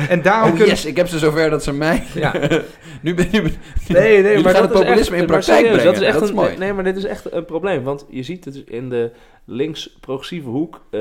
en 0.08 0.22
daarom 0.22 0.50
Oh 0.50 0.56
kunnen... 0.56 0.74
yes, 0.74 0.84
ik 0.84 0.96
heb 0.96 1.06
ze 1.08 1.18
zover 1.18 1.50
dat 1.50 1.62
ze 1.62 1.72
mij... 1.72 2.04
Ja, 2.14 2.32
nu 3.02 3.14
ben 3.14 3.28
je... 3.30 3.52
Nee, 3.88 4.22
nee, 4.22 4.42
maar 4.42 4.52
dat 4.52 4.62
het 4.62 4.70
is 4.72 4.78
populisme 4.78 5.12
echt, 5.14 5.20
in 5.22 5.26
praktijk 5.26 5.58
serieus, 5.58 5.72
brengen. 5.82 5.92
Dat 5.92 6.02
is 6.02 6.08
echt 6.08 6.14
Dat 6.14 6.22
is 6.22 6.28
een, 6.28 6.34
mooi. 6.34 6.56
Nee, 6.56 6.72
maar 6.72 6.84
dit 6.84 6.96
is 6.96 7.04
echt 7.04 7.32
een 7.32 7.44
probleem. 7.44 7.82
Want 7.82 8.06
je 8.08 8.22
ziet 8.22 8.44
het 8.44 8.54
in 8.66 8.88
de 8.88 9.10
links-progressieve 9.44 10.48
hoek 10.48 10.80
eh, 10.90 11.00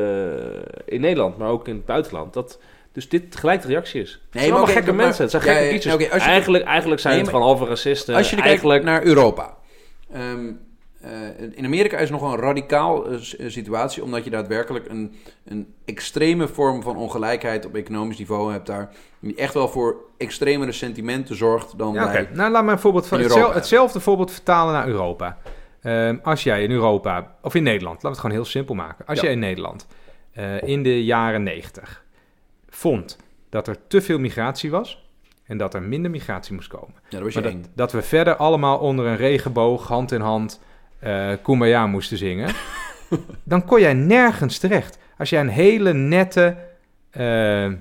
in 0.85 1.01
Nederland, 1.01 1.37
maar 1.37 1.49
ook 1.49 1.67
in 1.67 1.75
het 1.75 1.85
buitenland. 1.85 2.33
Dat 2.33 2.59
dus 2.91 3.09
dit 3.09 3.35
gelijk 3.35 3.61
de 3.61 3.67
reactie 3.67 4.01
is. 4.01 4.11
Het 4.11 4.41
zijn 4.41 4.51
allemaal 4.53 4.73
gekke 4.73 4.91
maar- 4.91 5.05
mensen. 5.05 5.21
Het 5.21 5.31
zijn 5.31 5.43
ja, 5.43 5.49
gekke 5.49 5.89
ja, 5.89 5.97
je- 5.97 6.07
eigenlijk, 6.07 6.63
eigenlijk 6.63 7.01
zijn 7.01 7.13
Nee, 7.13 7.23
het 7.23 7.31
maar- 7.31 7.41
gewoon 7.41 7.57
halve 7.57 7.69
racisten. 7.71 8.15
Als 8.15 8.29
je 8.29 8.35
nu 8.35 8.41
eigenlijk, 8.41 8.83
kijkt 8.83 8.99
naar 9.03 9.03
Europa. 9.15 9.57
Ehm, 10.13 10.51
eh, 11.01 11.11
in 11.51 11.65
Amerika 11.65 11.97
is 11.97 12.09
nog 12.09 12.21
een 12.21 12.39
radicaal 12.39 13.05
eh, 13.05 13.13
eh, 13.13 13.19
situatie, 13.51 14.03
omdat 14.03 14.23
je 14.23 14.29
daadwerkelijk 14.29 14.89
een, 14.89 15.15
een 15.45 15.73
extreme 15.85 16.47
vorm 16.47 16.81
van 16.83 16.95
ongelijkheid 16.97 17.65
op 17.65 17.75
economisch 17.75 18.17
niveau 18.17 18.51
hebt 18.51 18.65
daar. 18.67 18.89
Die 19.19 19.35
echt 19.35 19.53
wel 19.53 19.67
voor 19.67 19.95
extremere 20.17 20.71
sentimenten 20.71 21.35
zorgt 21.35 21.77
dan 21.77 21.93
Ja. 21.93 22.25
Nou, 22.33 22.51
laat 22.51 22.63
me 22.63 22.71
een 22.71 22.79
voorbeeld 22.79 23.07
van 23.07 23.17
hetzelfde, 23.17 23.41
Europa. 23.41 23.59
hetzelfde 23.59 23.99
voorbeeld 23.99 24.31
vertalen 24.31 24.73
naar 24.73 24.87
Europa. 24.87 25.37
Ehm, 25.81 26.17
als 26.23 26.43
jij 26.43 26.63
in 26.63 26.71
Europa, 26.71 27.35
of 27.41 27.55
in 27.55 27.63
Nederland, 27.63 27.93
laten 27.95 28.01
we 28.01 28.09
het 28.09 28.19
gewoon 28.19 28.35
heel 28.35 28.45
simpel 28.45 28.75
maken. 28.75 29.05
Als 29.05 29.17
Ja. 29.17 29.23
jij 29.23 29.33
in 29.33 29.39
Nederland 29.39 29.87
eh, 30.33 30.61
in 30.63 30.83
de 30.83 31.03
jaren 31.03 31.43
90 31.43 32.03
vond 32.79 33.17
dat 33.49 33.67
er 33.67 33.77
te 33.87 34.01
veel 34.01 34.19
migratie 34.19 34.71
was 34.71 35.07
en 35.43 35.57
dat 35.57 35.73
er 35.73 35.81
minder 35.81 36.11
migratie 36.11 36.53
moest 36.53 36.67
komen. 36.67 36.95
Ja, 37.09 37.19
dat 37.19 37.33
dat, 37.33 37.53
dat 37.73 37.91
we 37.91 38.01
verder 38.01 38.35
allemaal 38.35 38.77
onder 38.77 39.05
een 39.05 39.17
regenboog, 39.17 39.87
hand 39.87 40.11
in 40.11 40.21
hand, 40.21 40.61
eh 40.99 41.31
Kumbaya 41.41 41.87
moesten 41.87 42.17
zingen. 42.17 42.53
dan 43.43 43.65
kon 43.65 43.79
jij 43.79 43.93
nergens 43.93 44.57
terecht. 44.57 44.97
Als 45.17 45.29
jij 45.29 45.39
een 45.39 45.49
hele 45.49 45.93
nette, 45.93 46.57
eh, 47.09 47.71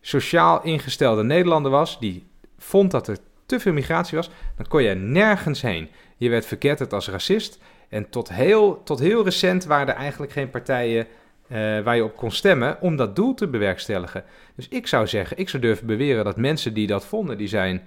sociaal 0.00 0.62
ingestelde 0.62 1.22
Nederlander 1.22 1.70
was, 1.70 1.98
die 1.98 2.26
vond 2.58 2.90
dat 2.90 3.08
er 3.08 3.18
te 3.46 3.60
veel 3.60 3.72
migratie 3.72 4.16
was, 4.16 4.30
dan 4.56 4.66
kon 4.68 4.82
je 4.82 4.94
nergens 4.94 5.62
heen. 5.62 5.88
Je 6.16 6.28
werd 6.28 6.46
verketterd 6.46 6.92
als 6.92 7.08
racist. 7.08 7.58
En 7.88 8.10
tot 8.10 8.28
heel, 8.28 8.82
tot 8.84 8.98
heel 8.98 9.24
recent 9.24 9.64
waren 9.64 9.88
er 9.88 9.94
eigenlijk 9.94 10.32
geen 10.32 10.50
partijen 10.50 11.06
eh, 11.48 11.80
waar 11.80 11.96
je 11.96 12.04
op 12.04 12.16
kon 12.16 12.30
stemmen 12.30 12.76
om 12.80 12.96
dat 12.96 13.16
doel 13.16 13.34
te 13.34 13.48
bewerkstelligen. 13.48 14.24
Dus 14.56 14.68
ik 14.68 14.86
zou 14.86 15.06
zeggen, 15.06 15.38
ik 15.38 15.48
zou 15.48 15.62
durven 15.62 15.86
beweren 15.86 16.24
dat 16.24 16.36
mensen 16.36 16.74
die 16.74 16.86
dat 16.86 17.06
vonden, 17.06 17.38
die 17.38 17.48
zijn 17.48 17.82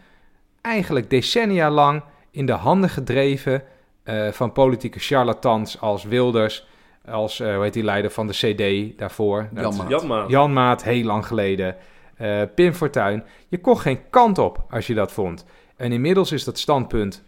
eigenlijk 0.62 1.10
decennia 1.10 1.70
lang 1.72 2.04
in 2.32 2.46
de 2.46 2.52
handen 2.52 2.90
gedreven 2.90 3.64
eh, 4.04 4.28
van 4.32 4.52
politieke 4.52 5.00
charlatans 5.00 5.80
als 5.82 6.04
Wilders, 6.04 6.68
als, 7.06 7.40
eh, 7.40 7.54
hoe 7.56 7.64
heet 7.64 7.74
die 7.74 7.84
leider 7.84 8.12
van 8.12 8.28
de 8.28 8.34
CD 8.34 8.98
daarvoor? 8.98 9.48
Jan 9.54 9.64
Dat- 9.64 9.78
Maat. 9.78 9.90
Jan 9.90 10.08
Maat. 10.08 10.30
Jan 10.30 10.54
Maat, 10.54 10.84
heel 10.84 11.04
lang 11.04 11.26
geleden. 11.28 11.76
eh 12.18 12.42
Pim 12.56 12.74
Fortuyn. 12.74 13.24
Je 13.48 13.58
kon 13.60 13.80
geen 13.80 14.00
kant 14.10 14.38
op 14.38 14.66
als 14.70 14.88
je 14.88 14.94
dat 14.94 15.12
vond. 15.12 15.46
En 15.76 15.92
inmiddels 15.92 16.32
is 16.32 16.44
dat 16.44 16.60
standpunt, 16.60 17.24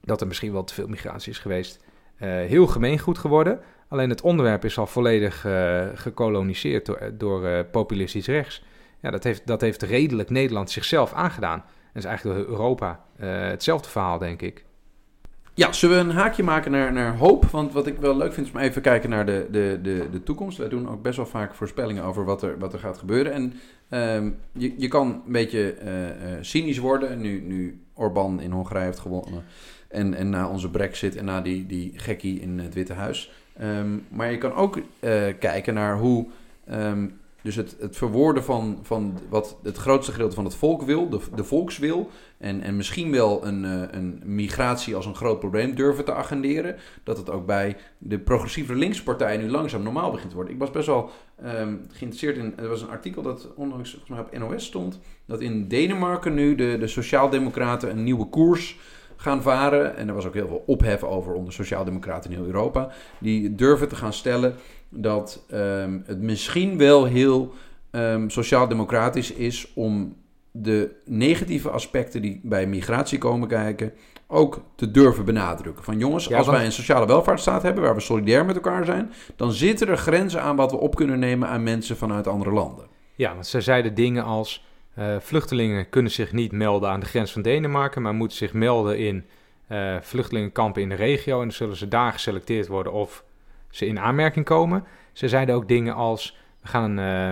dat 0.00 0.20
er 0.20 0.26
misschien 0.26 0.52
wel 0.52 0.64
te 0.64 0.74
veel 0.74 0.86
migratie 0.88 1.32
is 1.32 1.38
geweest, 1.38 1.84
eh, 2.16 2.28
heel 2.28 2.66
gemeengoed 2.66 3.18
geworden. 3.18 3.60
Alleen 3.88 4.10
het 4.10 4.20
onderwerp 4.20 4.64
is 4.64 4.78
al 4.78 4.86
volledig 4.86 5.44
eh, 5.44 5.86
gekoloniseerd 5.94 6.86
door, 6.86 7.10
door 7.12 7.46
eh, 7.46 7.60
populistisch 7.70 8.26
rechts. 8.26 8.62
Ja, 9.00 9.10
dat 9.10 9.24
heeft, 9.24 9.46
dat 9.46 9.60
heeft 9.60 9.82
redelijk 9.82 10.30
Nederland 10.30 10.70
zichzelf 10.70 11.12
aangedaan. 11.12 11.64
Dat 11.92 12.02
is 12.02 12.04
eigenlijk 12.04 12.48
Europa 12.48 13.04
eh, 13.16 13.28
hetzelfde 13.30 13.88
verhaal, 13.88 14.18
denk 14.18 14.42
ik. 14.42 14.64
Ja, 15.58 15.72
zullen 15.72 15.96
we 15.96 16.10
een 16.10 16.16
haakje 16.16 16.42
maken 16.42 16.70
naar, 16.70 16.92
naar 16.92 17.16
hoop? 17.16 17.44
Want 17.44 17.72
wat 17.72 17.86
ik 17.86 17.98
wel 17.98 18.16
leuk 18.16 18.32
vind 18.32 18.46
is 18.46 18.52
om 18.52 18.58
even 18.58 18.82
kijken 18.82 19.10
naar 19.10 19.26
de, 19.26 19.46
de, 19.50 19.78
de, 19.82 20.08
de 20.10 20.22
toekomst. 20.22 20.58
Wij 20.58 20.68
doen 20.68 20.88
ook 20.88 21.02
best 21.02 21.16
wel 21.16 21.26
vaak 21.26 21.54
voorspellingen 21.54 22.04
over 22.04 22.24
wat 22.24 22.42
er, 22.42 22.58
wat 22.58 22.72
er 22.72 22.78
gaat 22.78 22.98
gebeuren. 22.98 23.32
En 23.32 23.52
ehm, 23.88 24.30
je, 24.52 24.74
je 24.76 24.88
kan 24.88 25.22
een 25.26 25.32
beetje 25.32 25.72
eh, 25.72 26.08
eh, 26.08 26.38
cynisch 26.40 26.78
worden 26.78 27.20
nu, 27.20 27.40
nu 27.40 27.82
Orbán 27.94 28.40
in 28.40 28.50
Hongarije 28.50 28.84
heeft 28.84 28.98
gewonnen. 28.98 29.44
En, 29.88 30.14
en 30.14 30.30
na 30.30 30.48
onze 30.48 30.70
brexit 30.70 31.16
en 31.16 31.24
na 31.24 31.40
die, 31.40 31.66
die 31.66 31.92
gekkie 31.96 32.40
in 32.40 32.58
het 32.58 32.74
Witte 32.74 32.92
Huis. 32.92 33.32
Ehm, 33.58 33.98
maar 34.08 34.30
je 34.30 34.38
kan 34.38 34.54
ook 34.54 34.78
eh, 35.00 35.24
kijken 35.38 35.74
naar 35.74 35.98
hoe... 35.98 36.26
ehm, 36.66 37.06
dus 37.42 37.56
het, 37.56 37.76
het 37.80 37.96
verwoorden 37.96 38.44
van, 38.44 38.78
van 38.82 39.18
wat 39.28 39.56
het 39.62 39.76
grootste 39.76 40.12
gedeelte 40.12 40.34
van 40.34 40.44
het 40.44 40.54
volk 40.54 40.82
wil, 40.82 41.08
de, 41.08 41.20
de 41.34 41.44
volkswil, 41.44 42.10
en, 42.38 42.60
en 42.60 42.76
misschien 42.76 43.10
wel 43.10 43.46
een, 43.46 43.64
eh, 43.64 43.82
een 43.90 44.22
migratie 44.24 44.96
als 44.96 45.06
een 45.06 45.14
groot 45.14 45.38
probleem 45.38 45.74
durven 45.74 46.04
te 46.04 46.14
agenderen, 46.14 46.76
dat 47.02 47.16
het 47.16 47.30
ook 47.30 47.46
bij 47.46 47.76
de 47.98 48.18
progressieve 48.18 48.74
linkse 48.74 49.02
partijen 49.02 49.40
nu 49.40 49.50
langzaam 49.50 49.82
normaal 49.82 50.10
begint 50.10 50.28
te 50.28 50.36
worden. 50.36 50.54
Ik 50.54 50.60
was 50.60 50.70
best 50.70 50.86
wel 50.86 51.10
ehm, 51.42 51.74
geïnteresseerd 51.88 52.36
in, 52.36 52.54
er 52.56 52.68
was 52.68 52.82
een 52.82 52.90
artikel 52.90 53.22
dat 53.22 53.48
onlangs 53.54 54.00
op 54.10 54.38
NOS 54.38 54.64
stond, 54.64 55.00
dat 55.26 55.40
in 55.40 55.68
Denemarken 55.68 56.34
nu 56.34 56.54
de, 56.54 56.76
de 56.80 56.86
sociaaldemocraten 56.86 57.90
een 57.90 58.04
nieuwe 58.04 58.26
koers 58.26 58.78
gaan 59.20 59.42
varen. 59.42 59.96
En 59.96 60.08
er 60.08 60.14
was 60.14 60.26
ook 60.26 60.34
heel 60.34 60.48
veel 60.48 60.62
ophef 60.66 61.02
over 61.02 61.32
onder 61.32 61.52
sociaaldemocraten 61.52 62.30
in 62.30 62.36
heel 62.36 62.46
Europa. 62.46 62.88
Die 63.18 63.54
durven 63.54 63.88
te 63.88 63.96
gaan 63.96 64.12
stellen 64.12 64.54
dat 64.88 65.44
ehm, 65.50 65.98
het 66.04 66.20
misschien 66.20 66.78
wel 66.78 67.04
heel 67.04 67.52
ehm, 67.90 68.28
sociaal-democratisch 68.28 69.32
is 69.32 69.72
om 69.74 70.16
de 70.50 70.90
negatieve 71.04 71.70
aspecten 71.70 72.22
die 72.22 72.40
bij 72.42 72.66
migratie 72.66 73.18
komen 73.18 73.48
kijken 73.48 73.92
ook 74.26 74.60
te 74.74 74.90
durven 74.90 75.24
benadrukken. 75.24 75.84
Van 75.84 75.98
jongens, 75.98 76.26
Ja, 76.26 76.36
als 76.36 76.46
want- 76.46 76.58
wij 76.58 76.66
een 76.66 76.72
sociale 76.72 77.06
welvaartsstaat 77.06 77.62
hebben 77.62 77.82
waar 77.84 77.94
we 77.94 78.00
solidair 78.00 78.44
met 78.44 78.54
elkaar 78.54 78.84
zijn, 78.84 79.12
dan 79.36 79.52
zitten 79.52 79.88
er 79.88 79.96
grenzen 79.96 80.42
aan 80.42 80.56
wat 80.56 80.70
we 80.70 80.76
op 80.76 80.94
kunnen 80.94 81.18
nemen 81.18 81.48
aan 81.48 81.62
mensen 81.62 81.96
vanuit 81.96 82.26
andere 82.26 82.50
landen. 82.52 82.84
Ja, 83.14 83.32
want 83.34 83.46
ze 83.46 83.60
zeiden 83.60 83.94
dingen 83.94 84.24
als... 84.24 84.66
eh, 84.98 85.16
vluchtelingen 85.20 85.88
kunnen 85.88 86.12
zich 86.12 86.32
niet 86.32 86.52
melden 86.52 86.90
aan 86.90 87.00
de 87.00 87.06
grens 87.06 87.32
van 87.32 87.42
Denemarken... 87.42 88.02
maar 88.02 88.14
moeten 88.14 88.36
zich 88.36 88.52
melden 88.52 88.98
in 88.98 89.26
eh, 89.66 89.96
vluchtelingenkampen 90.00 90.82
in 90.82 90.88
de 90.88 90.94
regio... 90.94 91.34
en 91.34 91.42
dan 91.42 91.52
zullen 91.52 91.76
ze 91.76 91.88
daar 91.88 92.12
geselecteerd 92.12 92.66
worden 92.66 92.92
of 92.92 93.24
ze 93.70 93.86
in 93.86 93.98
aanmerking 93.98 94.44
komen. 94.44 94.84
Ze 95.12 95.28
zeiden 95.28 95.54
ook 95.54 95.68
dingen 95.68 95.94
als... 95.94 96.36
we 96.62 96.68
gaan 96.68 96.98
eh, 96.98 97.30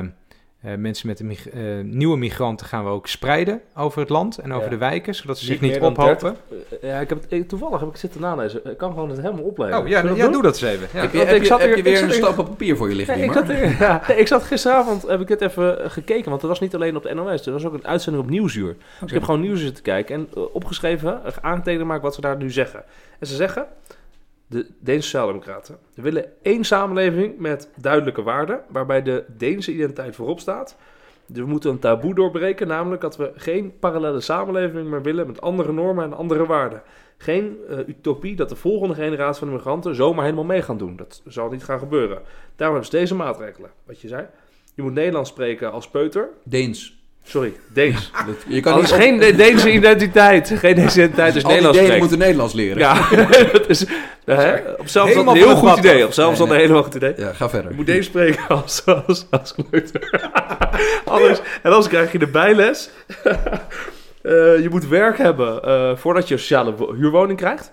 eh, 0.67 0.75
mensen 0.77 1.07
met 1.07 1.21
een 1.21 1.27
mig- 1.27 1.49
eh, 1.49 1.61
nieuwe 1.83 2.17
migranten 2.17 2.67
gaan 2.67 2.85
we 2.85 2.91
ook 2.91 3.07
spreiden 3.07 3.61
over 3.77 4.01
het 4.01 4.09
land... 4.09 4.39
en 4.39 4.53
over 4.53 4.64
Ja. 4.64 4.71
de 4.71 4.77
wijken, 4.77 5.14
zodat 5.14 5.39
ze 5.39 5.45
zich 5.45 5.61
niet 5.61 5.81
ophopen. 5.81 6.05
30. 6.05 6.33
Eh, 6.81 6.91
Ja, 6.91 6.99
ik 7.01 7.09
heb 7.09 7.19
het, 7.29 7.49
toevallig 7.49 7.81
heb 7.81 7.89
ik 7.89 7.97
zitten 7.97 8.21
nalezen. 8.21 8.61
Ik 8.71 8.77
kan 8.77 8.93
gewoon 8.93 9.11
het 9.11 9.21
helemaal 9.21 9.45
oplezen. 9.45 9.79
Oh, 9.79 9.89
ja, 9.89 10.03
ja, 10.03 10.14
doen? 10.23 10.33
doe 10.33 10.43
dat 10.43 10.62
eens 10.62 10.73
even. 10.73 10.89
Ja. 10.93 11.01
heb 11.01 11.12
je, 11.12 11.19
ik 11.35 11.45
zat 11.45 11.59
heb 11.61 11.69
hier- 11.69 11.77
je 11.77 11.83
weer 11.83 11.97
ik 11.99 12.03
een 12.05 12.12
stapel 12.12 12.45
papier 12.45 12.77
voor 12.77 12.89
je 12.89 12.95
liggen, 12.95 13.17
Nee, 13.19 13.27
ik, 13.27 13.33
zat, 13.33 13.47
ja, 13.79 14.03
nee, 14.09 14.17
ik 14.19 14.27
zat 14.27 14.43
gisteravond, 14.43 15.03
heb 15.07 15.21
ik 15.21 15.29
het 15.29 15.41
even 15.41 15.91
gekeken, 15.91 16.29
want 16.31 16.41
het 16.41 16.51
was 16.51 16.61
niet 16.61 16.75
alleen 16.75 16.97
op 16.97 17.03
de 17.03 17.14
NOS, 17.14 17.47
er 17.47 17.53
was 17.53 17.64
ook 17.64 17.75
een 17.75 17.87
uitzending 17.87 18.25
op 18.25 18.31
Nieuwsuur. 18.31 18.77
Dus 19.01 19.09
ik 19.09 19.14
heb 19.14 19.23
gewoon 19.25 19.41
Nieuwsuur 19.41 19.73
te 19.73 19.83
kijken 19.83 20.14
en 20.14 20.29
opgeschreven, 20.53 21.21
aangetekend 21.41 21.81
gemaakt 21.83 22.03
wat 22.03 22.14
ze 22.14 22.21
daar 22.21 22.37
nu 22.37 22.51
zeggen. 22.51 22.83
En 23.19 23.27
ze 23.27 23.35
zeggen, 23.35 23.67
de 24.47 24.66
Deense 24.78 25.09
Sociaaldemocraten, 25.09 25.78
willen 25.94 26.32
één 26.42 26.64
samenleving 26.64 27.38
met 27.38 27.70
duidelijke 27.76 28.22
waarden, 28.22 28.61
waarbij 28.68 29.03
de 29.03 29.24
Deense 29.36 29.72
identiteit 29.72 30.16
voorop 30.16 30.40
staat. 30.40 30.76
Dus 31.26 31.42
we 31.42 31.49
moeten 31.49 31.70
een 31.70 31.78
taboe 31.78 32.14
doorbreken, 32.14 32.66
namelijk 32.66 33.01
dat 33.01 33.16
we 33.16 33.32
geen 33.34 33.78
parallele 33.78 34.20
samenleving 34.20 34.88
meer 34.88 35.03
willen 35.03 35.26
met 35.26 35.40
andere 35.40 35.72
normen 35.72 36.05
en 36.05 36.12
andere 36.12 36.47
waarden. 36.47 36.82
Geen 37.18 37.57
eh, 37.68 37.78
utopie 37.78 38.36
dat 38.36 38.49
de 38.49 38.57
volgende 38.57 38.94
generatie 38.94 39.38
van 39.38 39.49
immigranten 39.49 39.94
zomaar 39.94 40.24
helemaal 40.24 40.44
mee 40.44 40.62
gaan 40.62 40.78
doen. 40.78 40.97
Dat 40.97 41.22
zal 41.26 41.51
niet 41.51 41.64
gaan 41.64 41.78
gebeuren. 41.78 42.22
Daarom 42.57 42.76
hebben 42.76 42.84
ze 42.84 42.90
deze 42.90 43.14
maatregelen. 43.14 43.70
Wat 43.84 44.01
je 44.01 44.09
zei. 44.09 44.26
Je 44.74 44.82
moet 44.82 44.92
Nederlands 44.92 45.30
spreken 45.30 45.72
als 45.72 45.88
peuter. 45.88 46.28
Deens. 46.42 47.06
Sorry, 47.29 47.53
Deens. 47.72 48.11
Dat- 48.27 48.35
je 48.49 48.61
kan 48.61 48.74
is 48.83 48.91
niet 48.91 49.01
geen 49.01 49.18
De- 49.18 49.35
Deense 49.37 49.72
identiteit. 49.72 50.53
Geen 50.57 50.74
Deense 50.74 50.99
identiteit, 50.99 51.35
dus 51.35 51.43
al 51.45 51.49
die 51.51 51.59
Nederlands 51.61 51.79
Denen 51.89 51.99
moeten 51.99 52.18
Nederlands 52.18 52.55
leren. 52.55 52.79
Ja, 52.79 53.09
dat 53.53 53.68
is 53.68 53.85
hè, 54.24 54.57
op 54.77 54.89
zelfs 54.89 55.14
een 55.14 55.29
heel 55.29 55.57
goed 55.57 55.79
idee. 55.79 56.05
Op 56.05 56.12
zelfs 56.12 56.39
Nee, 56.39 56.49
een 56.49 56.55
helemaal 56.57 56.83
goed 56.83 56.95
idee. 56.95 57.14
Ja, 57.16 57.33
ga 57.33 57.49
verder. 57.51 57.70
Je 57.70 57.77
moet 57.77 57.87
Deens 57.87 58.07
spreken 58.07 58.49
als, 58.57 58.85
als, 58.85 59.27
als. 59.31 59.55
Anders, 61.05 61.39
en 61.39 61.70
anders 61.70 61.89
krijg 61.89 62.12
je 62.12 62.18
de 62.18 62.27
bijles. 62.27 62.91
Eh, 64.22 64.33
je 64.62 64.66
moet 64.70 64.89
werk 64.89 65.18
hebben 65.18 65.62
eh, 65.62 65.97
voordat 65.97 66.29
je 66.29 66.35
een 66.35 66.41
sociale 66.41 66.74
wo- 66.74 66.95
huurwoning 66.95 67.39
krijgt. 67.39 67.72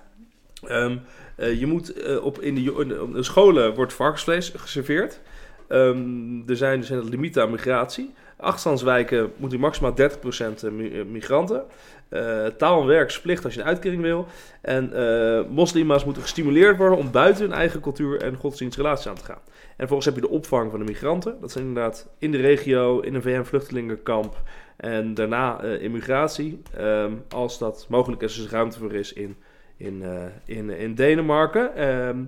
Ehm, 0.68 0.96
eh, 1.36 1.60
je 1.60 1.66
moet 1.66 1.94
op, 2.22 2.42
in, 2.42 2.56
de, 2.56 2.86
in 3.16 3.24
scholen 3.24 3.74
wordt 3.76 3.94
varkensvlees 3.94 4.52
geserveerd. 4.56 5.20
Ehm, 5.68 5.98
er 6.48 6.56
zijn 6.58 6.80
dus 6.80 6.90
een 6.90 7.10
limieten 7.10 7.42
aan 7.44 7.52
migratie. 7.52 8.14
Achterstandswijken 8.38 9.32
moet 9.36 9.54
u 9.54 9.60
maximaal 9.60 9.96
30% 9.96 10.72
mi- 10.72 11.00
eh, 11.00 11.06
migranten. 11.06 11.64
Eh, 12.10 12.46
taal 12.46 12.86
en 12.86 13.44
als 13.44 13.54
je 13.54 13.60
een 13.60 13.66
uitkering 13.68 14.02
wil. 14.02 14.26
En 14.62 14.94
eh 14.94 15.42
moslima's 15.50 16.06
moeten 16.06 16.22
gestimuleerd 16.22 16.78
worden 16.78 16.98
om 16.98 17.12
buiten 17.12 17.44
hun 17.44 17.54
eigen 17.54 17.80
cultuur 17.82 18.22
en 18.22 18.36
godsdienstrelaties 18.36 19.08
aan 19.08 19.16
te 19.16 19.26
gaan. 19.26 19.42
En 19.48 19.90
vervolgens 19.90 20.06
heb 20.06 20.16
je 20.16 20.22
de 20.22 20.30
opvang 20.30 20.70
van 20.72 20.80
de 20.80 20.86
migranten. 20.86 21.38
Dat 21.42 21.52
zijn 21.52 21.66
inderdaad 21.66 22.10
in 22.18 22.32
de 22.32 22.38
regio, 22.38 23.00
in 23.00 23.16
een 23.16 23.22
VN-vluchtelingenkamp. 23.22 24.42
En 24.78 25.14
daarna 25.14 25.62
eh, 25.62 25.82
immigratie, 25.82 26.62
ehm, 26.78 27.12
als 27.30 27.58
dat 27.58 27.86
mogelijk 27.90 28.22
is, 28.22 28.36
dus 28.36 28.50
ruimte 28.50 28.80
voor 28.80 28.94
is 28.94 29.14
in, 29.14 29.36
in, 29.78 30.04
eh, 30.04 30.24
in, 30.58 30.70
in 30.70 30.96
Denemarken. 30.96 31.76
Ehm, 31.76 32.24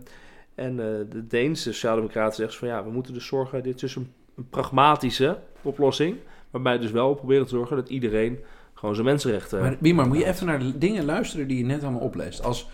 en 0.55 0.79
eh, 0.79 0.85
de 1.09 1.27
Deense 1.27 1.73
Sociaaldemocraten 1.73 2.35
zeggen 2.35 2.57
van 2.59 2.67
ja, 2.67 2.83
we 2.83 2.89
moeten 2.91 3.13
dus 3.13 3.25
zorgen, 3.25 3.63
dit 3.63 3.79
dus 3.79 3.97
een, 4.37 4.49
pragmatische 4.49 5.37
oplossing. 5.61 6.15
Waarbij 6.49 6.77
dus 6.77 6.91
wel 6.91 7.13
proberen 7.13 7.43
te 7.43 7.55
zorgen 7.55 7.75
dat 7.75 7.89
iedereen 7.89 8.39
gewoon 8.73 8.95
zijn 8.95 9.07
mensenrechten... 9.07 9.77
Maar 9.95 10.07
moet 10.07 10.17
je 10.17 10.25
even 10.25 10.45
naar 10.45 10.59
de 10.59 10.77
dingen 10.77 11.05
luisteren 11.05 11.47
die 11.47 11.57
je 11.57 11.63
net 11.63 11.83
allemaal 11.83 12.01
opleest. 12.01 12.43
Als, 12.43 12.67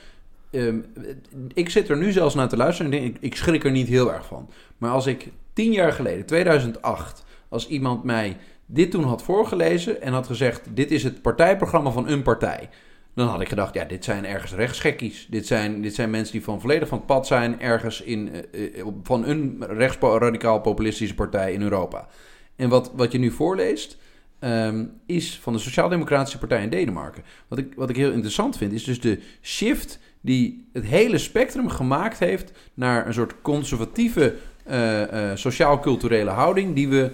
ehm, 0.49 0.79
ik 1.53 1.69
zit 1.69 1.89
er 1.89 1.97
nu 1.97 2.11
zelfs 2.11 2.35
naar 2.35 2.49
te 2.49 2.57
luisteren 2.57 2.91
en 2.91 2.99
denk, 2.99 3.15
ik, 3.15 3.21
ik 3.21 3.35
schrik 3.35 3.63
er 3.63 3.71
niet 3.71 3.87
heel 3.87 4.13
erg 4.13 4.25
van. 4.25 4.49
Maar 4.77 4.91
als 4.91 5.05
ik 5.05 5.31
tien 5.53 5.71
jaar 5.71 5.91
geleden, 5.91 6.25
2008, 6.25 7.23
als 7.49 7.67
iemand 7.67 8.03
mij 8.03 8.37
dit 8.65 8.91
toen 8.91 9.03
had 9.03 9.23
voorgelezen 9.23 10.01
en 10.01 10.13
had 10.13 10.27
gezegd... 10.27 10.61
dit 10.69 10.91
is 10.91 11.03
het 11.03 11.21
partijprogramma 11.21 11.91
van 11.91 12.07
een 12.07 12.21
partij... 12.21 12.69
dan 13.13 13.27
had 13.27 13.41
ik 13.41 13.49
gedacht, 13.49 13.73
ja, 13.73 13.83
dit 13.83 14.03
zijn 14.03 14.25
ergens 14.25 14.53
rechtsgekkies. 14.53 15.27
Dit 15.29 15.47
zijn, 15.47 15.81
dit 15.81 15.95
zijn 15.95 16.09
mensen 16.09 16.31
die 16.31 16.43
van 16.43 16.61
volledig 16.61 16.87
van 16.87 16.97
het 16.97 17.07
pad 17.07 17.27
zijn... 17.27 17.59
ergens 17.59 18.01
in, 18.01 18.31
eh, 18.51 18.79
eh, 18.79 18.87
van 19.03 19.25
een 19.25 19.63
rechtsradicaal 19.67 20.61
populistische 20.61 21.15
partij 21.15 21.53
in 21.53 21.61
Europa. 21.61 22.07
En 22.55 22.69
wat, 22.69 22.91
wat 22.95 23.11
je 23.11 23.17
nu 23.17 23.31
voorleest 23.31 23.97
ehm, 24.39 24.85
is 25.05 25.39
van 25.41 25.53
de 25.53 25.59
Sociaal-Democratische 25.59 26.37
Partij 26.37 26.63
in 26.63 26.69
Denemarken. 26.69 27.23
Wat 27.47 27.59
ik, 27.59 27.73
wat 27.75 27.89
ik 27.89 27.95
heel 27.95 28.11
interessant 28.11 28.57
vind, 28.57 28.71
is 28.71 28.83
dus 28.83 29.01
de 29.01 29.19
shift 29.41 29.99
die 30.21 30.69
het 30.73 30.85
hele 30.85 31.17
spectrum 31.17 31.69
gemaakt 31.69 32.19
heeft 32.19 32.51
naar 32.73 33.07
een 33.07 33.13
soort 33.13 33.33
conservatieve 33.41 34.35
eh, 34.63 35.31
sociaal-culturele 35.33 36.29
houding 36.29 36.75
die 36.75 36.89
we 36.89 37.11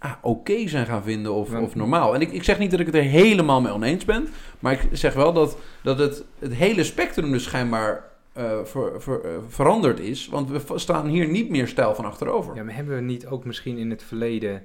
ah, 0.00 0.12
oké 0.22 0.68
zijn 0.68 0.86
gaan 0.86 1.02
vinden 1.02 1.32
of, 1.32 1.50
Ja. 1.52 1.60
of 1.60 1.74
normaal. 1.74 2.14
En 2.14 2.20
ik, 2.20 2.32
ik 2.32 2.42
zeg 2.44 2.58
niet 2.58 2.70
dat 2.70 2.80
ik 2.80 2.86
het 2.86 2.94
er 2.94 3.02
helemaal 3.02 3.60
mee 3.60 3.72
oneens 3.72 4.04
ben, 4.04 4.28
maar 4.58 4.72
ik 4.72 4.88
zeg 4.92 5.14
wel 5.14 5.32
dat, 5.32 5.56
dat 5.82 5.98
het, 5.98 6.24
het 6.38 6.54
hele 6.54 6.84
spectrum 6.84 7.30
dus 7.30 7.42
schijnbaar 7.44 8.08
eh, 8.32 8.58
ver- 8.64 9.02
ver- 9.02 9.24
eh, 9.24 9.30
veranderd 9.48 10.00
is. 10.00 10.28
Want 10.28 10.50
we 10.50 10.78
staan 10.78 11.06
hier 11.06 11.28
niet 11.28 11.50
meer 11.50 11.68
stijl 11.68 11.94
van 11.94 12.04
achterover. 12.04 12.54
Ja, 12.54 12.62
maar 12.64 12.74
hebben 12.74 12.94
we 12.94 13.00
niet 13.02 13.26
ook 13.26 13.44
misschien 13.44 13.78
in 13.78 13.90
het 13.90 14.02
verleden... 14.02 14.62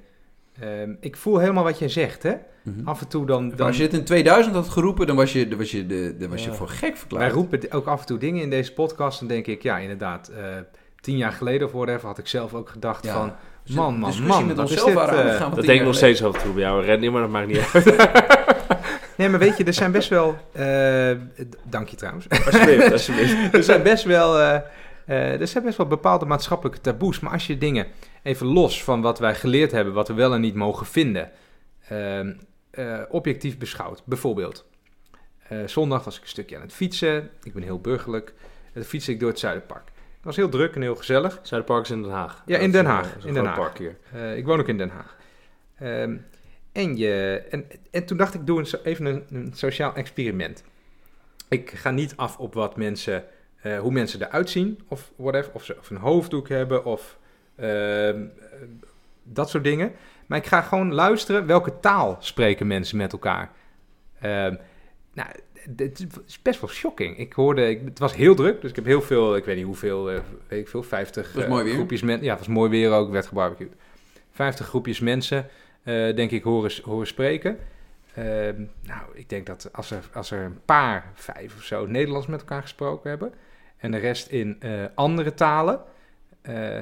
ehm, 0.59 0.93
ik 0.99 1.15
voel 1.17 1.37
helemaal 1.39 1.63
wat 1.63 1.79
jij 1.79 1.89
zegt, 1.89 2.23
hè? 2.23 2.33
Mhm. 2.63 2.87
Af 2.87 3.01
en 3.01 3.07
toe 3.07 3.25
dan... 3.25 3.49
dan 3.55 3.67
Als 3.67 3.77
je 3.77 3.83
het 3.83 3.93
in 3.93 4.03
2000 4.03 4.55
had 4.55 4.69
geroepen, 4.69 5.07
dan 5.07 5.15
was 5.15 5.33
je, 5.33 5.47
dan 5.47 5.57
was 5.57 5.71
je, 5.71 5.85
de, 5.85 6.15
dan 6.19 6.29
was 6.29 6.43
je 6.43 6.49
Ja. 6.49 6.55
voor 6.55 6.67
gek 6.67 6.79
wij 6.89 6.95
verklaard. 6.97 7.33
roepen 7.33 7.71
ook 7.71 7.85
af 7.85 7.99
en 7.99 8.05
toe 8.05 8.17
dingen 8.17 8.41
in 8.41 8.49
deze 8.49 8.73
podcast... 8.73 9.21
en 9.21 9.27
denk 9.27 9.47
ik, 9.47 9.63
ja, 9.63 9.77
inderdaad... 9.77 10.27
eh, 10.27 10.43
tien 11.01 11.17
jaar 11.17 11.31
geleden 11.31 11.67
of 11.67 11.73
whatever 11.73 12.07
had 12.07 12.17
ik 12.17 12.27
zelf 12.27 12.53
ook 12.53 12.69
gedacht 12.69 13.05
Ja. 13.05 13.13
van... 13.13 13.33
Dus 13.65 13.75
Man, 13.75 13.97
man, 13.99 14.23
man, 14.23 14.45
met 14.47 14.55
wat 14.55 14.65
is 14.65 14.71
onszelf 14.71 14.85
dit, 14.87 14.95
waren 14.95 15.33
eh, 15.39 15.55
Dat 15.55 15.65
denk 15.65 15.79
ik 15.79 15.85
nog 15.85 15.95
steeds 15.95 16.23
af 16.23 16.35
en 16.35 16.41
toe 16.41 16.53
bij 16.53 16.61
jou, 16.61 16.85
Randy, 16.85 17.07
maar 17.07 17.21
dat 17.21 17.29
maakt 17.29 17.47
niet 17.47 17.69
uit. 17.73 17.85
Nee, 19.17 19.29
maar 19.29 19.39
weet 19.39 19.57
je, 19.57 19.63
er 19.63 19.73
zijn 19.73 19.91
best 19.91 20.09
wel... 20.09 20.37
eh, 20.51 21.11
d- 21.49 21.55
dank 21.63 21.87
je 21.89 21.95
trouwens. 21.95 22.29
alsjeblieft, 22.45 22.91
alsjeblieft. 22.91 23.53
er 23.53 23.63
zijn 23.63 23.83
best 23.83 24.03
wel... 24.03 24.39
eh, 24.39 24.55
eh, 25.05 25.41
er 25.41 25.47
zijn 25.47 25.63
best 25.63 25.77
wel 25.77 25.87
bepaalde 25.87 26.25
maatschappelijke 26.25 26.81
taboes. 26.81 27.19
Maar 27.19 27.31
als 27.31 27.47
je 27.47 27.57
dingen 27.57 27.87
even 28.23 28.47
los 28.47 28.83
van 28.83 29.01
wat 29.01 29.19
wij 29.19 29.35
geleerd 29.35 29.71
hebben... 29.71 29.93
wat 29.93 30.07
we 30.07 30.13
wel 30.13 30.33
en 30.33 30.41
niet 30.41 30.55
mogen 30.55 30.85
vinden... 30.85 31.31
ehm, 31.87 32.33
eh, 32.71 32.99
objectief 33.09 33.57
beschouwd. 33.57 34.01
Bijvoorbeeld... 34.05 34.65
eh, 35.47 35.57
zondag 35.65 36.03
was 36.03 36.15
ik 36.15 36.21
een 36.21 36.27
stukje 36.27 36.55
aan 36.55 36.61
het 36.61 36.73
fietsen. 36.73 37.29
Ik 37.43 37.53
ben 37.53 37.63
heel 37.63 37.79
burgerlijk. 37.79 38.33
En 38.65 38.71
dan 38.73 38.83
fietste 38.83 39.11
ik 39.11 39.19
door 39.19 39.29
het 39.29 39.39
Zuiderpark. 39.39 39.87
Was 40.25 40.35
heel 40.35 40.49
druk 40.49 40.75
en 40.75 40.81
heel 40.81 40.95
gezellig. 40.95 41.39
Zuiderpark 41.41 41.83
is 41.83 41.91
in 41.91 42.01
Den 42.01 42.11
Haag. 42.11 42.43
Ja, 42.45 42.57
in 42.57 42.71
Den 42.71 42.85
Haag, 42.85 43.05
eh, 43.05 43.21
een 43.21 43.27
in 43.27 43.33
Den 43.33 43.45
Haag. 43.45 43.55
park 43.55 43.77
hier. 43.77 43.97
Eh, 44.13 44.37
ik 44.37 44.45
woon 44.45 44.59
ook 44.59 44.67
in 44.67 44.77
Den 44.77 44.89
Haag. 44.89 45.17
Ehm, 45.79 46.17
en, 46.71 46.97
je, 46.97 47.43
en, 47.49 47.65
en 47.91 48.05
toen 48.05 48.17
dacht 48.17 48.33
ik, 48.33 48.45
doe 48.45 48.59
een, 48.59 48.67
even 48.83 49.05
een, 49.05 49.23
een 49.29 49.51
sociaal 49.53 49.95
experiment. 49.95 50.63
ik 51.49 51.69
ga 51.69 51.91
niet 51.91 52.13
af 52.15 52.37
op 52.37 52.53
wat 52.53 52.75
mensen, 52.75 53.23
eh, 53.61 53.79
hoe 53.79 53.91
mensen 53.91 54.21
eruit 54.21 54.49
zien 54.49 54.79
of 54.87 55.11
whatever. 55.15 55.51
Of 55.53 55.63
ze 55.63 55.75
of 55.79 55.89
een 55.89 55.97
hoofddoek 55.97 56.49
hebben 56.49 56.85
of 56.85 57.17
ehm, 57.55 57.69
eh, 57.69 58.57
dat 59.23 59.49
soort 59.49 59.63
dingen. 59.63 59.91
Maar 60.25 60.37
ik 60.37 60.45
ga 60.45 60.61
gewoon 60.61 60.93
luisteren 60.93 61.45
welke 61.45 61.79
taal 61.79 62.17
spreken 62.19 62.67
mensen 62.67 62.97
met 62.97 63.11
elkaar. 63.11 63.51
Ehm, 64.19 64.55
nou, 65.13 65.29
het 65.75 66.07
is 66.27 66.41
best 66.41 66.61
wel 66.61 66.69
shocking. 66.69 67.17
Ik 67.17 67.33
hoorde, 67.33 67.69
ik, 67.69 67.81
het 67.85 67.99
was 67.99 68.15
heel 68.15 68.35
druk, 68.35 68.61
dus 68.61 68.69
ik 68.69 68.75
heb 68.75 68.85
heel 68.85 69.01
veel, 69.01 69.35
ik 69.35 69.45
weet 69.45 69.55
niet 69.55 69.65
hoeveel, 69.65 70.11
eh, 70.11 70.19
weet 70.47 70.59
ik 70.59 70.67
veel, 70.67 70.83
50 70.83 71.33
Was 71.33 71.43
eh, 71.43 71.49
mooi 71.49 71.63
weer. 71.63 71.73
groepjes 71.73 72.01
mensen. 72.01 72.23
Ja, 72.25 72.29
het 72.29 72.39
was 72.39 72.47
mooi 72.55 72.69
weer 72.69 72.91
ook, 72.91 73.11
werd 73.11 73.27
gebarbecued. 73.27 73.73
50 74.31 74.67
groepjes 74.67 74.99
mensen, 74.99 75.47
eh, 75.83 76.15
denk 76.15 76.31
ik, 76.31 76.43
horen, 76.43 76.71
horen 76.83 77.07
spreken. 77.07 77.57
Ehm, 78.13 78.61
nou, 78.81 79.01
ik 79.13 79.29
denk 79.29 79.45
dat 79.45 79.69
als 79.73 79.91
er, 79.91 80.09
als 80.13 80.31
er 80.31 80.41
een 80.43 80.59
paar, 80.65 81.11
vijf 81.13 81.55
of 81.55 81.63
zo, 81.63 81.85
Nederlands 81.85 82.27
met 82.27 82.39
elkaar 82.39 82.61
gesproken 82.61 83.09
hebben. 83.09 83.33
En 83.77 83.91
de 83.91 83.97
rest 83.97 84.27
in 84.27 84.55
eh, 84.59 84.83
andere 84.95 85.33
talen. 85.33 85.81
eh, 86.41 86.81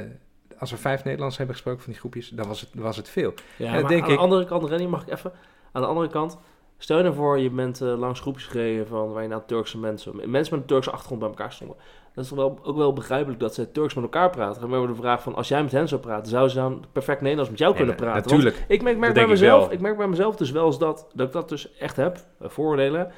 als 0.57 0.71
er 0.71 0.77
vijf 0.77 1.03
Nederlands 1.03 1.37
hebben 1.37 1.55
gesproken 1.55 1.81
van 1.83 1.91
die 1.91 1.99
groepjes, 2.01 2.29
dan 2.29 2.47
was 2.47 2.61
het, 2.61 2.69
was 2.73 2.97
het 2.97 3.09
veel. 3.09 3.33
Ja, 3.57 3.71
maar 3.71 3.87
denk 3.87 4.01
aan 4.01 4.07
de 4.07 4.13
ik- 4.13 4.19
andere 4.19 4.45
kant, 4.45 4.63
Rennie, 4.69 4.87
mag 4.87 5.01
ik 5.01 5.13
even... 5.13 5.31
Aan 5.71 5.81
de 5.81 5.87
andere 5.87 6.07
kant, 6.09 6.37
stel 6.83 6.97
je 6.97 7.03
nou 7.03 7.15
voor, 7.15 7.39
je 7.39 7.49
bent 7.49 7.81
eh, 7.81 7.99
langs 7.99 8.19
groepjes 8.19 8.45
gereden 8.45 8.87
van 8.87 9.11
waar 9.11 9.21
je 9.21 9.29
nou 9.29 9.41
Turkse 9.45 9.77
mensen, 9.77 10.15
mensen 10.15 10.53
met 10.53 10.61
een 10.61 10.65
Turkse 10.65 10.91
achtergrond 10.91 11.19
bij 11.19 11.29
elkaar 11.29 11.51
stonden. 11.51 11.77
Dat 12.13 12.23
is 12.23 12.29
toch 12.29 12.39
wel, 12.39 12.59
ook 12.63 12.77
wel 12.77 12.93
begrijpelijk 12.93 13.39
dat 13.39 13.53
ze 13.53 13.71
Turks 13.71 13.93
met 13.93 14.03
elkaar 14.03 14.29
praten. 14.29 14.69
Maar 14.69 14.81
we 14.81 14.87
de 14.87 14.95
vraag 14.95 15.21
van, 15.21 15.35
als 15.35 15.47
jij 15.47 15.63
met 15.63 15.71
hen 15.71 15.87
zou 15.87 16.01
praten, 16.01 16.29
zouden 16.29 16.51
ze 16.51 16.57
dan 16.57 16.83
perfect 16.91 17.21
Nederlands 17.21 17.49
met 17.49 17.59
jou 17.59 17.75
kunnen 17.75 17.95
praten? 17.95 18.29
Want 18.29 18.43
Natuurlijk. 18.43 18.65
ik 18.67 18.81
merk, 18.81 18.99
bij 19.13 19.23
ik 19.23 19.29
mezelf, 19.29 19.71
ik 19.71 19.79
merk 19.79 19.97
bij 19.97 20.07
mezelf 20.07 20.35
dus 20.35 20.51
wel 20.51 20.65
eens 20.65 20.79
dat, 20.79 21.07
dat 21.13 21.27
ik 21.27 21.33
dat 21.33 21.49
dus 21.49 21.73
echt 21.77 21.95
heb, 21.95 22.17
eh, 22.39 22.49
vooroordelen. 22.49 23.11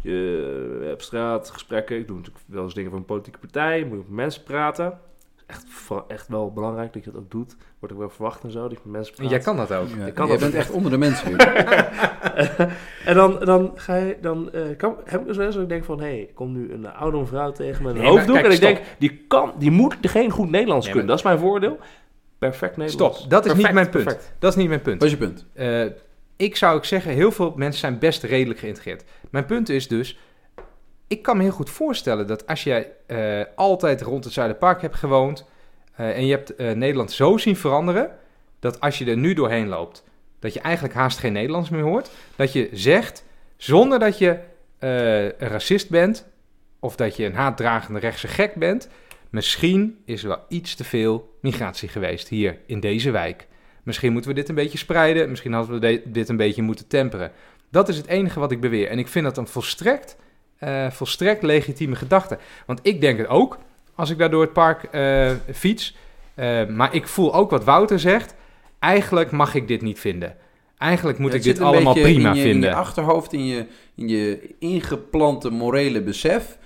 Je 0.00 0.80
hebt 0.84 1.02
straat, 1.02 1.50
gesprekken, 1.50 1.96
ik 1.96 2.06
doe 2.06 2.16
natuurlijk 2.16 2.44
wel 2.46 2.62
eens 2.62 2.74
dingen 2.74 2.90
voor 2.90 2.98
een 2.98 3.04
politieke 3.04 3.38
partij, 3.38 3.84
moet 3.84 3.90
je 3.90 3.96
met 3.96 4.16
mensen 4.16 4.42
praten. 4.42 4.98
Echt, 5.52 5.64
echt 6.08 6.28
wel 6.28 6.52
belangrijk 6.52 6.92
dat 6.92 7.04
je 7.04 7.10
dat 7.10 7.20
ook 7.20 7.30
doet. 7.30 7.56
Wordt 7.78 7.94
ook 7.94 8.00
wel 8.00 8.10
verwacht 8.10 8.44
en 8.44 8.50
zo, 8.50 8.62
dat 8.62 8.70
je 8.70 8.78
met 8.82 8.92
mensen 8.92 9.14
praat. 9.14 9.30
jij 9.30 9.38
kan 9.38 9.56
dat 9.56 9.72
ook. 9.72 9.88
Ja, 9.98 10.06
Ik 10.06 10.14
kan 10.14 10.28
dat 10.28 10.38
bent 10.38 10.54
echt 10.54 10.70
onder 10.70 10.90
de 10.90 10.96
mensen. 10.98 11.36
en 13.04 13.14
dan, 13.14 13.38
dan 13.44 13.72
ga 13.74 13.96
je, 13.96 14.16
dan 14.20 14.52
eh, 14.52 14.76
kan, 14.76 14.96
heb 15.04 15.20
ik 15.20 15.26
dus 15.26 15.36
wel 15.36 15.46
eens 15.46 15.54
dat 15.54 15.64
ik 15.64 15.70
denk 15.70 15.84
van, 15.84 15.98
hé, 16.00 16.04
hey, 16.06 16.20
ik 16.20 16.34
kom 16.34 16.52
nu 16.52 16.72
een 16.72 16.86
oudere 16.94 17.26
vrouw 17.26 17.52
tegen 17.52 17.82
met 17.82 17.94
een 17.94 17.98
Nee, 18.00 18.08
maar 18.08 18.12
hoofddoek. 18.18 18.34
kijk, 18.34 18.46
en 18.46 18.52
ik 18.52 18.56
stop. 18.56 18.68
denk, 18.74 18.86
die 18.98 19.24
kan, 19.28 19.52
die 19.58 19.70
moet 19.70 19.96
geen 20.00 20.30
goed 20.30 20.50
Nederlands 20.50 20.84
Nee, 20.84 20.94
kunnen. 20.94 21.10
Dat 21.10 21.18
is 21.18 21.24
mijn 21.24 21.38
voordeel. 21.38 21.78
Perfect 22.38 22.76
Nederlands. 22.76 23.18
Stop, 23.18 23.30
dat 23.30 23.46
is 23.46 23.54
niet 23.54 23.72
mijn 23.72 23.90
punt. 23.90 24.04
perfect. 24.04 24.32
Dat 24.38 24.50
is 24.50 24.56
niet 24.56 24.68
mijn 24.68 24.82
punt. 24.82 25.00
Wat 25.02 25.10
is 25.12 25.18
je 25.18 25.26
punt? 25.26 25.46
Eh, 25.52 25.84
ik 26.36 26.56
zou 26.56 26.76
ook 26.76 26.84
zeggen, 26.84 27.12
heel 27.12 27.32
veel 27.32 27.52
mensen 27.56 27.80
zijn 27.80 27.98
best 27.98 28.22
redelijk 28.22 28.58
geïntegreerd. 28.60 29.04
Mijn 29.30 29.46
punt 29.46 29.68
is 29.68 29.88
dus, 29.88 30.18
ik 31.12 31.22
kan 31.22 31.36
me 31.36 31.42
heel 31.42 31.52
goed 31.52 31.70
voorstellen 31.70 32.26
dat 32.26 32.46
als 32.46 32.64
jij 32.64 32.92
eh, 33.06 33.40
altijd 33.54 34.02
rond 34.02 34.24
het 34.24 34.32
Zuiderpark 34.32 34.82
hebt 34.82 34.96
gewoond 34.96 35.44
eh, 35.94 36.16
en 36.16 36.26
je 36.26 36.32
hebt 36.32 36.56
eh, 36.56 36.72
Nederland 36.72 37.12
zo 37.12 37.36
zien 37.36 37.56
veranderen, 37.56 38.10
dat 38.58 38.80
als 38.80 38.98
je 38.98 39.04
er 39.04 39.16
nu 39.16 39.34
doorheen 39.34 39.68
loopt, 39.68 40.04
dat 40.38 40.54
je 40.54 40.60
eigenlijk 40.60 40.94
haast 40.94 41.18
geen 41.18 41.32
Nederlands 41.32 41.70
meer 41.70 41.82
hoort, 41.82 42.10
dat 42.36 42.52
je 42.52 42.68
zegt, 42.72 43.24
zonder 43.56 43.98
dat 43.98 44.18
je 44.18 44.38
een 44.78 45.48
racist 45.48 45.90
bent 45.90 46.26
of 46.80 46.96
dat 46.96 47.16
je 47.16 47.24
een 47.24 47.34
haatdragende 47.34 48.00
rechtse 48.00 48.28
gek 48.28 48.54
bent, 48.54 48.88
misschien 49.30 49.98
is 50.04 50.22
er 50.22 50.28
wel 50.28 50.44
iets 50.48 50.74
te 50.74 50.84
veel 50.84 51.36
migratie 51.40 51.88
geweest 51.88 52.28
hier 52.28 52.58
in 52.66 52.80
deze 52.80 53.10
wijk. 53.10 53.46
Misschien 53.82 54.12
moeten 54.12 54.30
we 54.30 54.36
dit 54.36 54.48
een 54.48 54.54
beetje 54.54 54.78
spreiden. 54.78 55.28
Misschien 55.28 55.52
hadden 55.52 55.80
we 55.80 56.02
dit 56.04 56.28
een 56.28 56.36
beetje 56.36 56.62
moeten 56.62 56.86
temperen. 56.86 57.32
Dat 57.70 57.88
is 57.88 57.96
het 57.96 58.06
enige 58.06 58.40
wat 58.40 58.52
ik 58.52 58.60
beweer. 58.60 58.88
En 58.88 58.98
ik 58.98 59.08
vind 59.08 59.24
dat 59.24 59.36
een 59.36 59.46
volstrekt, 59.46 60.16
eh, 60.62 60.90
volstrekt 60.90 61.42
legitieme 61.42 61.94
gedachte. 61.94 62.38
Want 62.66 62.80
ik 62.82 63.00
denk 63.00 63.18
het 63.18 63.28
ook 63.28 63.58
als 63.94 64.10
ik 64.10 64.18
daar 64.18 64.30
door 64.30 64.42
het 64.42 64.52
park 64.52 64.82
eh, 64.82 65.30
fiets. 65.52 65.96
Eh, 66.34 66.66
maar 66.66 66.94
ik 66.94 67.08
voel 67.08 67.34
ook 67.34 67.50
wat 67.50 67.64
Wouter 67.64 67.98
zegt. 67.98 68.34
Eigenlijk 68.78 69.30
mag 69.30 69.54
ik 69.54 69.68
dit 69.68 69.82
niet 69.82 70.00
vinden. 70.00 70.36
Eigenlijk 70.78 71.18
moet 71.18 71.30
Ja, 71.30 71.36
ik 71.36 71.42
dit 71.42 71.60
allemaal 71.60 71.92
prima 71.92 72.30
in 72.30 72.36
je, 72.36 72.42
vinden. 72.42 72.68
In 72.70 72.74
je 72.74 72.80
achterhoofd, 72.80 73.32
in 73.32 73.46
je, 73.46 73.66
in 73.94 74.08
je 74.08 74.54
ingeplante 74.58 75.50
morele 75.50 76.02
besef. 76.02 76.58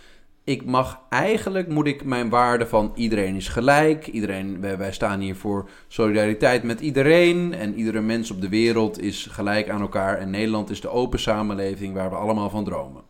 Ik 0.44 0.64
mag 0.64 1.00
eigenlijk, 1.10 1.68
moet 1.68 1.86
ik 1.86 2.04
mijn 2.04 2.28
waarde 2.28 2.66
van 2.66 2.92
iedereen 2.94 3.36
is 3.36 3.48
gelijk. 3.48 4.06
Iedereen, 4.06 4.60
wij, 4.60 4.78
wij 4.78 4.92
staan 4.92 5.20
hier 5.20 5.36
voor 5.36 5.68
solidariteit 5.88 6.62
met 6.62 6.80
iedereen. 6.80 7.54
En 7.54 7.74
iedere 7.74 8.00
mens 8.00 8.30
op 8.30 8.40
de 8.40 8.48
wereld 8.48 9.00
is 9.00 9.28
gelijk 9.30 9.68
aan 9.68 9.80
elkaar. 9.80 10.18
En 10.18 10.30
Nederland 10.30 10.70
is 10.70 10.80
de 10.80 10.88
open 10.88 11.18
samenleving 11.18 11.94
waar 11.94 12.10
we 12.10 12.16
allemaal 12.16 12.50
van 12.50 12.64
dromen. 12.64 13.05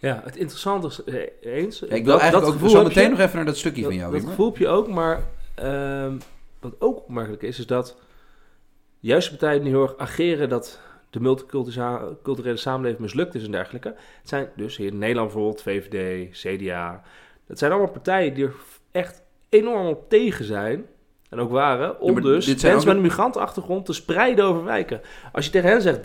Ja, 0.00 0.20
het 0.24 0.36
interessante 0.36 0.86
is 0.86 1.04
eh, 1.04 1.54
eens. 1.54 1.82
Ik 1.82 1.88
dat- 1.90 2.00
wil 2.02 2.20
eigenlijk 2.20 2.32
dat 2.32 2.44
ook 2.44 2.52
gevoel 2.52 2.68
zo 2.68 2.82
meteen 2.82 3.02
je. 3.04 3.08
nog 3.10 3.18
even 3.18 3.36
naar 3.36 3.44
dat 3.44 3.56
stukje 3.56 3.82
Dat, 3.82 3.90
van 3.90 4.00
jou. 4.00 4.12
dat 4.12 4.20
Wimmer. 4.20 4.36
gevoel 4.36 4.50
heb 4.52 4.60
je 4.62 4.68
ook, 4.68 4.88
maar 4.88 5.22
ehm, 5.54 6.18
wat 6.60 6.74
ook 6.78 6.96
opmerkelijk 6.98 7.42
is, 7.42 7.58
is 7.58 7.66
dat 7.66 7.96
juist 9.00 9.30
de 9.30 9.36
partijen 9.36 9.62
die 9.62 9.72
heel 9.72 9.82
erg 9.82 9.96
ageren 9.96 10.48
dat 10.48 10.80
de 11.10 11.20
multiculturele 11.20 12.56
samenleving 12.56 13.00
mislukt 13.00 13.34
is 13.34 13.44
en 13.44 13.50
dergelijke. 13.50 13.88
Het 14.20 14.28
zijn 14.28 14.48
dus 14.56 14.76
hier 14.76 14.86
in 14.92 14.98
Nederland 14.98 15.32
bijvoorbeeld 15.32 15.62
VVD, 15.62 16.30
CDA. 16.32 17.02
Dat 17.46 17.58
zijn 17.58 17.72
allemaal 17.72 17.90
partijen 17.90 18.34
die 18.34 18.44
er 18.44 18.54
echt 18.90 19.22
enorm 19.48 19.86
op 19.86 20.08
tegen 20.08 20.44
zijn. 20.44 20.86
En 21.30 21.38
ook 21.40 21.50
waren, 21.50 22.00
om 22.00 22.20
dus 22.20 22.44
dit 22.44 22.60
zijn 22.60 22.72
mensen 22.72 22.90
ook 22.90 22.96
met 22.96 23.04
een 23.04 23.10
migrantachtergrond 23.10 23.86
te 23.86 23.92
spreiden 23.92 24.44
over 24.44 24.64
wijken. 24.64 25.00
Als 25.32 25.44
je 25.44 25.50
tegen 25.50 25.68
hen 25.68 25.82
zegt, 25.82 25.98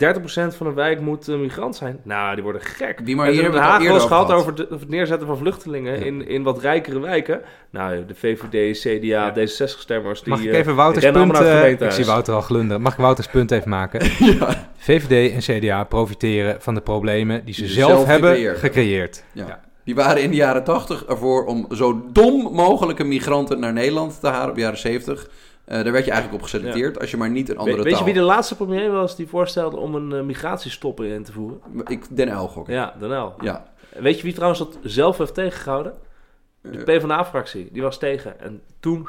30% 0.52 0.56
van 0.56 0.66
een 0.66 0.74
wijk 0.74 1.00
moet 1.00 1.26
een 1.26 1.40
migrant 1.40 1.76
zijn. 1.76 1.98
Nou, 2.02 2.34
die 2.34 2.42
worden 2.42 2.60
gek. 2.62 3.06
Die 3.06 3.16
maar 3.16 3.26
hier 3.28 3.42
hebben 3.42 3.60
we 3.60 3.66
het 3.66 3.82
eerder 3.82 4.00
gehad 4.00 4.24
over 4.24 4.36
over, 4.36 4.54
de- 4.54 4.64
over 4.64 4.80
het 4.80 4.88
neerzetten 4.88 5.26
van 5.26 5.36
vluchtelingen 5.38 5.98
Ja. 5.98 6.04
in, 6.04 6.28
in 6.28 6.42
wat 6.42 6.60
rijkere 6.60 7.00
wijken. 7.00 7.40
Nou, 7.70 8.06
de 8.06 8.14
VVD, 8.14 8.78
CDA, 8.80 9.30
D66-stemmers, 9.34 10.22
die 10.22 10.32
Mag 10.32 10.40
ik 10.42 10.52
eh, 10.52 10.58
even 10.58 10.74
Wouters 10.74 11.04
rennen 11.04 11.28
punt... 11.30 11.44
eh, 11.44 11.70
ik 11.70 11.90
zie 11.90 12.04
Wouter 12.04 12.34
al 12.34 12.40
glunderen. 12.40 12.82
Mag 12.82 12.92
ik 12.92 12.98
Wouters 12.98 13.26
punt 13.28 13.50
even 13.50 13.68
maken? 13.70 14.00
ja. 14.38 14.68
VVD 14.76 15.32
en 15.32 15.60
CDA 15.60 15.84
profiteren 15.84 16.56
van 16.60 16.74
de 16.74 16.80
problemen 16.80 17.44
die 17.44 17.54
ze 17.54 17.60
Die 17.60 17.68
ze 17.70 17.74
zelf, 17.76 17.90
zelf 17.90 18.06
hebben 18.06 18.30
gecreëerd 18.30 18.58
gecreëerd. 18.58 19.24
Ja. 19.32 19.60
Die 19.86 19.94
waren 19.94 20.22
in 20.22 20.30
de 20.30 20.36
jaren 20.36 20.64
80 20.64 21.04
ervoor 21.06 21.44
om 21.44 21.66
zo 21.74 22.02
dom 22.12 22.52
mogelijke 22.54 23.04
migranten 23.04 23.60
naar 23.60 23.72
Nederland 23.72 24.20
te 24.20 24.26
halen, 24.26 24.48
op 24.48 24.54
de 24.54 24.60
jaren 24.60 24.78
70. 24.78 25.28
Eh, 25.64 25.82
daar 25.82 25.92
werd 25.92 26.04
je 26.04 26.10
eigenlijk 26.10 26.42
op 26.42 26.48
geselecteerd, 26.50 27.00
als 27.00 27.10
je 27.10 27.16
maar 27.16 27.30
niet 27.30 27.48
een 27.48 27.56
andere 27.58 27.76
We- 27.76 27.82
weet 27.82 27.90
je 27.92 27.96
taal... 27.98 28.04
wie 28.06 28.14
de 28.14 28.20
laatste 28.20 28.56
premier 28.56 28.90
was 28.90 29.16
die 29.16 29.26
voorstelde 29.28 29.76
om 29.76 29.94
een 29.94 30.12
eh, 30.12 30.22
migratiestop 30.22 31.00
in 31.00 31.22
te 31.24 31.32
voeren? 31.32 31.60
Ik, 31.86 32.16
Den 32.16 32.28
Uyl 32.28 32.48
gok. 32.48 32.68
Ja, 32.68 32.94
Den 32.98 33.10
Uyl. 33.10 33.34
Ja. 33.40 33.64
Weet 33.98 34.16
je 34.16 34.22
wie 34.22 34.32
trouwens 34.32 34.58
dat 34.60 34.78
zelf 34.82 35.18
heeft 35.18 35.34
tegengehouden? 35.34 35.94
De 36.62 36.70
Eh, 36.84 36.98
PvdA-fractie. 36.98 37.68
Die 37.72 37.82
was 37.82 37.98
tegen. 37.98 38.40
En 38.40 38.60
toen... 38.80 39.08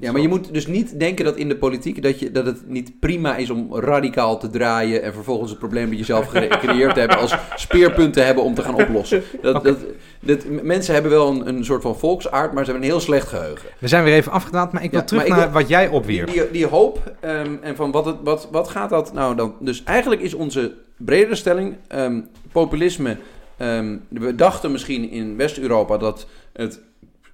Ja, 0.00 0.12
maar 0.12 0.20
je 0.20 0.28
moet 0.28 0.52
dus 0.54 0.66
niet 0.66 0.98
denken 1.00 1.24
dat 1.24 1.36
in 1.36 1.48
de 1.48 1.56
politiek 1.56 2.02
dat, 2.02 2.18
je, 2.20 2.30
dat 2.30 2.46
het 2.46 2.68
niet 2.68 3.00
prima 3.00 3.36
is 3.36 3.50
om 3.50 3.74
radicaal 3.76 4.38
te 4.38 4.50
draaien 4.50 5.02
en 5.02 5.12
vervolgens 5.12 5.50
het 5.50 5.58
probleem 5.58 5.88
dat 5.88 5.98
je 5.98 6.04
zelf 6.04 6.26
gecreëerd 6.26 6.96
hebt 6.96 7.16
als 7.16 7.34
speerpunt 7.56 8.12
te 8.12 8.20
hebben 8.20 8.44
om 8.44 8.54
te 8.54 8.62
gaan 8.62 8.74
oplossen. 8.74 9.22
Dat, 9.42 9.64
dat, 9.64 9.78
dat, 10.20 10.44
mensen 10.62 10.94
hebben 10.94 11.10
wel 11.12 11.28
een, 11.30 11.48
een 11.48 11.64
soort 11.64 11.82
van 11.82 11.98
volksaard, 11.98 12.52
maar 12.52 12.64
ze 12.64 12.70
hebben 12.70 12.88
een 12.88 12.94
heel 12.94 13.04
slecht 13.04 13.28
geheugen. 13.28 13.68
We 13.78 13.88
zijn 13.88 14.04
weer 14.04 14.14
even 14.14 14.32
afgedwaald, 14.32 14.72
maar 14.72 14.82
ik 14.84 14.90
wil 14.90 15.00
Ja, 15.00 15.06
terug 15.06 15.22
ik 15.22 15.28
naar 15.28 15.38
wil- 15.40 15.50
wat 15.60 15.68
jij 15.68 15.88
opwierp. 15.88 16.30
die, 16.32 16.50
die 16.50 16.66
hoop 16.66 17.12
ehm, 17.20 17.54
en 17.60 17.76
van 17.76 17.90
wat, 17.90 18.04
het, 18.04 18.16
wat, 18.22 18.48
wat 18.52 18.68
gaat 18.68 18.90
dat 18.90 19.12
nou 19.12 19.34
dan? 19.36 19.54
Dus 19.60 19.82
eigenlijk 19.84 20.20
is 20.20 20.34
onze 20.34 20.74
bredere 20.96 21.34
stelling, 21.34 21.74
ehm, 21.88 22.20
populisme. 22.52 23.16
ehm, 23.56 23.96
we 24.08 24.34
dachten 24.34 24.72
misschien 24.72 25.10
in 25.10 25.36
West-Europa 25.36 25.96
dat 25.96 26.26
het 26.52 26.80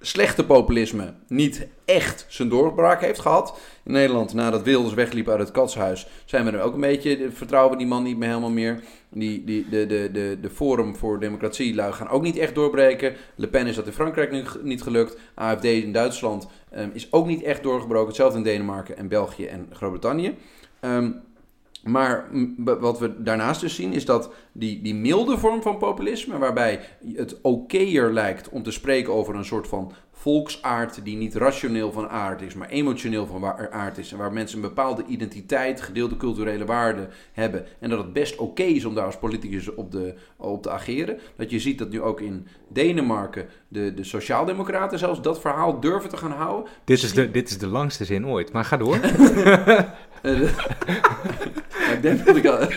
slechte 0.05 0.45
populisme 0.45 1.13
niet 1.27 1.67
echt 1.85 2.25
zijn 2.29 2.49
doorbraak 2.49 3.01
heeft 3.01 3.19
gehad. 3.19 3.59
In 3.83 3.91
Nederland, 3.91 4.33
nadat 4.33 4.63
Wilders 4.63 4.93
wegliep 4.93 5.29
uit 5.29 5.39
het 5.39 5.51
katshuis, 5.51 6.07
zijn 6.25 6.45
we 6.45 6.51
er 6.51 6.61
ook 6.61 6.73
een 6.73 6.79
beetje, 6.79 7.29
vertrouwen 7.31 7.71
we 7.71 7.77
die 7.77 7.87
man 7.87 8.03
niet 8.03 8.17
meer 8.17 8.27
helemaal 8.27 8.49
meer. 8.49 8.83
Die, 9.09 9.43
die, 9.43 9.69
de, 9.69 9.85
de, 9.85 10.09
de, 10.11 10.37
de 10.41 10.49
Forum 10.49 10.95
voor 10.95 11.19
Democratie 11.19 11.75
lui 11.75 11.93
gaan 11.93 12.09
ook 12.09 12.21
niet 12.21 12.37
echt 12.37 12.55
doorbreken. 12.55 13.13
Le 13.35 13.47
Pen 13.47 13.67
is 13.67 13.75
dat 13.75 13.85
in 13.85 13.93
Frankrijk 13.93 14.31
nu 14.31 14.43
niet 14.61 14.81
gelukt. 14.81 15.17
AFD 15.35 15.63
in 15.63 15.91
Duitsland 15.91 16.47
ehm, 16.71 16.89
is 16.93 17.11
ook 17.11 17.27
niet 17.27 17.43
echt 17.43 17.63
doorgebroken. 17.63 18.07
Hetzelfde 18.07 18.37
in 18.37 18.43
Denemarken 18.43 18.97
en 18.97 19.07
België 19.07 19.45
en 19.45 19.67
Groot-Brittannië. 19.71 20.35
Ehm, 20.79 21.11
maar 21.85 22.25
wat 22.55 22.99
we 22.99 23.23
daarnaast 23.23 23.61
dus 23.61 23.75
zien 23.75 23.93
is 23.93 24.05
dat 24.05 24.29
die, 24.51 24.81
die 24.81 24.95
milde 24.95 25.37
vorm 25.37 25.61
van 25.61 25.77
populisme, 25.77 26.37
waarbij 26.37 26.79
het 27.15 27.39
okéer 27.41 28.11
lijkt 28.11 28.49
om 28.49 28.63
te 28.63 28.71
spreken 28.71 29.13
over 29.13 29.35
een 29.35 29.45
soort 29.45 29.67
van 29.67 29.91
volksaard 30.11 30.99
die 31.03 31.17
niet 31.17 31.35
rationeel 31.35 31.91
van 31.91 32.09
aard 32.09 32.41
is, 32.41 32.53
maar 32.53 32.69
emotioneel 32.69 33.25
van 33.25 33.45
aard 33.71 33.97
is. 33.97 34.11
En 34.11 34.17
waar 34.17 34.33
mensen 34.33 34.57
een 34.57 34.67
bepaalde 34.67 35.03
identiteit, 35.07 35.81
gedeelde 35.81 36.17
culturele 36.17 36.65
waarden 36.65 37.09
hebben. 37.33 37.65
En 37.79 37.89
dat 37.89 37.99
het 37.99 38.13
best 38.13 38.35
oké 38.35 38.63
is 38.63 38.85
om 38.85 38.95
daar 38.95 39.05
als 39.05 39.17
politicus 39.17 39.73
op, 39.73 39.91
de, 39.91 40.13
op 40.37 40.61
te 40.61 40.69
ageren. 40.69 41.19
Dat 41.35 41.51
je 41.51 41.59
ziet 41.59 41.77
dat 41.77 41.89
nu 41.89 42.01
ook 42.01 42.21
in 42.21 42.47
Denemarken 42.67 43.47
de, 43.67 43.93
de 43.93 44.03
sociaaldemocraten 44.03 44.99
zelfs 44.99 45.21
dat 45.21 45.41
verhaal 45.41 45.79
durven 45.79 46.09
te 46.09 46.17
gaan 46.17 46.31
houden. 46.31 46.71
Dit 46.83 47.03
is, 47.03 47.13
de, 47.13 47.31
dit 47.31 47.49
is 47.49 47.57
de 47.57 47.67
langste 47.67 48.05
zin 48.05 48.27
ooit, 48.27 48.51
maar 48.51 48.65
ga 48.65 48.77
door. 48.77 48.99
Ik 51.95 52.01
denk 52.01 52.25
dat 52.25 52.35
ik 52.35 52.45
al... 52.45 52.57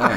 Ah, 0.00 0.16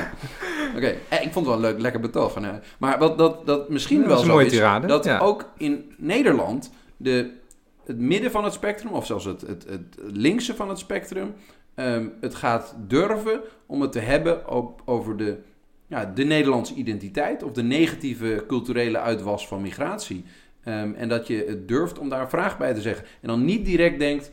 Oké, 0.76 0.96
Eh, 1.10 1.22
ik 1.22 1.32
vond 1.32 1.46
het 1.46 1.46
wel 1.46 1.54
een 1.54 1.60
leuk, 1.62 1.80
lekker 1.80 2.02
betoog. 2.02 2.32
van, 2.32 2.46
eh, 2.46 2.52
Maar 2.80 3.00
wat 3.00 3.18
dat, 3.18 3.46
dat 3.46 3.70
misschien 3.70 4.00
Dat 4.00 4.08
wel 4.08 4.20
is 4.20 4.26
zo 4.26 4.38
is, 4.38 4.52
tirade, 4.52 4.88
dat 4.88 5.04
ja. 5.06 5.20
ook 5.20 5.50
in 5.58 5.94
Nederland 5.98 6.72
de, 6.98 7.32
het 7.86 8.00
midden 8.00 8.32
van 8.32 8.44
het 8.44 8.54
spectrum, 8.54 8.92
of 8.92 9.06
zelfs 9.06 9.26
het, 9.26 9.42
het, 9.42 9.66
het 9.70 9.98
linkse 10.12 10.56
van 10.56 10.70
het 10.70 10.80
spectrum, 10.80 11.34
ehm, 11.76 12.08
het 12.22 12.36
gaat 12.36 12.76
durven 12.88 13.42
om 13.66 13.82
het 13.82 13.92
te 13.92 14.00
hebben 14.00 14.50
op, 14.50 14.82
over 14.86 15.18
de, 15.18 15.38
ja, 15.88 16.06
de 16.06 16.24
Nederlandse 16.24 16.74
identiteit 16.74 17.44
of 17.44 17.52
de 17.52 17.64
negatieve 17.64 18.44
culturele 18.48 19.00
uitwas 19.00 19.48
van 19.48 19.62
migratie. 19.62 20.26
Ehm, 20.64 20.94
en 20.94 21.10
dat 21.10 21.28
je 21.28 21.46
het 21.48 21.68
durft 21.68 22.00
om 22.00 22.10
daar 22.10 22.22
een 22.22 22.30
vraag 22.30 22.58
bij 22.58 22.74
te 22.74 22.82
zeggen. 22.82 23.06
En 23.22 23.28
dan 23.28 23.46
niet 23.46 23.66
direct 23.66 24.00
denkt, 24.00 24.32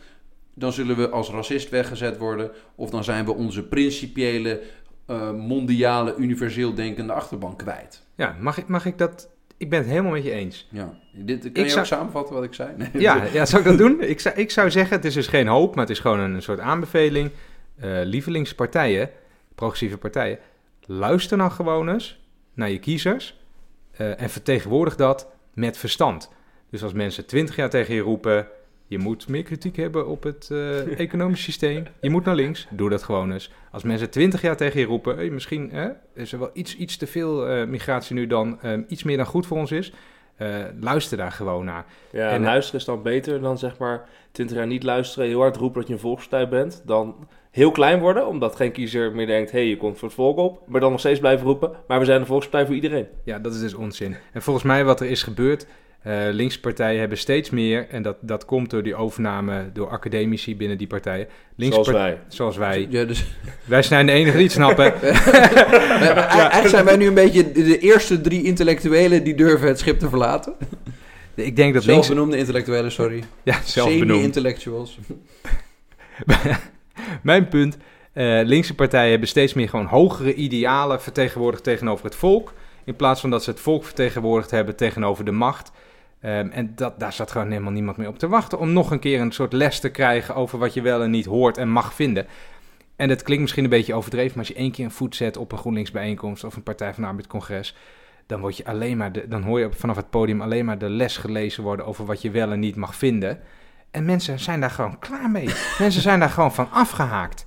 dan 0.61 0.73
zullen 0.73 0.97
we 0.97 1.09
als 1.09 1.31
racist 1.31 1.69
weggezet 1.69 2.19
worden. 2.19 2.51
Of 2.75 2.91
dan 2.91 3.05
zijn 3.05 3.25
we 3.25 3.35
onze 3.35 3.63
principiële, 3.63 4.61
eh, 5.07 5.31
mondiale, 5.33 6.15
universeel 6.19 6.75
denkende 6.75 7.13
achterban 7.13 7.57
kwijt. 7.57 8.03
Ja, 8.15 8.37
mag 8.41 8.59
ik, 8.59 8.69
mag 8.69 8.87
ik 8.87 8.99
dat... 8.99 9.29
Ik 9.57 9.71
ben 9.71 9.79
het 9.79 9.89
helemaal 9.89 10.13
met 10.13 10.25
je 10.25 10.31
eens. 10.31 10.69
Ja. 10.71 10.95
Dit, 11.13 11.41
kan 11.41 11.51
Ik 11.51 11.57
je 11.57 11.69
zou- 11.69 11.81
ook 11.81 11.87
samenvatten 11.87 12.35
wat 12.35 12.45
ik 12.45 12.55
zei? 12.55 12.71
Nee. 12.77 12.89
Ja, 12.93 13.25
ja, 13.33 13.47
zou 13.47 13.63
ik 13.63 13.69
dat 13.69 13.79
doen? 13.79 14.03
Ik 14.03 14.21
zou, 14.21 14.35
ik 14.35 14.51
zou 14.51 14.71
zeggen, 14.71 14.97
het 14.97 15.05
is 15.05 15.15
dus 15.15 15.27
geen 15.27 15.47
hoop, 15.47 15.75
maar 15.75 15.85
het 15.85 15.93
is 15.93 15.99
gewoon 16.01 16.19
een 16.21 16.43
soort 16.43 16.61
aanbeveling. 16.61 17.31
Eh 17.81 18.01
lievelingspartijen, 18.05 19.11
progressieve 19.55 19.99
partijen, 19.99 20.39
luister 20.87 21.37
nou 21.37 21.51
gewoon 21.51 21.89
eens 21.89 22.21
naar 22.55 22.71
je 22.71 22.79
kiezers 22.79 23.39
eh, 23.91 24.21
en 24.21 24.31
vertegenwoordig 24.31 24.97
dat 24.97 25.27
met 25.55 25.77
verstand. 25.79 26.31
Dus 26.71 26.83
als 26.83 26.93
mensen 26.93 27.27
twintig 27.27 27.57
jaar 27.57 27.71
tegen 27.71 27.95
je 27.95 28.01
roepen, 28.01 28.47
je 28.91 28.99
moet 28.99 29.29
meer 29.29 29.43
kritiek 29.43 29.77
hebben 29.77 30.07
op 30.07 30.23
het 30.23 30.49
eh, 30.51 30.99
economisch 31.07 31.43
systeem, 31.43 31.85
je 32.01 32.11
moet 32.11 32.25
naar 32.25 32.35
links, 32.35 32.67
doe 32.71 32.91
dat 32.91 33.03
gewoon 33.03 33.33
eens. 33.33 33.53
Als 33.71 33.83
mensen 33.83 34.11
twintig 34.11 34.43
jaar 34.43 34.57
tegen 34.57 34.81
je 34.81 34.87
roepen, 34.87 35.17
hey, 35.17 35.31
misschien 35.31 35.71
hè, 35.71 35.89
is 36.15 36.33
er 36.33 36.39
wel 36.39 36.51
iets, 36.53 36.77
iets 36.77 36.97
te 36.97 37.07
veel 37.07 37.47
eh, 37.49 37.67
migratie 37.67 38.15
nu 38.15 38.27
dan 38.27 38.61
eh, 38.61 38.79
iets 38.89 39.03
meer 39.03 39.17
dan 39.17 39.27
goed 39.27 39.47
voor 39.47 39.57
ons 39.57 39.73
is, 39.73 39.93
luister 40.81 41.17
daar 41.17 41.33
gewoon 41.33 41.65
naar. 41.65 41.85
Ja, 42.13 42.29
En, 42.29 42.35
en 42.35 42.43
luisteren 42.43 42.81
is 42.81 42.87
dan 42.87 43.03
beter 43.03 43.41
dan 43.41 43.59
zeg 43.59 43.79
maar 43.79 44.09
20 44.33 44.57
jaar 44.57 44.67
niet 44.67 44.83
luisteren, 44.83 45.29
heel 45.29 45.41
hard 45.41 45.57
roepen 45.57 45.79
dat 45.81 45.89
je 45.89 45.95
een 45.95 46.01
volkspartij 46.01 46.49
bent. 46.49 46.83
Dan 46.87 47.29
heel 47.51 47.71
klein 47.71 48.01
worden, 48.01 48.27
omdat 48.27 48.57
geen 48.57 48.73
kiezer 48.73 49.13
meer 49.13 49.27
denkt, 49.27 49.51
hé, 49.51 49.59
hey, 49.59 49.69
je 49.69 49.77
komt 49.77 49.99
voor 49.99 50.09
het 50.09 50.17
volk 50.17 50.39
op. 50.39 50.63
Maar 50.67 50.81
dan 50.81 50.91
nog 50.91 51.01
steeds 51.01 51.21
blijven 51.21 51.47
roepen, 51.47 51.73
maar 51.87 51.99
we 51.99 52.05
zijn 52.05 52.21
een 52.21 52.27
volkspartij 52.27 52.67
voor 52.67 52.75
iedereen. 52.75 53.07
Ja, 53.25 53.39
dat 53.39 53.55
is 53.55 53.61
dus 53.61 53.75
onzin. 53.75 54.17
En 54.33 54.43
volgens 54.43 54.65
mij 54.65 54.85
wat 54.85 55.01
er 55.01 55.07
is 55.07 55.23
gebeurd, 55.23 55.67
eh 56.03 56.15
linkse 56.31 56.61
partijen 56.61 57.01
hebben 57.01 57.19
steeds 57.19 57.51
meer, 57.51 57.87
en 57.91 58.03
dat, 58.03 58.17
dat 58.21 58.45
komt 58.45 58.71
door 58.71 58.83
die 58.83 58.95
overname 58.95 59.71
door 59.73 59.89
academici 59.89 60.57
binnen 60.57 60.79
die 60.79 60.87
partijen. 60.87 61.27
Linkse 61.57 61.85
Zoals 61.85 61.99
wij. 61.99 62.19
Zoals 62.29 62.57
wij. 62.57 62.87
Ja, 62.91 63.05
dus, 63.05 63.25
Wij 63.65 63.83
zijn 63.83 64.07
de 64.07 64.13
enige 64.13 64.37
die 64.37 64.45
het 64.45 64.53
snappen. 64.53 64.95
maar 65.03 66.17
Eigenlijk 66.17 66.69
zijn 66.69 66.85
wij 66.85 66.97
nu 66.97 67.07
een 67.07 67.15
beetje 67.15 67.53
de, 67.53 67.79
eerste 67.79 68.21
drie 68.21 68.43
intellectuelen 68.43 69.25
die 69.25 69.35
durven 69.35 69.69
het 69.69 69.79
schip 69.79 69.99
te 69.99 70.09
verlaten. 70.09 70.55
Ik 71.35 71.57
denk 71.57 71.75
dat 71.75 71.85
links... 71.85 72.07
Zelfbenoemde 72.07 72.37
intellectuelen, 72.37 72.93
sorry. 72.93 73.25
Ja, 73.43 73.61
zelfbenoemd. 73.65 74.11
Semi-intellectuals. 74.11 74.99
Mijn 77.23 77.49
punt, 77.49 77.77
eh, 78.13 78.41
linkse 78.45 78.75
partijen 78.75 79.11
hebben 79.11 79.29
steeds 79.29 79.55
meer 79.55 79.69
gewoon 79.69 79.87
hogere 79.87 80.35
idealen 80.35 81.01
vertegenwoordigd 81.03 81.65
tegenover 81.65 82.05
het 82.05 82.15
volk. 82.15 82.53
In 82.85 82.97
plaats 82.97 83.21
van 83.21 83.31
dat 83.31 83.45
ze 83.45 83.51
het 83.51 83.61
volk 83.61 83.85
vertegenwoordigd 83.85 84.51
hebben 84.51 84.77
tegenover 84.77 85.25
de 85.25 85.31
macht. 85.31 85.73
Ehm, 86.21 86.49
en 86.49 86.73
dat, 86.75 87.01
daar 87.01 87.13
zat 87.13 87.31
gewoon 87.31 87.51
helemaal 87.51 87.73
niemand 87.73 87.97
meer 87.97 88.09
op 88.09 88.19
te 88.19 88.29
wachten 88.29 88.59
om 88.59 88.73
nog 88.73 88.91
een 88.91 88.99
keer 88.99 89.21
een 89.21 89.33
soort 89.33 89.53
les 89.53 89.81
te 89.81 89.89
krijgen 89.89 90.35
over 90.35 90.59
wat 90.59 90.75
je 90.75 90.83
wel 90.83 91.03
en 91.03 91.11
niet 91.11 91.25
hoort 91.27 91.59
en 91.59 91.69
mag 91.69 91.95
vinden. 91.95 92.27
En 92.97 93.09
dat 93.09 93.23
klinkt 93.23 93.43
misschien 93.43 93.65
een 93.65 93.71
beetje 93.71 93.95
overdreven, 93.95 94.31
maar 94.31 94.39
als 94.39 94.49
je 94.49 94.55
één 94.63 94.71
keer 94.71 94.85
een 94.85 94.91
voet 94.91 95.17
zet 95.17 95.37
op 95.37 95.53
een 95.53 95.59
GroenLinks 95.59 95.91
bijeenkomst 95.91 96.45
of 96.45 96.57
een 96.57 96.63
Partij 96.63 96.95
van 96.95 97.03
de 97.03 97.09
Arbeid 97.09 97.27
congres, 97.27 97.77
dan, 98.27 98.41
word 98.41 98.57
je 98.57 98.65
alleen 98.65 98.97
maar 98.97 99.13
de, 99.13 99.29
dan 99.29 99.43
hoor 99.43 99.61
je 99.61 99.73
vanaf 99.73 99.97
het 99.97 100.11
podium 100.11 100.41
alleen 100.41 100.65
maar 100.65 100.79
de 100.79 100.89
les 100.89 101.17
gelezen 101.17 101.63
worden 101.63 101.87
over 101.87 102.05
wat 102.05 102.23
je 102.23 102.31
wel 102.31 102.53
en 102.53 102.61
niet 102.61 102.77
mag 102.77 102.95
vinden. 102.95 103.41
En 103.91 104.05
mensen 104.05 104.39
zijn 104.39 104.61
daar 104.61 104.71
gewoon 104.71 104.99
klaar 104.99 105.31
mee. 105.31 105.49
mensen 105.79 106.03
zijn 106.03 106.21
daar 106.21 106.31
gewoon 106.31 106.55
van 106.55 106.71
afgehaakt. 106.71 107.47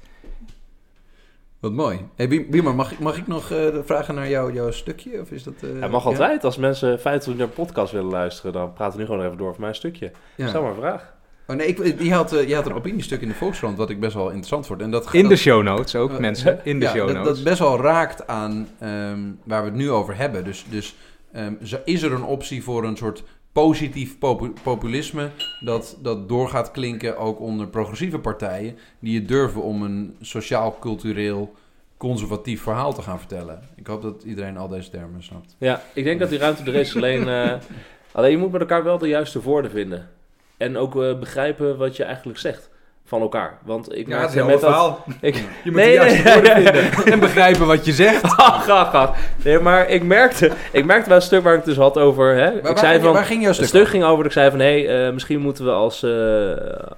Wat 1.64 1.72
mooi. 1.72 2.00
Hey, 2.16 2.28
Biem- 2.28 2.46
Biemer, 2.50 2.76
mag, 2.76 2.92
ik- 2.92 3.00
mag 3.00 3.18
ik 3.18 3.28
nog 3.28 3.52
eh, 3.52 3.68
vragen 3.86 4.16
naar 4.16 4.30
jou, 4.30 4.54
jouw 4.54 4.72
stukje? 4.72 5.22
Of 5.22 5.32
is 5.32 5.44
dat, 5.44 5.54
eh, 5.62 5.70
Het 5.82 5.92
mag 5.92 6.06
altijd. 6.06 6.44
Als 6.44 6.58
mensen 6.58 6.88
50 7.00 7.12
minuten 7.34 7.38
naar 7.38 7.48
een 7.48 7.66
podcast 7.66 7.92
willen 7.94 8.10
luisteren, 8.12 8.54
dan 8.54 8.74
praten 8.74 8.94
we 8.94 9.00
nu 9.04 9.10
gewoon 9.10 9.26
even 9.26 9.38
door 9.38 9.48
over 9.50 9.62
mijn 9.62 9.76
stukje. 9.76 10.12
Ja. 10.36 10.48
Stel 10.48 10.62
maar 10.62 10.70
een 10.72 10.76
vraag. 10.78 11.14
Oh, 11.48 11.56
nee, 11.56 11.68
ik, 11.68 12.00
die 12.00 12.14
had, 12.14 12.34
eh, 12.34 12.48
je 12.48 12.56
had 12.56 12.66
een 12.66 12.74
opiniestuk 12.74 13.22
in 13.22 13.28
de 13.28 13.34
Volkskrant, 13.34 13.78
wat 13.78 13.90
ik 13.90 14.00
best 14.00 14.14
wel 14.14 14.26
interessant 14.28 14.66
vond. 14.68 14.82
En 14.82 14.92
dat, 14.92 15.14
In 15.14 15.24
de 15.24 15.30
dat- 15.30 15.38
show 15.38 15.64
notes 15.64 15.96
ook, 15.96 16.12
Eh, 16.12 16.18
mensen. 16.18 16.60
In 16.64 16.80
de 16.80 16.86
ja, 16.86 16.92
show 16.92 17.08
dat, 17.08 17.16
notes. 17.16 17.36
dat 17.36 17.44
best 17.44 17.60
wel 17.60 17.80
raakt 17.82 18.28
aan 18.28 18.68
ehm, 18.80 19.20
waar 19.44 19.62
we 19.64 19.68
het 19.70 19.78
nu 19.78 19.90
over 19.92 20.18
hebben. 20.18 20.44
Dus, 20.44 20.66
dus 20.70 20.96
ehm, 21.32 21.54
zo- 21.64 21.80
is 21.86 22.02
er 22.02 22.12
een 22.14 22.24
optie 22.24 22.64
voor 22.64 22.84
een 22.84 22.98
soort 22.98 23.24
positief 23.54 24.18
popu- 24.20 24.54
populisme 24.64 25.30
dat, 25.60 25.98
dat 26.02 26.30
door 26.30 26.50
gaat 26.50 26.72
klinken 26.72 27.18
ook 27.18 27.40
onder 27.40 27.68
progressieve 27.68 28.20
partijen 28.20 28.78
die 29.00 29.20
het 29.20 29.28
durven 29.28 29.62
om 29.62 29.84
een 29.84 30.16
sociaal-cultureel 30.22 31.54
conservatief 31.98 32.62
verhaal 32.62 32.94
te 32.94 33.02
gaan 33.02 33.20
vertellen. 33.20 33.62
Ik 33.76 33.88
hoop 33.88 34.02
dat 34.02 34.24
iedereen 34.24 34.58
al 34.58 34.68
deze 34.68 34.90
termen 34.90 35.24
snapt. 35.24 35.56
Ja, 35.58 35.82
ik 35.94 36.04
denk 36.04 36.20
dat 36.20 36.30
die 36.30 36.40
ruimte 36.40 36.64
er 36.64 36.76
is. 36.76 36.96
Alleen, 36.96 37.28
eh, 37.28 37.54
alleen 38.12 38.32
je 38.32 38.38
moet 38.38 38.52
met 38.52 38.62
elkaar 38.62 38.84
wel 38.84 38.98
de 38.98 39.08
juiste 39.08 39.42
woorden 39.42 39.72
vinden. 39.72 40.10
En 40.58 40.78
ook 40.78 41.04
eh, 41.04 41.20
begrijpen 41.20 41.78
wat 41.78 41.96
je 41.96 42.04
eigenlijk 42.04 42.40
zegt 42.40 42.70
van 43.06 43.22
elkaar. 43.22 43.58
Want 43.66 43.96
ik 43.98 44.08
merkte 44.08 44.44
met 44.46 44.62
dat... 44.62 45.00
Ik, 45.22 45.36
Je 45.36 45.72
moet 45.72 45.74
Nee, 45.74 45.94
juiste 45.94 46.24
nee, 46.24 46.34
woorden 46.34 46.56
vinden 46.64 47.06
en 47.14 47.20
begrijpen 47.20 47.68
wat 47.68 47.86
je 47.86 47.92
zegt. 47.92 48.24
Ach, 48.24 48.70
ach, 48.70 48.94
ach. 48.94 49.16
Nee, 49.44 49.60
maar 49.60 49.90
ik 49.90 50.04
merkte, 50.04 50.52
ik 50.72 50.86
merkte 50.86 51.08
wel 51.10 51.18
een 51.18 51.24
stuk 51.24 51.44
waar 51.44 51.52
ik 51.54 51.58
het 51.60 51.68
dus 51.68 51.78
had 51.78 51.98
over... 51.98 52.36
Hè, 52.36 52.62
Waar, 52.62 52.72
ik 52.72 52.78
zei 52.78 53.00
van, 53.00 53.14
waar 53.14 53.26
ging 53.26 53.40
jouw 53.40 53.48
het 53.48 53.56
stuk? 53.56 53.68
stuk 53.68 53.88
ging 53.88 54.04
over 54.04 54.18
dat 54.18 54.26
ik 54.26 54.32
zei 54.32 54.50
van... 54.50 54.60
hé, 54.60 54.84
hey, 54.84 55.06
eh, 55.08 55.14
misschien 55.14 55.40
moeten 55.40 55.66
we 55.66 55.72
als, 55.72 56.04
eh, 56.04 56.52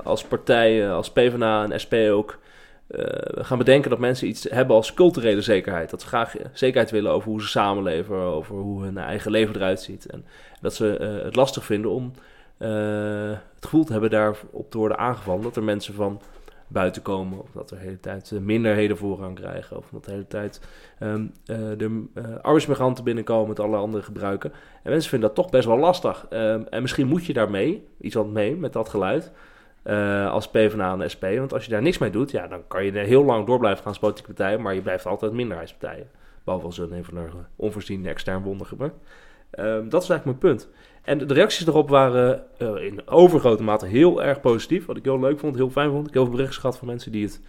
als 0.03 0.23
partij, 0.23 0.85
eh, 0.85 0.93
als 0.93 1.11
PvdA 1.11 1.63
en 1.69 1.79
SP 1.83 1.93
ook... 2.11 2.37
eh, 2.87 3.03
gaan 3.45 3.57
bedenken 3.57 3.89
dat 3.89 3.99
mensen 3.99 4.27
iets 4.27 4.47
hebben 4.49 4.75
als 4.75 4.93
culturele 4.93 5.41
zekerheid. 5.41 5.89
Dat 5.89 6.01
ze 6.01 6.07
graag 6.07 6.33
zekerheid 6.53 6.91
willen 6.91 7.11
over 7.11 7.29
hoe 7.29 7.41
ze 7.41 7.47
samenleven, 7.47 8.15
over 8.15 8.55
hoe 8.55 8.83
hun 8.83 8.97
eigen 8.97 9.31
leven 9.31 9.55
eruit 9.55 9.81
ziet. 9.81 10.05
En 10.05 10.25
dat 10.61 10.73
ze 10.75 11.19
het 11.23 11.35
lastig 11.35 11.65
vinden 11.65 11.91
om 11.91 12.11
het 12.57 13.63
gevoel 13.63 13.83
te 13.83 13.91
hebben 13.91 14.09
daarop 14.09 14.65
te 14.69 14.77
worden 14.77 14.97
aangevallen. 14.97 15.43
Dat 15.43 15.55
er 15.55 15.63
mensen 15.63 15.93
van 15.93 16.21
buiten 16.67 17.01
komen, 17.01 17.41
of 17.41 17.51
dat 17.51 17.71
er 17.71 17.77
de 17.77 17.83
hele 17.83 17.99
tijd 17.99 18.31
eh, 18.31 18.39
minderheden 18.39 18.97
voorrang 18.97 19.35
krijgen, 19.35 19.77
of 19.77 19.89
dat 19.91 20.05
de 20.05 20.11
hele 20.11 20.27
tijd 20.27 20.61
ehm, 20.99 21.25
eh, 21.45 21.57
de 21.77 22.05
eh, 22.13 22.23
arbeidsmigranten 22.41 23.03
binnenkomen 23.03 23.47
met 23.47 23.59
alle 23.59 23.77
andere 23.77 24.03
gebruiken. 24.03 24.51
En 24.83 24.91
mensen 24.91 25.09
vinden 25.09 25.27
dat 25.27 25.37
toch 25.37 25.49
best 25.49 25.65
wel 25.65 25.77
lastig. 25.77 26.25
Ehm, 26.29 26.61
en 26.69 26.81
misschien 26.81 27.07
moet 27.07 27.25
je 27.25 27.33
daarmee, 27.33 27.87
iets 28.01 28.15
wat 28.15 28.27
mee 28.27 28.55
met 28.55 28.73
dat 28.73 28.89
geluid, 28.89 29.31
eh, 29.83 30.31
als 30.31 30.49
PvdA 30.49 30.99
en 30.99 31.09
SP. 31.13 31.23
Want 31.23 31.53
als 31.53 31.65
je 31.65 31.71
daar 31.71 31.81
niks 31.81 31.97
mee 31.97 32.09
doet, 32.09 32.31
ja, 32.31 32.47
dan 32.47 32.67
kan 32.67 32.85
je 32.85 32.91
heel 32.91 33.23
lang 33.23 33.45
door 33.45 33.59
blijven 33.59 33.79
gaan 33.79 33.87
als 33.87 33.99
politieke 33.99 34.33
partij, 34.33 34.57
maar 34.57 34.73
je 34.73 34.81
blijft 34.81 35.05
altijd 35.05 35.31
minderheidspartijen. 35.31 36.09
Behalve 36.43 36.65
als 36.65 36.77
een 36.77 37.05
van 37.05 37.13
de 37.13 37.29
onvoorziene 37.55 38.09
extern 38.09 38.43
wonder. 38.43 38.67
Ehm, 39.51 39.89
dat 39.89 40.03
is 40.03 40.09
eigenlijk 40.09 40.25
mijn 40.25 40.37
punt. 40.37 40.69
En 41.05 41.17
de- 41.17 41.33
reacties 41.33 41.67
erop 41.67 41.89
waren 41.89 42.43
eh, 42.57 42.75
in 42.83 43.07
overgrote 43.07 43.63
mate 43.63 43.85
heel 43.85 44.23
erg 44.23 44.41
positief. 44.41 44.85
Wat 44.85 44.97
ik 44.97 45.03
heel 45.03 45.19
leuk 45.19 45.39
vond, 45.39 45.55
heel 45.55 45.69
fijn 45.69 45.89
vond. 45.89 46.07
Ik 46.07 46.13
heb 46.13 46.13
heel 46.13 46.25
veel 46.25 46.35
berichten 46.35 46.61
gehad 46.61 46.77
van 46.77 46.87
mensen 46.87 47.11
die, 47.11 47.23
het, 47.25 47.41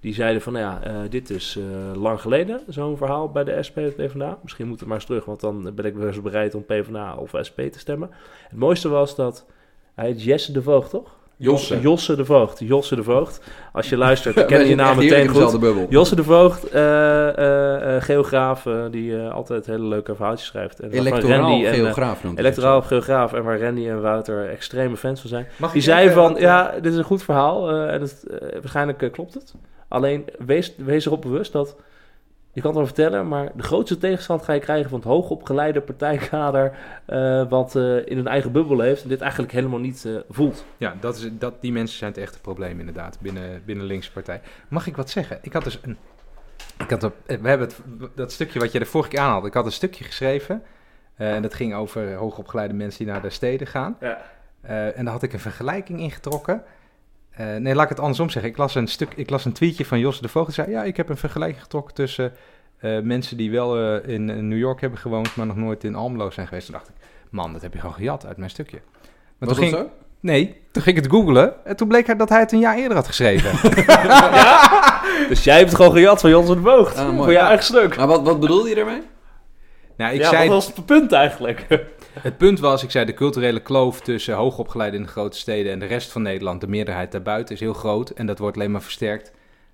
die 0.00 0.14
zeiden 0.14 0.42
van... 0.42 0.52
Nou 0.52 0.64
ja, 0.64 0.82
eh, 0.82 1.10
dit 1.10 1.30
is 1.30 1.58
eh, 1.58 2.00
lang 2.00 2.20
geleden, 2.20 2.60
zo'n 2.68 2.96
verhaal 2.96 3.30
bij 3.30 3.44
de 3.44 3.62
SP 3.66 3.76
en 3.76 3.94
PvdA. 3.94 4.38
Misschien 4.42 4.66
moeten 4.66 4.84
we 4.84 4.90
maar 4.92 5.00
eens 5.00 5.10
terug, 5.10 5.24
want 5.24 5.40
dan 5.40 5.74
ben 5.74 5.84
ik 5.84 5.94
weer 5.94 6.22
bereid 6.22 6.54
om 6.54 6.64
PvdA 6.64 7.16
of 7.16 7.34
SP 7.48 7.58
te 7.60 7.78
stemmen. 7.78 8.10
Het 8.48 8.58
mooiste 8.58 8.88
was 8.88 9.16
dat... 9.16 9.46
Hij 9.94 10.06
heet 10.06 10.22
Jesse 10.24 10.52
de 10.52 10.62
Voogd, 10.62 10.90
toch? 10.90 11.16
Josse. 11.42 11.80
Josse 11.80 12.16
de 12.16 12.24
Voogd. 12.24 12.58
Josse 12.58 12.96
de 12.96 13.02
Voogd. 13.02 13.40
Als 13.72 13.88
je 13.88 13.96
luistert, 13.96 14.34
dan 14.34 14.46
ken 14.52 14.66
je 14.66 14.74
naam 14.74 14.96
meteen 14.96 15.24
goed. 15.24 15.34
dezelfde 15.34 15.58
bubbel. 15.58 15.86
Josse 15.88 16.16
de 16.16 16.24
Voogd, 16.24 16.68
eh, 16.68 17.28
eh, 17.28 17.96
eh, 17.96 18.02
geograaf, 18.02 18.66
die 18.90 19.16
eh, 19.16 19.32
altijd 19.32 19.66
hele 19.66 19.84
leuke 19.84 20.14
verhaaltjes 20.14 20.48
schrijft. 20.48 20.80
En 20.80 20.90
Electoraal 20.90 21.40
Randy 21.40 21.66
en, 21.66 21.74
geograaf 21.74 22.22
noemt 22.22 22.36
hij 22.36 22.44
Electoraal 22.44 22.82
geograaf 22.82 23.32
en 23.32 23.42
waar 23.42 23.60
Randy 23.60 23.88
en 23.88 24.02
Wouter 24.02 24.48
extreme 24.48 24.96
fans 24.96 25.20
van 25.20 25.28
zijn. 25.28 25.46
Mag 25.56 25.72
Die 25.72 25.82
zei 25.82 26.10
van, 26.10 26.32
wat, 26.32 26.40
ja, 26.40 26.74
dit 26.80 26.92
is 26.92 26.98
een 26.98 27.04
goed 27.04 27.22
verhaal 27.22 27.70
eh, 27.70 27.94
en 27.94 28.00
het, 28.00 28.24
waarschijnlijk 28.60 29.12
klopt 29.12 29.34
het. 29.34 29.54
Alleen 29.88 30.24
wees, 30.46 30.74
wees 30.76 31.06
erop 31.06 31.22
bewust 31.22 31.52
dat, 31.52 31.76
je 32.54 32.60
kan 32.60 32.70
het 32.70 32.78
wel 32.78 32.86
vertellen, 32.86 33.28
maar 33.28 33.50
de 33.54 33.62
grootste 33.62 33.98
tegenstand 33.98 34.42
ga 34.42 34.52
je 34.52 34.60
krijgen 34.60 34.90
van 34.90 34.98
het 34.98 35.08
hoogopgeleide 35.08 35.80
partijkader 35.80 36.78
eh, 37.04 37.48
wat 37.48 37.76
eh, 37.76 38.06
in 38.06 38.18
een 38.18 38.26
eigen 38.26 38.52
bubbel 38.52 38.76
leeft 38.76 39.02
en 39.02 39.08
dit 39.08 39.20
eigenlijk 39.20 39.52
helemaal 39.52 39.78
niet 39.78 40.04
eh, 40.04 40.16
voelt. 40.28 40.64
Ja, 40.76 40.94
dat 41.00 41.16
is, 41.16 41.28
dat, 41.32 41.60
die 41.60 41.72
mensen 41.72 41.98
zijn 41.98 42.10
het 42.10 42.20
echte 42.20 42.40
probleem 42.40 42.78
inderdaad 42.78 43.18
binnen, 43.20 43.62
binnen 43.64 43.86
linkse 43.86 44.12
partij. 44.12 44.40
Mag 44.68 44.86
ik 44.86 44.96
wat 44.96 45.10
zeggen? 45.10 45.38
Ik 45.42 45.52
had 45.52 45.64
dus 45.64 45.78
een... 45.82 45.96
Ik 46.78 46.90
had 46.90 47.02
we 47.26 47.48
hebben 47.48 47.68
het, 47.68 47.80
dat 48.14 48.32
stukje 48.32 48.58
wat 48.58 48.72
je 48.72 48.78
de 48.78 48.84
vorige 48.84 49.10
keer 49.10 49.20
aanhaalde. 49.20 49.46
Ik 49.46 49.54
had 49.54 49.64
een 49.64 49.72
stukje 49.72 50.04
geschreven. 50.04 50.62
en 51.16 51.42
dat 51.42 51.54
ging 51.54 51.74
over 51.74 52.14
hoogopgeleide 52.14 52.74
mensen 52.74 53.04
die 53.04 53.12
naar 53.12 53.22
de 53.22 53.30
steden 53.30 53.66
gaan. 53.66 53.96
Ja. 54.00 54.18
En 54.92 55.04
daar 55.04 55.12
had 55.12 55.22
ik 55.22 55.32
een 55.32 55.40
vergelijking 55.40 56.00
in 56.00 56.10
Eh, 57.32 57.56
nee, 57.56 57.74
laat 57.74 57.84
ik 57.84 57.88
het 57.90 58.00
andersom 58.00 58.30
zeggen. 58.30 58.50
Ik 58.50 58.56
las 58.56 58.74
een, 58.74 58.86
stuk, 58.88 59.12
ik 59.14 59.30
las 59.30 59.44
een 59.44 59.52
tweetje 59.52 59.84
van 59.84 59.98
Jos 59.98 60.20
de 60.20 60.28
Voogd. 60.28 60.46
Die 60.46 60.54
zei, 60.54 60.70
ja, 60.70 60.82
ik 60.82 60.96
heb 60.96 61.08
een 61.08 61.16
vergelijking 61.16 61.62
getrokken 61.62 61.94
tussen 61.94 62.32
eh, 62.78 63.00
mensen 63.00 63.36
die 63.36 63.50
wel 63.50 63.78
eh, 63.78 64.14
in, 64.14 64.30
in 64.30 64.48
New 64.48 64.58
York 64.58 64.80
hebben 64.80 64.98
gewoond, 64.98 65.36
maar 65.36 65.46
nog 65.46 65.56
nooit 65.56 65.84
in 65.84 65.94
Almelo 65.94 66.30
zijn 66.30 66.46
geweest. 66.46 66.66
Toen 66.66 66.74
dacht 66.74 66.88
ik, 66.88 66.94
man, 67.30 67.52
dat 67.52 67.62
heb 67.62 67.72
je 67.72 67.78
gewoon 67.78 67.94
gejat 67.94 68.26
uit 68.26 68.36
mijn 68.36 68.50
stukje. 68.50 68.80
Maar 69.38 69.48
Was 69.48 69.58
toen 69.58 69.70
dat 69.70 69.74
ging, 69.74 69.88
zo? 69.90 70.00
Nee, 70.20 70.60
toen 70.70 70.82
ging 70.82 70.96
ik 70.96 71.02
het 71.02 71.12
googlen 71.12 71.64
en 71.64 71.76
toen 71.76 71.88
bleek 71.88 72.06
hij 72.06 72.16
dat 72.16 72.28
hij 72.28 72.40
het 72.40 72.52
een 72.52 72.58
jaar 72.58 72.76
eerder 72.76 72.96
had 72.96 73.06
geschreven. 73.06 73.50
Dus 75.28 75.44
jij 75.44 75.56
hebt 75.56 75.68
het 75.68 75.76
gewoon 75.76 75.92
gejat 75.92 76.20
van 76.20 76.46
van 76.46 76.54
de 76.56 76.62
Voogd. 76.62 76.96
Ah, 76.96 77.16
voor 77.16 77.26
je 77.26 77.32
Ja. 77.32 77.46
eigen 77.48 77.64
stuk. 77.64 77.96
Maar 77.96 78.06
wat, 78.06 78.22
wat 78.22 78.40
bedoelde 78.40 78.68
je 78.68 78.74
daarmee? 78.74 79.02
nou, 79.96 80.14
ik 80.14 80.20
ja, 80.20 80.28
zei, 80.28 80.48
wat 80.48 80.64
was 80.64 80.76
het 80.76 80.86
punt 80.86 81.12
eigenlijk? 81.12 81.66
Het 82.20 82.38
punt 82.38 82.60
was, 82.60 82.82
ik 82.82 82.90
zei, 82.90 83.04
de 83.04 83.14
culturele 83.14 83.60
kloof 83.60 84.00
tussen 84.00 84.34
hoogopgeleiden 84.34 85.00
in 85.00 85.06
de 85.06 85.12
grote 85.12 85.38
steden 85.38 85.72
en 85.72 85.78
de 85.78 85.86
rest 85.86 86.10
van 86.10 86.22
Nederland, 86.22 86.60
de 86.60 86.66
meerderheid 86.66 87.12
daarbuiten, 87.12 87.54
is 87.54 87.60
heel 87.60 87.72
groot. 87.72 88.10
En 88.10 88.26
dat 88.26 88.38
wordt 88.38 88.56
alleen 88.56 88.70
maar 88.70 88.82
versterkt 88.82 89.32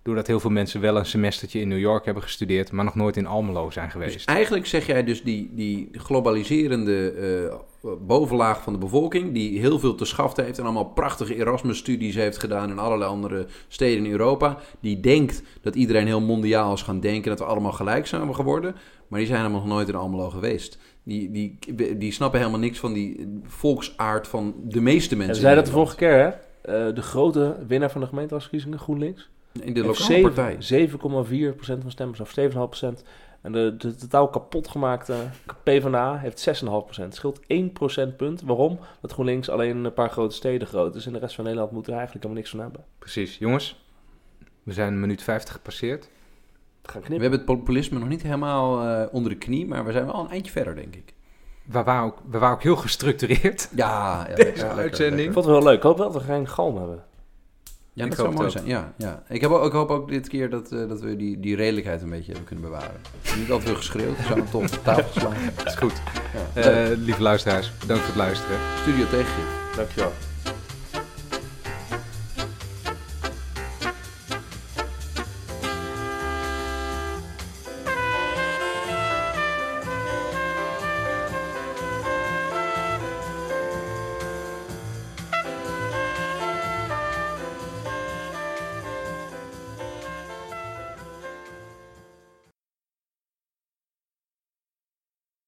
doordat 0.08 0.26
heel 0.26 0.40
veel 0.40 0.50
mensen 0.50 0.80
wel 0.80 0.96
een 0.96 1.06
semestertje 1.06 1.60
in 1.60 1.68
New 1.68 1.78
York 1.78 2.04
hebben 2.04 2.22
gestudeerd, 2.22 2.72
maar 2.72 2.84
nog 2.84 2.94
nooit 2.94 3.16
in 3.16 3.26
Almelo 3.26 3.70
zijn 3.70 3.90
geweest. 3.90 4.12
Dus 4.12 4.24
eigenlijk 4.24 4.66
zeg 4.66 4.86
jij 4.86 5.04
dus 5.04 5.22
die, 5.22 5.50
die 5.52 5.88
globaliserende 5.92 7.12
eh, 7.12 7.90
bovenlaag 8.06 8.62
van 8.62 8.72
de 8.72 8.78
bevolking, 8.78 9.34
die 9.34 9.58
heel 9.58 9.78
veel 9.78 9.94
te 9.94 10.04
schaften 10.04 10.44
heeft 10.44 10.58
en 10.58 10.64
allemaal 10.64 10.84
prachtige 10.84 11.34
Erasmus-studies 11.34 12.14
heeft 12.14 12.38
gedaan 12.38 12.70
in 12.70 12.78
allerlei 12.78 13.10
andere 13.10 13.46
steden 13.68 14.04
in 14.04 14.10
Europa, 14.10 14.58
die 14.80 15.00
denkt 15.00 15.42
dat 15.60 15.74
iedereen 15.74 16.06
heel 16.06 16.20
mondiaal 16.20 16.72
is 16.72 16.82
gaan 16.82 17.00
denken, 17.00 17.30
dat 17.30 17.38
we 17.38 17.44
allemaal 17.44 17.72
gelijk 17.72 18.06
zijn 18.06 18.34
geworden, 18.34 18.74
maar 19.08 19.18
die 19.18 19.28
zijn 19.28 19.40
helemaal 19.40 19.60
nog 19.60 19.68
nooit 19.68 19.88
in 19.88 19.94
Almelo 19.94 20.30
geweest. 20.30 20.78
Die, 21.08 21.30
die, 21.30 21.58
die 21.98 22.12
snappen 22.12 22.40
helemaal 22.40 22.60
niks 22.60 22.78
van 22.78 22.92
die 22.92 23.40
volksaard 23.42 24.28
van 24.28 24.54
de 24.64 24.80
meeste 24.80 25.10
En 25.10 25.16
mensen. 25.16 25.34
we 25.34 25.40
zeiden 25.40 25.64
dat 25.64 25.72
de 25.72 25.78
vorige 25.78 25.96
keer, 25.96 26.18
hè? 26.18 26.28
Eh, 26.28 26.94
de 26.94 27.02
grote 27.02 27.56
winnaar 27.66 27.90
van 27.90 28.00
de 28.00 28.06
gemeenteraadsverkiezingen, 28.06 28.78
GroenLinks. 28.78 29.30
In 29.60 29.74
de 29.74 29.84
lokale 29.84 30.20
partij. 30.20 30.56
7,4% 30.88 31.80
van 31.80 31.90
stemmers, 31.90 32.20
of 32.20 32.34
7,5%. 32.38 33.02
En 33.40 33.52
de, 33.52 33.74
de 33.78 33.94
totaal 33.94 34.28
kapotgemaakte 34.28 35.14
PvdA 35.62 36.16
heeft 36.18 36.62
6,5%. 36.64 36.70
Het 36.90 37.14
scheelt 37.14 37.40
1 37.46 37.72
procentpunt. 37.72 38.42
Waarom? 38.42 38.78
Dat 39.00 39.12
GroenLinks 39.12 39.48
alleen 39.50 39.84
een 39.84 39.92
paar 39.92 40.10
grote 40.10 40.34
steden 40.34 40.68
groot 40.68 40.94
is. 40.94 41.06
En 41.06 41.12
de 41.12 41.18
rest 41.18 41.34
van 41.34 41.44
Nederland 41.44 41.72
moet 41.72 41.86
er 41.86 41.92
eigenlijk 41.92 42.22
helemaal 42.24 42.42
niks 42.42 42.50
van 42.50 42.60
hebben. 42.64 42.84
Precies, 42.98 43.38
jongens. 43.38 43.84
We 44.62 44.72
zijn 44.72 44.92
een 44.92 45.00
minuut 45.00 45.22
50 45.22 45.54
gepasseerd. 45.54 46.08
We 46.92 47.00
hebben 47.08 47.30
het 47.30 47.44
populisme 47.44 47.98
nog 47.98 48.08
niet 48.08 48.22
helemaal 48.22 48.82
eh, 48.82 49.06
onder 49.14 49.30
de 49.32 49.38
knie, 49.38 49.66
maar 49.66 49.84
we 49.84 49.92
zijn 49.92 50.06
wel 50.06 50.20
een 50.20 50.30
eindje 50.30 50.52
verder, 50.52 50.74
denk 50.74 50.94
ik. 50.94 51.14
We 51.64 51.82
waren 51.82 52.02
ook, 52.04 52.18
we 52.30 52.38
waren 52.38 52.56
ook 52.56 52.62
heel 52.62 52.76
gestructureerd. 52.76 53.68
Ja, 53.74 54.26
ja 54.28 54.34
Deze 54.44 54.66
uitzending. 54.68 55.26
Ik 55.28 55.32
vond 55.32 55.44
het 55.44 55.54
wel 55.54 55.62
leuk. 55.64 55.76
Ik 55.76 55.82
hoop 55.82 55.98
wel 55.98 56.12
dat 56.12 56.22
we 56.22 56.28
geen 56.28 56.48
galm 56.48 56.76
hebben. 56.76 57.02
Ja, 57.92 58.04
Ik 58.04 58.10
dat 58.10 58.18
zou 58.18 58.34
mooi 58.34 58.50
zijn. 58.50 58.66
Ja, 58.66 58.92
ja. 58.96 59.22
Ik, 59.28 59.40
heb, 59.40 59.50
ook- 59.50 59.66
ik 59.66 59.72
hoop 59.72 59.90
ook 59.90 60.08
dit 60.08 60.28
keer 60.28 60.50
dat, 60.50 60.72
eh, 60.72 60.88
dat 60.88 61.00
we 61.00 61.16
die, 61.16 61.40
die 61.40 61.56
redelijkheid 61.56 62.02
een 62.02 62.10
beetje 62.10 62.26
hebben 62.32 62.44
kunnen 62.44 62.64
bewaren. 62.64 63.00
Niet 63.36 63.50
altijd 63.50 63.68
veel 63.68 63.76
geschreeuwd, 63.76 64.16
we 64.16 64.22
zijn 64.22 64.44
toch 64.50 64.62
op 64.62 64.66
tafel 64.82 65.04
geslagen. 65.12 65.52
Dat 65.56 65.66
is 65.66 65.74
goed. 65.74 66.02
Ja. 66.54 66.60
Eh, 66.62 66.96
lieve 66.96 67.22
luisteraars, 67.22 67.72
bedankt 67.78 68.02
voor 68.02 68.14
het 68.14 68.22
luisteren. 68.22 68.56
Studio 68.82 69.04
Tegengif. 69.04 69.72
Dankjewel. 69.76 70.12